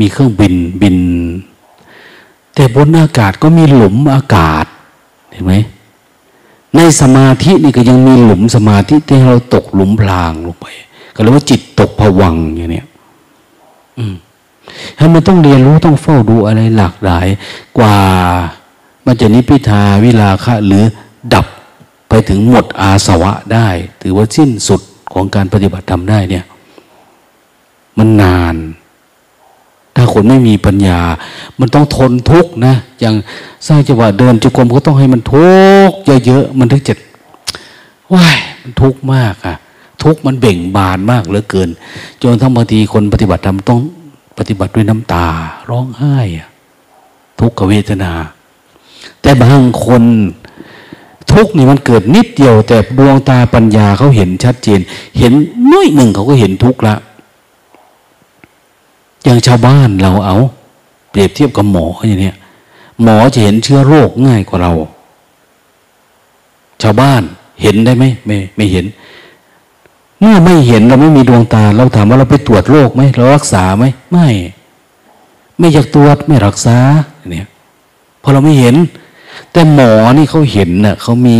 [0.00, 0.96] มีเครื่องบินบิน
[2.54, 4.64] แต่บนอากาศก็มีหลุมอากาศ
[5.32, 5.54] เห็นไหม
[6.76, 10.66] ในสมาธินี่ก็ยังมีหลุมสมาธิที่เราตกหลุมพรางลงไป
[11.14, 12.82] ก็เรียกว่าจิตตกผวังอย่างนี้
[13.98, 14.14] อืม
[14.98, 17.26] ให้มันต้องเรียนรู้ต้องเฝ้าดูอะไรหลากหลาย
[17.78, 17.96] กว่า
[19.06, 20.84] มันจะนิพิทาวิลาคะหรือ
[21.34, 21.46] ดับ
[22.08, 23.68] ไปถึงหมดอาสวะได้
[24.02, 24.80] ถือว่าสิ้นสุด
[25.12, 26.44] ของการปฏิบัติธรรมได้เนี่ย
[27.98, 28.56] มันนาน
[29.94, 31.00] ถ้าคนไม่มีปัญญา
[31.60, 33.14] มันต้องทนทุกข์นะ อย่าง
[33.66, 35.50] สร้างจังหวะเดินจุกรมก็ต้องให้มันทุ
[35.88, 36.94] กข์เยอะๆมันถึงจะ
[38.14, 39.56] ว้ายมันทุกข์มากอะ
[40.02, 41.68] ทุกข์มันเบ่งบานมากเหลือเกิน
[42.22, 43.80] จนทั้งบางทีคนปฏิบัติธรรมต้อง
[44.38, 45.26] ปฏิบัติด้วยน้ำตา
[45.70, 46.16] ร้องไห้
[47.40, 48.12] ทุกขเวทนา
[49.22, 50.02] แต่บางคน
[51.32, 54.80] ทุกนี่มันเกิดนิดเดียว แต่ดวงตาปัญญาเขาเห็นชัดเจน
[55.18, 55.32] เห็น
[55.72, 56.94] น้อยหนึ่งเขาก็เห็นทุกละ
[59.24, 60.36] อย่างชาวบ้านเราเอา
[61.10, 62.36] เปรียบเทียบกับหมออย่างเนี้ย
[63.02, 64.72] หมอจะเห็นเชื้อโรคง่ายกว่าเรา
[66.82, 67.22] ชาวบ้าน
[67.62, 68.84] เห็นได้ไหมไม่ไม่เห็น
[70.20, 74.28] เมื่อไม่เห็นเราไม่มีดวงตา เราถามว่าเราไปตรวจโรคไหมเรารักษาไหมไม่
[75.58, 76.76] ไม่อยากตรวจไม่รักษา
[77.30, 77.46] เนี่ย
[78.22, 78.76] พอเราไม่เห็น
[79.52, 81.38] แต่หมอนี่เขาเห็นเน่ะเขามี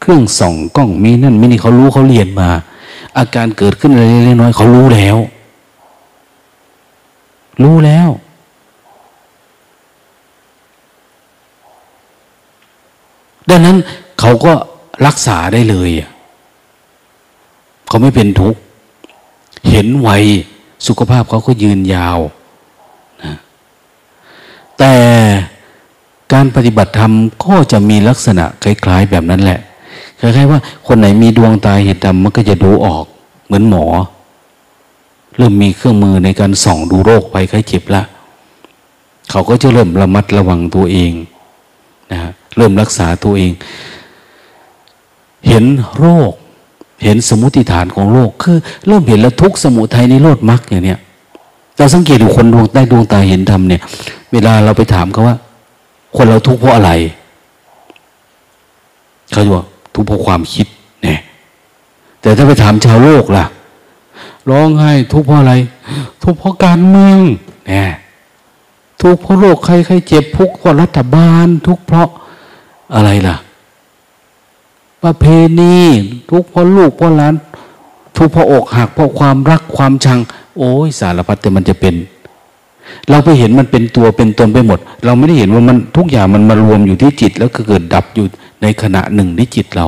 [0.00, 2.48] เครื่องส่องกล้องมีนั่นมีนี่เขารู้เขาเรียนมา
[3.18, 5.16] อาการเกิดขึ้นอะไรเล็กน้อยเขารู้แล้ว
[7.62, 8.08] รู้แล้ว
[13.50, 13.76] ดังนั้น
[14.20, 14.52] เขาก็
[15.06, 15.90] รักษาได้เลย
[17.86, 18.60] เขาไม่เป็นทุกข์
[19.70, 20.10] เห็นไว
[20.86, 22.18] สุขภาพเขาก็ยืนยาว
[23.22, 23.34] นะ
[24.78, 24.94] แต่
[26.32, 27.12] การปฏิบัติธรรม
[27.44, 29.60] ก็จะมีลักษณะคล้าย ๆ แบบนั้นแหละ
[30.20, 33.04] คล้ายๆว่าคนไหนมีดวงตาเห็นธรรมมันก็จะดูออก
[33.44, 33.84] เหมือนหมอ
[35.36, 38.02] เริ่มมีเครื่องมือในการส่องดูโรคไปไข้เจ็บละ
[39.30, 41.12] เขาก็จะเริ่มระมัดระวังตัวเอง
[42.12, 42.18] นะ
[42.56, 43.52] เริ่มรักษาตัวเอง
[45.48, 45.64] เห็น
[45.96, 46.32] โรค
[47.04, 48.56] เห็นสมุติฐานของโรคคือ
[48.86, 50.98] เริ่มเห็นแล้วทุกสมุทัยในโลดมรรคอย่างเนี้ย
[51.76, 53.82] เราสังเกตดูคนดวงใต้ดวงตาเห็นธรรมเนี่ย
[54.32, 55.36] เวลาเราไปถามเขาว่า
[56.16, 56.90] คนเราทุกข์เพราะอะไร
[59.30, 59.64] เขาจะบอก
[59.94, 60.66] ทุกข์เพราะความคิด
[61.02, 61.18] เนี่ย
[62.20, 63.44] แต่ถ้าไปถามชาวโลกล่ะ
[64.50, 65.54] ร้องไห้ทุกข์เพราะอะไร
[66.22, 67.18] ทุกข์เพราะการเมือง
[67.68, 67.90] เนี่ย
[69.02, 72.08] ทุกข์เพราะโรคใครใครเจ็บทุกข์เพราะรัฐบาล ทุกข์เพราะ
[72.94, 73.36] อะไรล่ะ
[75.04, 75.24] ประเพ
[75.60, 75.76] ณี
[76.30, 77.34] ทุกเพราะลูกเพราะหลาน
[78.16, 80.18] ทุกเพราะอกหักเพราะความรักความชัง
[80.58, 81.94] โอ้ยสารพัดแต่มันจะเป็น
[83.10, 88.26] เราไปเห็นมันเป็นตัวเป็นตนไปหมด เราไม่ได้เห็นว่ามันทุกอย่างมันมารวมอยู่ที่จิต แล้วก็เกิดดับอยู่
[88.62, 89.86] ในขณะหนึ่งที่จิตเรา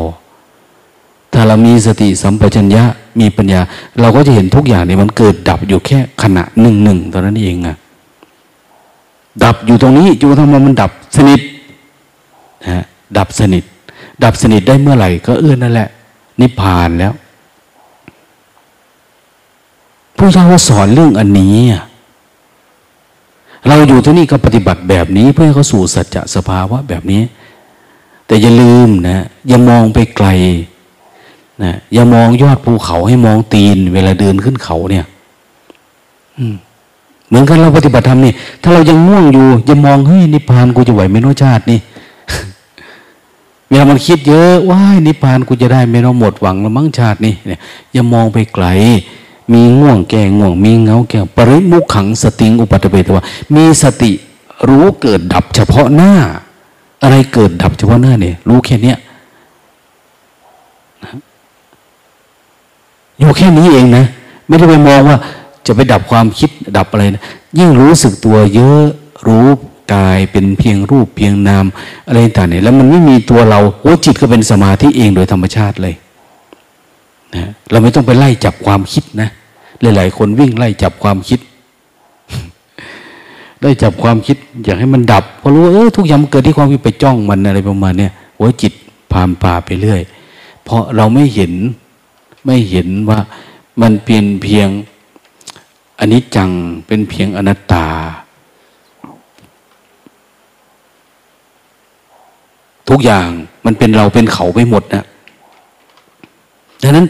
[1.33, 2.83] ถ้าเรามีสติสัมปชัญญะ
[3.21, 3.61] มีปัญญา
[4.01, 7.77] เราก็จะเห็นทุกอย่างเนี่ยมันเกิดดับอยู่แค่ขณะหนึ่งหนึ่งตอนนั้นเองอะ
[9.45, 11.41] ดับอยู่ตรงนี้จนทำไมมันดับสนิท
[12.69, 12.85] นะ
[13.19, 13.65] ดับสนิท
[14.25, 15.89] ดับสนิทได้เมื่อไหร่ก็เอื้อนนั่นแหละ
[16.41, 17.13] นิพพานแล้ว
[20.17, 21.57] ผู้เจ้าสอนเรื่องอันนี้
[23.67, 27.23] เราอยู่ที่นี่ก็ปฏิบัติแบบนี้เพื่อให้เขาสู่สัจจะสภาวะแบบนี้
[28.27, 30.29] แต่อย่าลืมนะอย่ามองไปไกล
[31.63, 35.07] นะอย่ามองยอดภูเขาให้มองตีน เวลาเดินขึ้นเขาเนี่ย
[37.29, 38.33] เหมือนกันเราปฏิบัติธรรมนี่
[38.63, 41.79] ถ้าเรายังง่วงอยู่อย่ามองเฮ้ยนิพพานกูจะไหวไหมโนชาตินี่
[43.69, 47.61] เวลามันคิดเยอะว้ายนิพพานกูจะได้ไม่ต้องหมดหวังแล้วมั้งชาตินี่เนี่ย
[47.93, 48.67] อย่ามองไปไกล
[49.53, 53.25] มีง่วงแก่ง่วง มีเงาแก่ปริมุขขังสติงอุปัตเบตว่า
[53.55, 54.13] มีสติ
[54.69, 56.13] รู้เกิดดับเฉพาะหน้า
[57.03, 58.97] อะไรเกิดดับเฉพาะหน้าเนี่ย รู้แค่เนี้ย
[63.19, 64.05] อยู่แค่นี้เองนะ
[64.47, 65.17] ไม่ได้ไปมองว่า
[65.67, 67.25] จะไปดับความคิดดับอะไรนะ
[67.59, 68.83] ยิ่งรู้สึกตัวเยอะ
[69.27, 69.47] รู้
[69.95, 71.67] กายเป็นเพียงรูปเพียงนาม
[72.07, 75.95] อะไรต่างเนี่ยแล้วมันไม่มีตัวเราโอ้จิตก็เป็นสมาธิเองโดยธรรมชาติเลย
[77.35, 79.29] นะเราไม่ต้องไปไล่จับความคิดนะ
[79.81, 81.41] หลาย ๆ คนวิ่งไล่จับความคิด
[83.63, 88.73] ได้จับความคิด อยากให้มันดับพอรู้เออทุกอย่างมันเกิดที่ความคิดไปจ้องมันอะไรประมาณเนี้ยโอ้จิต
[89.13, 90.01] พามป่าไปเรื่อย
[90.65, 91.53] เพราะเราไม่เห็น
[92.47, 93.19] ไม่เห็นว่า
[93.83, 94.69] มันเป็นเพียง
[95.99, 96.51] อันนี้จัง
[96.87, 97.87] เป็นเพียงอนัตตา
[102.89, 103.29] ทุกอย่าง
[103.67, 105.05] มันเป็นเราเป็นเขาไปหมดนะ
[106.83, 107.07] ดังนั้น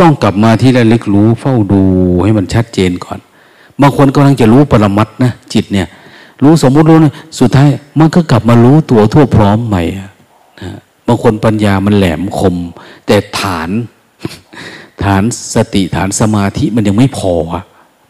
[0.00, 1.82] ต้องกลับมาที่ระลึกรู้เฝ้าดู
[2.24, 3.18] ให้มันชัดเจนก่อน
[3.80, 5.88] บางคนกำลังจะรู้ปรมัตนะจิตเนี่ย
[6.42, 10.10] รู้สมมุติรู้นะสุดท้ายมันก็กลับมารู้ตัวทั่วพร้อมใหม่นะ
[11.06, 12.56] บางคนปัญญามันแหลมคม
[13.06, 13.70] แต่ฐาน
[15.02, 15.22] ฐาน
[15.54, 17.34] สติฐานสมาธิมันยังไม่พอ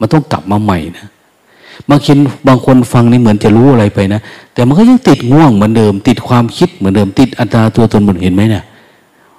[0.01, 1.09] มันต้องกลับมาใหม่นะ
[1.89, 4.20] บางคนบางคนฟังนี่เหมือนจะรู้อะไรไปนะ
[4.55, 8.65] แต่มันก็ยังติดง่วงเหมือนเดิม ติดความคิดเหมือนเดิม ติดอัตตาตัวตนเหมือนเห็นไหมเนะี่ย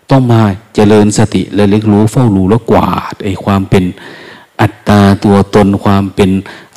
[0.09, 0.41] ต้องมา
[0.75, 3.83] เจริญสติและเล็กรู้เฝ้ารู้แล้วกวาดไอ้ความเป็น
[4.61, 6.29] อัตตาตัวตนความเป็น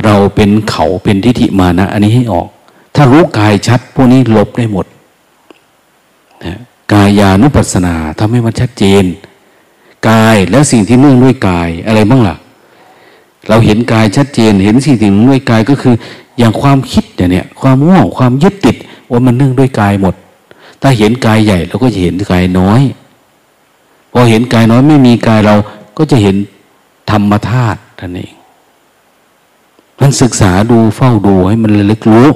[0.05, 2.49] เราเป็นเขาเป็นทิฏฐิมานะ อันนี้ให้ออก
[2.95, 4.87] ถ้ารู้กายชัด พวกนี้ลบได้หมด
[6.45, 6.59] นะ
[6.93, 9.05] กายานุปัสสนาทำให้มันชัดเจน
[10.09, 12.37] กายและสิ่งที่เนื่องด้วยกายอะไรบ้างล่ะ
[13.49, 15.95] เราเห็นกายชัดเจน เห็นสิ่งที่เนื่งด้วยกายก็คือ
[16.39, 18.77] อย่างความคิดเนี่ยความง่วงความยึดติด
[19.11, 20.15] ว่ามันเนื่องด้วยกายหมด
[20.83, 22.83] ถ้าเห็นกายใหญ่เราก็จะเห็นกายน้อย
[24.13, 25.55] พอเห็นกายน้อยไม่มีกายเรา
[25.97, 26.37] ก็จะเห็น
[27.11, 28.33] ธรรมธาตุท่านเอง
[30.01, 32.29] มันศึกษาดูเฝ้าดูให้มันระลึกรู้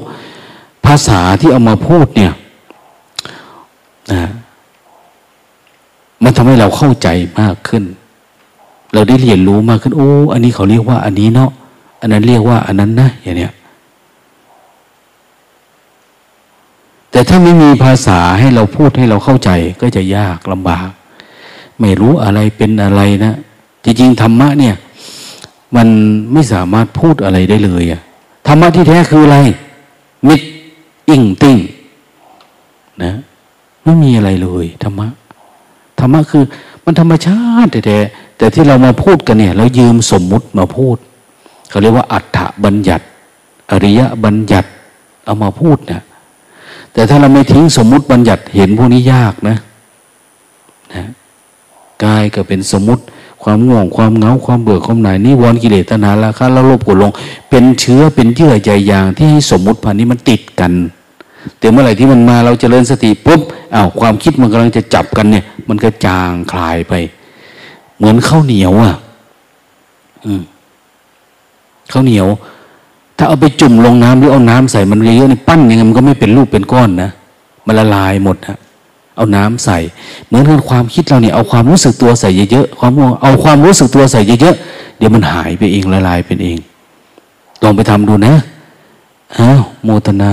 [0.87, 2.33] ภาษาที่เอามาพูดเนี่ย
[4.13, 4.23] นะ
[6.23, 7.09] มันทำให้เราเข้าใจ
[7.41, 7.85] มากขึ้น
[8.93, 11.51] เราได้เรียนรู้มากขึ้นโอ้อันนี้เขาเรียกว่า อันนี้เนาะ
[12.01, 13.53] อันนั้นเรียกว่า อันนั้นนะอย่างเนี้ย
[17.11, 19.51] แต่ถ้าไม่มีภาษาให้เราพูดให้เราเข้าใจ
[19.81, 20.89] ก็จะยากลำบาก
[21.81, 23.35] ไม่รู้อะไรเป็นอะไรนะ
[23.85, 24.75] จริงๆธรรมะเนี่ย
[25.77, 25.89] มัน
[26.33, 28.01] ไม่สามารถพูดอะไรได้เลยอะ
[28.47, 29.39] ธรรมะที่แท้คืออะไร
[30.29, 30.41] มิด
[31.09, 31.57] อิงติ้ง
[33.03, 33.13] นะ
[33.85, 35.09] ไม่มีอะไรเลยธรรมะ
[36.01, 36.45] ธรรมะคือ
[36.85, 37.97] มันธรรมชาติแต่
[38.39, 40.97] แต่ที่เรามาพูดกันเนี่ย เรายืมสมมุติมาพูด
[41.69, 43.05] เขาเรียกว่าอัฏฐบัญญัติ
[43.71, 44.69] อริยบัญญัติ
[45.25, 46.03] เอามาพูดนะ
[46.93, 49.57] แต่ถ้าเราไม่ทิ้งสมมุติบัญญัติเห็นพวกนี้ยากนะ
[50.95, 51.05] นะ
[52.05, 53.03] กายก็เป็นสมมุติ
[53.43, 57.11] ความง่วงความเงาความเบื่อความหน่ายนิวรณ์กิเลสตนาราคะแล้วลบกดลง
[57.51, 60.73] เป็นเชื้อเป็นเยื่อใยยางที่สมมุติพันนี้มันติดกัน
[61.59, 63.41] แต่เมื่อไหร่ที่มันมาเราจเจริญสติปุ๊บ
[63.75, 66.95] อ้าวความคิดมันกำลังจะจับกันเนี่ย มันก็จางคลายไป
[67.99, 68.95] เหมือนข้าวเหนียวอะ
[71.93, 72.27] ข้าวเหนียว
[73.17, 77.11] ถ้าเอาไปจุ่มลงน้ำหรือเอาน้ำใส่มันเยอะๆนี่ปั้นยังไงมันก็ไม่เป็นรูปเป็นก้อนนะ
[77.67, 78.59] มันละลายหมดฮะ
[79.17, 79.79] เอาน้ำใส่
[80.27, 86.59] เหมือนกันความคิดเราเนี่ยเอาความรู้สึกตัวใส่เยอะๆความง่วงเอาความรู้สึกตัวใส่เยอะๆเดี๋ยวมันหายไปเองละลายเป็นเอง
[87.63, 88.35] ลองไปทำดูนะ
[89.37, 90.25] อ้าวโมทน